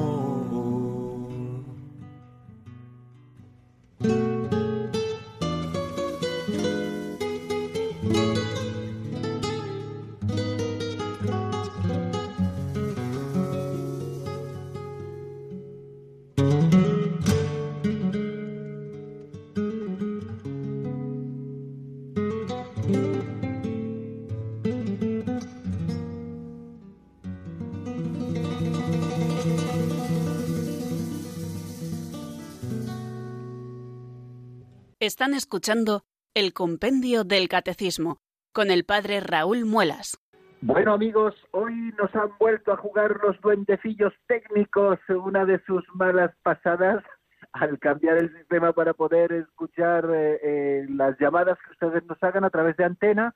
Están 35.05 35.35
escuchando 35.35 36.01
el 36.33 36.51
Compendio 36.51 37.23
del 37.23 37.47
Catecismo 37.47 38.17
con 38.51 38.71
el 38.71 38.85
Padre 38.85 39.19
Raúl 39.19 39.63
Muelas. 39.63 40.17
Bueno 40.61 40.93
amigos, 40.93 41.35
hoy 41.51 41.93
nos 41.99 42.15
han 42.15 42.35
vuelto 42.39 42.73
a 42.73 42.77
jugar 42.77 43.19
los 43.21 43.39
duendecillos 43.41 44.13
técnicos 44.25 44.97
una 45.09 45.45
de 45.45 45.63
sus 45.65 45.83
malas 45.93 46.31
pasadas 46.41 47.03
al 47.51 47.77
cambiar 47.77 48.17
el 48.17 48.35
sistema 48.35 48.73
para 48.73 48.95
poder 48.95 49.31
escuchar 49.31 50.09
eh, 50.11 50.39
eh, 50.41 50.87
las 50.89 51.15
llamadas 51.19 51.59
que 51.63 51.73
ustedes 51.73 52.03
nos 52.05 52.17
hagan 52.23 52.43
a 52.43 52.49
través 52.49 52.75
de 52.75 52.85
antena. 52.85 53.35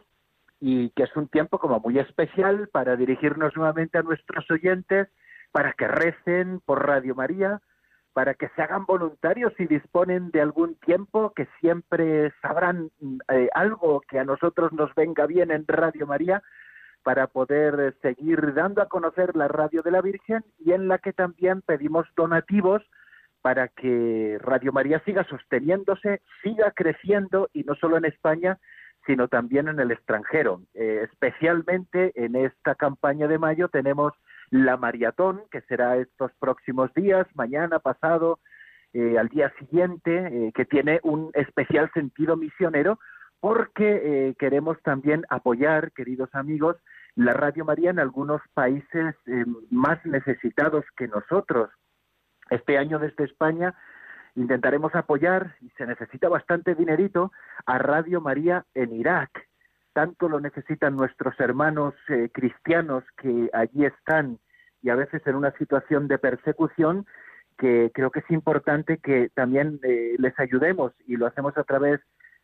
y 0.61 0.91
que 0.91 1.03
es 1.03 1.15
un 1.15 1.27
tiempo 1.27 1.57
como 1.57 1.79
muy 1.79 1.97
especial 1.97 2.69
para 2.71 2.95
dirigirnos 2.95 3.55
nuevamente 3.57 3.97
a 3.97 4.03
nuestros 4.03 4.49
oyentes, 4.51 5.09
para 5.51 5.73
que 5.73 5.87
recen 5.87 6.61
por 6.63 6.85
Radio 6.85 7.15
María, 7.15 7.59
para 8.13 8.35
que 8.35 8.47
se 8.49 8.61
hagan 8.61 8.85
voluntarios 8.85 9.53
y 9.57 9.65
disponen 9.65 10.29
de 10.29 10.39
algún 10.39 10.75
tiempo, 10.75 11.33
que 11.35 11.47
siempre 11.59 12.31
sabrán 12.41 12.91
eh, 13.29 13.49
algo 13.55 14.01
que 14.01 14.19
a 14.19 14.23
nosotros 14.23 14.71
nos 14.71 14.93
venga 14.93 15.25
bien 15.25 15.49
en 15.49 15.65
Radio 15.67 16.05
María, 16.05 16.43
para 17.03 17.25
poder 17.25 17.95
seguir 18.03 18.53
dando 18.53 18.83
a 18.83 18.87
conocer 18.87 19.35
la 19.35 19.47
radio 19.47 19.81
de 19.81 19.89
la 19.89 20.01
Virgen 20.01 20.43
y 20.59 20.73
en 20.73 20.87
la 20.87 20.99
que 20.99 21.13
también 21.13 21.63
pedimos 21.63 22.07
donativos 22.15 22.83
para 23.41 23.69
que 23.69 24.37
Radio 24.39 24.71
María 24.71 25.01
siga 25.03 25.23
sosteniéndose, 25.23 26.21
siga 26.43 26.71
creciendo 26.75 27.49
y 27.53 27.63
no 27.63 27.73
solo 27.73 27.97
en 27.97 28.05
España, 28.05 28.59
sino 29.05 29.27
también 29.27 29.67
en 29.67 29.79
el 29.79 29.91
extranjero. 29.91 30.61
Eh, 30.73 31.07
especialmente 31.11 32.11
en 32.15 32.35
esta 32.35 32.75
campaña 32.75 33.27
de 33.27 33.37
mayo 33.37 33.67
tenemos 33.69 34.13
la 34.49 34.77
maratón, 34.77 35.43
que 35.49 35.61
será 35.61 35.97
estos 35.97 36.31
próximos 36.39 36.93
días, 36.93 37.25
mañana, 37.35 37.79
pasado, 37.79 38.39
eh, 38.93 39.17
al 39.17 39.29
día 39.29 39.53
siguiente, 39.57 40.47
eh, 40.47 40.51
que 40.53 40.65
tiene 40.65 40.99
un 41.03 41.31
especial 41.33 41.89
sentido 41.93 42.35
misionero, 42.35 42.99
porque 43.39 44.35
queremos 44.37 44.79
también 44.83 45.25
apoyar, 45.27 45.93
queridos 45.93 46.29
amigos, 46.33 46.77
la 47.15 47.33
Radio 47.33 47.65
María 47.65 47.89
en 47.89 47.97
algunos 47.97 48.39
países 48.53 49.15
más 49.71 49.97
necesitados 50.05 50.85
que 50.95 51.07
nosotros. 51.07 51.71
Este 52.51 52.77
año 52.77 52.99
desde 52.99 53.23
España 53.23 53.73
intentaremos 54.35 54.95
apoyar, 54.95 55.55
y 55.61 55.69
se 55.71 55.85
necesita 55.85 56.29
bastante 56.29 56.75
dinerito, 56.75 57.31
a 57.65 57.77
Radio 57.77 58.21
María 58.21 58.65
en 58.73 58.93
Irak. 58.93 59.47
Tanto 59.93 60.29
lo 60.29 60.39
necesitan 60.39 60.95
nuestros 60.95 61.39
hermanos 61.39 61.93
eh, 62.07 62.29
cristianos 62.31 63.03
que 63.17 63.49
allí 63.53 63.85
están 63.85 64.39
y 64.81 64.89
a 64.89 64.95
veces 64.95 65.21
en 65.25 65.35
una 65.35 65.51
situación 65.57 66.07
de 66.07 66.17
persecución, 66.17 67.05
que 67.57 67.91
creo 67.93 68.09
que 68.09 68.19
es 68.19 68.31
importante 68.31 68.97
que 68.97 69.29
también 69.35 69.79
eh, 69.83 70.15
les 70.17 70.37
ayudemos 70.39 70.93
y 71.05 71.17
lo 71.17 71.27
hacemos 71.27 71.57
a 71.57 71.63
través 71.63 71.99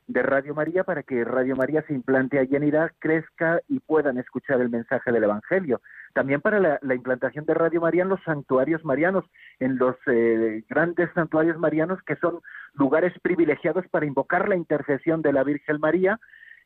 Radio 0.08 0.56
María 0.56 0.84
para 0.84 1.04
que 1.04 1.24
Radio 1.26 1.56
María 1.56 1.84
se 1.84 1.94
implante 1.94 2.40
allí 2.40 2.56
en 2.56 2.64
Irak, 2.64 2.96
crezca 3.00 3.62
y 3.68 3.80
puedan 3.80 4.18
escuchar 4.18 4.62
el 4.62 4.70
mensaje 4.70 5.12
del 5.12 5.26
Evangelio. 5.26 5.82
También 6.14 6.42
para 6.42 6.80
la, 6.82 6.96
implantación 6.96 7.46
de 7.46 7.54
Radio 7.54 7.82
María 7.82 8.04
en 8.04 8.10
los 8.10 8.24
santuarios 8.24 8.84
marianos, 8.86 9.26
en 9.60 9.78
los 9.78 9.96
eh, 10.08 10.64
grandes 10.70 11.10
santuarios 11.14 11.58
marianos 11.58 12.02
que 12.04 12.16
son 12.16 12.40
lugares 12.74 13.14
privilegiados 13.22 13.86
para 13.90 14.06
invocar 14.06 14.48
la 14.48 14.56
intercesión 14.56 15.22
de 15.22 15.34
la 15.34 15.44
Virgen 15.44 15.80
María. 15.80 16.20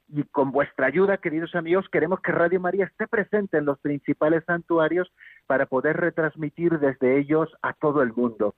Y 0.08 0.24
con 0.24 0.52
vuestra 0.52 0.88
ayuda, 0.88 1.18
queridos 1.18 1.56
amigos, 1.56 1.88
queremos 1.92 2.20
que 2.22 2.32
Radio 2.32 2.60
María 2.60 2.86
esté 2.86 3.08
presente 3.08 3.58
en 3.58 3.66
los 3.66 3.80
principales 3.80 4.44
santuarios 4.46 5.12
para 5.48 5.66
poder 5.66 5.98
retransmitir 5.98 6.80
desde 6.80 7.18
ellos 7.18 7.50
a 7.62 7.74
todo 7.74 8.04
el 8.04 8.14
mundo. 8.14 8.56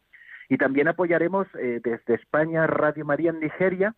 Y 0.49 0.57
también 0.57 0.87
apoyaremos 0.87 1.47
eh, 1.59 1.79
desde 1.83 2.15
España 2.15 2.67
Radio 2.67 3.05
María 3.05 3.29
en 3.29 3.39
Nigeria, 3.39 3.95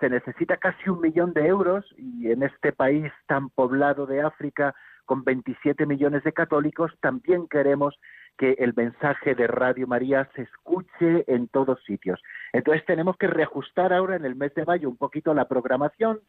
se 0.00 0.08
necesita 0.08 0.56
casi 0.56 0.90
un 0.90 1.00
millón 1.00 1.32
de 1.32 1.46
euros 1.46 1.84
y 1.96 2.30
en 2.30 2.42
este 2.42 2.72
país 2.72 3.12
tan 3.26 3.50
poblado 3.50 4.06
de 4.06 4.22
África 4.22 4.74
con 5.04 5.22
27 5.24 5.86
millones 5.86 6.24
de 6.24 6.32
católicos 6.32 6.92
también 7.00 7.46
queremos 7.48 7.94
que 8.38 8.52
el 8.58 8.74
mensaje 8.74 9.34
de 9.34 9.46
Radio 9.46 9.86
María 9.86 10.28
se 10.34 10.42
escuche 10.42 11.24
en 11.26 11.48
todos 11.48 11.82
sitios. 11.84 12.20
Entonces 12.52 12.84
tenemos 12.84 13.16
que 13.16 13.28
reajustar 13.28 13.92
ahora 13.92 14.16
en 14.16 14.24
el 14.24 14.34
mes 14.34 14.54
de 14.54 14.64
mayo 14.64 14.88
un 14.88 14.96
poquito 14.96 15.34
la 15.34 15.46
programación 15.46 16.20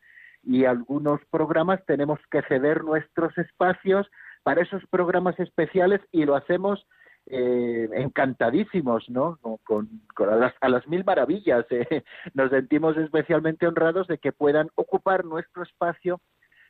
y 0.44 0.66
algunos 0.66 1.20
programas 1.32 1.84
tenemos 1.86 2.20
que 2.30 2.44
ceder 2.44 2.84
nuestros 2.84 3.36
espacios 3.38 4.10
para 4.44 4.62
esos 4.62 4.86
programas 4.88 5.40
especiales 5.40 6.02
y 6.12 6.26
lo 6.26 6.36
hacemos 6.36 6.86
eh, 7.28 7.90
encantadísimos, 7.94 9.10
¿no? 9.10 9.40
Con, 9.64 9.90
a, 10.62 10.70
las, 10.70 10.88
mil 10.88 11.04
maravillas. 11.04 11.66
Eh. 11.70 12.04
Nos 12.34 12.52
sentimos 12.52 12.96
especialmente 12.98 13.68
honrados 13.68 14.08
de 14.08 14.18
que 14.18 14.32
puedan 14.32 14.70
ocupar 14.76 15.26
nuestro 15.26 15.64
espacio 15.64 16.22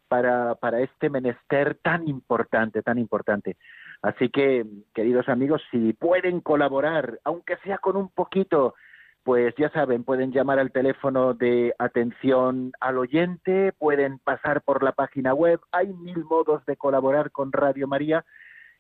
para, 0.08 0.56
para 0.56 0.82
este 0.82 1.10
menester 1.10 1.78
tan 1.82 2.08
importante, 2.08 2.82
tan 2.82 2.98
importante. 3.00 3.58
Así 4.02 4.30
que, 4.30 4.66
queridos 4.94 5.28
amigos, 5.30 5.62
si 5.72 5.94
pueden 5.94 6.42
colaborar, 6.42 7.20
aunque 7.24 7.58
sea 7.58 7.80
con 7.80 7.98
un 7.98 8.10
poquito, 8.10 8.76
pues 9.24 9.56
ya 9.58 9.70
saben, 9.72 10.04
pueden 10.04 10.32
llamar 10.32 10.60
al 10.60 10.72
teléfono 10.72 11.34
de 11.34 11.74
atención 11.80 12.72
al 12.80 13.00
oyente, 13.00 13.74
pueden 13.80 14.20
pasar 14.20 14.62
por 14.62 14.84
la 14.84 14.92
página 14.92 15.34
web, 15.34 15.60
hay 15.72 15.88
mil 15.88 16.24
modos 16.26 16.64
de 16.68 16.78
colaborar 16.78 17.32
con 17.32 17.52
Radio 17.52 17.88
María 17.88 18.24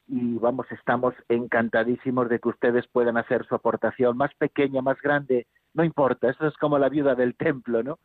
y 0.07 0.37
vamos, 0.37 0.67
estamos 0.71 1.15
encantadísimos 1.29 2.29
de 2.29 2.39
que 2.39 2.49
ustedes 2.49 2.87
puedan 2.87 3.17
hacer 3.17 3.45
su 3.47 3.55
aportación 3.55 4.17
más 4.17 4.33
pequeña, 4.35 4.81
más 4.81 5.01
grande, 5.01 5.47
no 5.73 5.83
importa, 5.83 6.29
eso 6.29 6.47
es 6.47 6.55
como 6.57 6.77
la 6.77 6.89
viuda 6.89 7.15
del 7.15 7.35
templo, 7.35 7.83
¿no? 7.83 7.99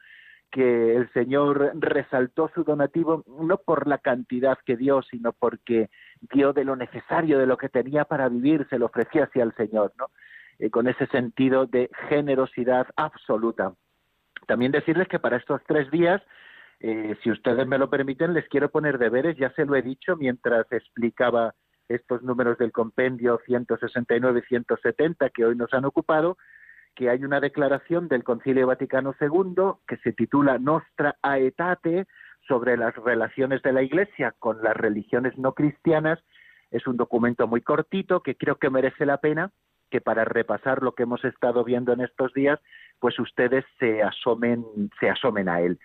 Que 0.51 0.97
el 0.97 1.13
Señor 1.13 1.73
resaltó 1.75 2.51
su 2.55 2.65
donativo 2.65 3.23
no 3.27 3.59
por 3.59 3.87
la 3.87 3.99
cantidad 3.99 4.59
que 4.65 4.77
dio, 4.77 5.03
sino 5.03 5.33
porque 5.33 5.91
dio 6.33 6.53
de 6.53 6.65
lo 6.65 6.75
necesario, 6.75 7.39
de 7.39 7.47
lo 7.47 7.57
que 7.57 7.69
tenía 7.69 8.05
para 8.05 8.29
vivir, 8.29 8.67
se 8.69 8.79
lo 8.79 8.87
ofrecía 8.87 9.25
hacia 9.25 9.45
el 9.45 9.55
Señor, 9.55 9.93
¿no? 9.97 10.07
Eh, 10.59 10.71
con 10.71 10.89
ese 10.89 11.07
sentido 11.07 11.67
de 11.67 11.91
generosidad 12.09 12.87
absoluta. 12.97 13.73
También 14.47 14.73
decirles 14.73 15.07
que 15.07 15.21
para 15.21 15.37
estos 15.37 15.61
tres 15.67 15.91
días 15.91 16.21
eh, 16.81 17.15
si 17.23 17.31
ustedes 17.31 17.67
me 17.67 17.77
lo 17.77 17.91
permiten, 17.91 18.33
les 18.33 18.49
quiero 18.49 18.71
poner 18.71 18.97
deberes, 18.97 19.37
ya 19.37 19.53
se 19.53 19.67
lo 19.67 19.77
he 19.77 19.83
dicho 19.83 20.17
mientras 20.17 20.67
explicaba 20.73 21.55
estos 21.91 22.23
números 22.23 22.57
del 22.59 22.73
compendio 22.73 23.41
169 23.45 24.41
y 24.45 24.49
170 24.49 25.31
que 25.31 25.45
hoy 25.45 25.57
nos 25.57 25.75
han 25.75 25.85
ocupado, 25.85 26.39
que 26.95 27.11
hay 27.11 27.25
una 27.25 27.41
declaración 27.41 28.09
del 28.09 28.25
Concilio 28.25 28.67
Vaticano 28.67 29.15
II 29.21 29.75
que 29.87 29.97
se 29.99 30.13
titula 30.13 30.59
Nostra 30.59 31.17
Aetate 31.23 32.07
sobre 32.47 32.77
las 32.77 32.95
relaciones 32.97 33.63
de 33.63 33.73
la 33.73 33.83
Iglesia 33.83 34.35
con 34.39 34.63
las 34.63 34.77
religiones 34.77 35.37
no 35.37 35.53
cristianas. 35.53 36.19
Es 36.71 36.87
un 36.87 36.97
documento 36.97 37.47
muy 37.47 37.61
cortito 37.61 38.23
que 38.23 38.37
creo 38.37 38.57
que 38.57 38.71
merece 38.71 39.05
la 39.05 39.19
pena 39.19 39.51
que 39.91 40.01
para 40.01 40.25
repasar 40.25 40.83
lo 40.83 40.95
que 40.95 41.03
hemos 41.03 41.25
estado 41.25 41.65
viendo 41.65 41.93
en 41.93 42.01
estos 42.01 42.33
días, 42.33 42.61
pues 43.01 43.19
ustedes 43.19 43.65
se 43.81 44.05
asomen, 44.05 44.65
se 45.01 45.11
asomen 45.11 45.49
a 45.49 45.61
él 45.61 45.81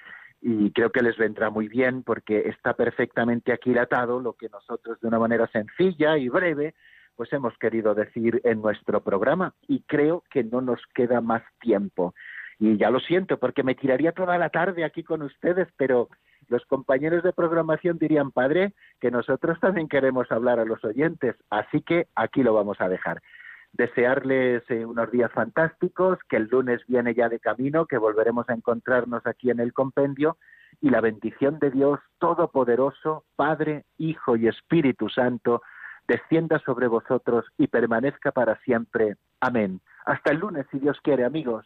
y 0.48 0.70
creo 0.70 0.92
que 0.92 1.02
les 1.02 1.18
vendrá 1.18 1.50
muy 1.50 1.68
bien 1.68 2.04
porque 2.04 2.48
está 2.48 2.76
perfectamente 2.76 3.52
aquilatado 3.52 4.20
lo 4.20 4.34
que 4.34 4.48
nosotros 4.48 5.02
de 5.02 5.08
una 5.08 5.18
manera 5.18 5.48
sencilla 5.48 6.20
y 6.20 6.30
breve 6.30 6.76
pues 7.16 7.34
hemos 7.34 7.58
querido 7.58 7.96
decir 7.96 8.42
en 8.44 8.62
nuestro 8.62 9.02
programa 9.02 9.56
y 9.68 9.82
creo 9.88 10.24
que 10.30 10.44
no 10.44 10.62
nos 10.62 10.80
queda 10.94 11.20
más 11.20 11.42
tiempo. 11.60 12.14
Y 12.60 12.78
ya 12.78 12.92
lo 12.92 13.00
siento 13.00 13.40
porque 13.40 13.64
me 13.64 13.74
tiraría 13.74 14.12
toda 14.12 14.38
la 14.38 14.50
tarde 14.50 14.84
aquí 14.84 15.04
con 15.04 15.24
ustedes, 15.24 15.68
pero 15.78 16.10
los 16.48 16.64
compañeros 16.66 17.24
de 17.24 17.34
programación 17.34 17.98
dirían, 17.98 18.30
padre, 18.30 18.74
que 19.02 19.10
nosotros 19.10 19.60
también 19.60 19.88
queremos 19.88 20.32
hablar 20.32 20.60
a 20.60 20.66
los 20.66 20.84
oyentes, 20.86 21.36
así 21.50 21.82
que 21.82 22.08
aquí 22.14 22.44
lo 22.44 22.54
vamos 22.54 22.80
a 22.82 22.88
dejar 22.88 23.20
desearles 23.78 24.64
eh, 24.70 24.86
unos 24.86 25.12
días 25.12 25.32
fantásticos, 25.34 26.18
que 26.30 26.38
el 26.38 26.48
lunes 26.48 26.82
viene 26.88 27.14
ya 27.14 27.28
de 27.28 27.40
camino, 27.40 27.86
que 27.86 27.98
volveremos 27.98 28.50
a 28.50 28.54
encontrarnos 28.54 29.26
aquí 29.26 29.50
en 29.50 29.60
el 29.60 29.74
compendio 29.74 30.38
y 30.82 30.90
la 30.90 31.02
bendición 31.02 31.60
de 31.60 31.72
Dios 31.72 32.00
Todopoderoso, 32.20 33.26
Padre, 33.36 33.86
Hijo 33.98 34.38
y 34.38 34.48
Espíritu 34.48 35.10
Santo, 35.10 35.62
descienda 36.08 36.60
sobre 36.60 36.88
vosotros 36.88 37.46
y 37.58 37.68
permanezca 37.68 38.32
para 38.32 38.58
siempre. 38.60 39.16
Amén. 39.42 39.82
Hasta 40.06 40.32
el 40.32 40.40
lunes, 40.40 40.66
si 40.72 40.80
Dios 40.80 40.98
quiere, 41.02 41.26
amigos. 41.26 41.66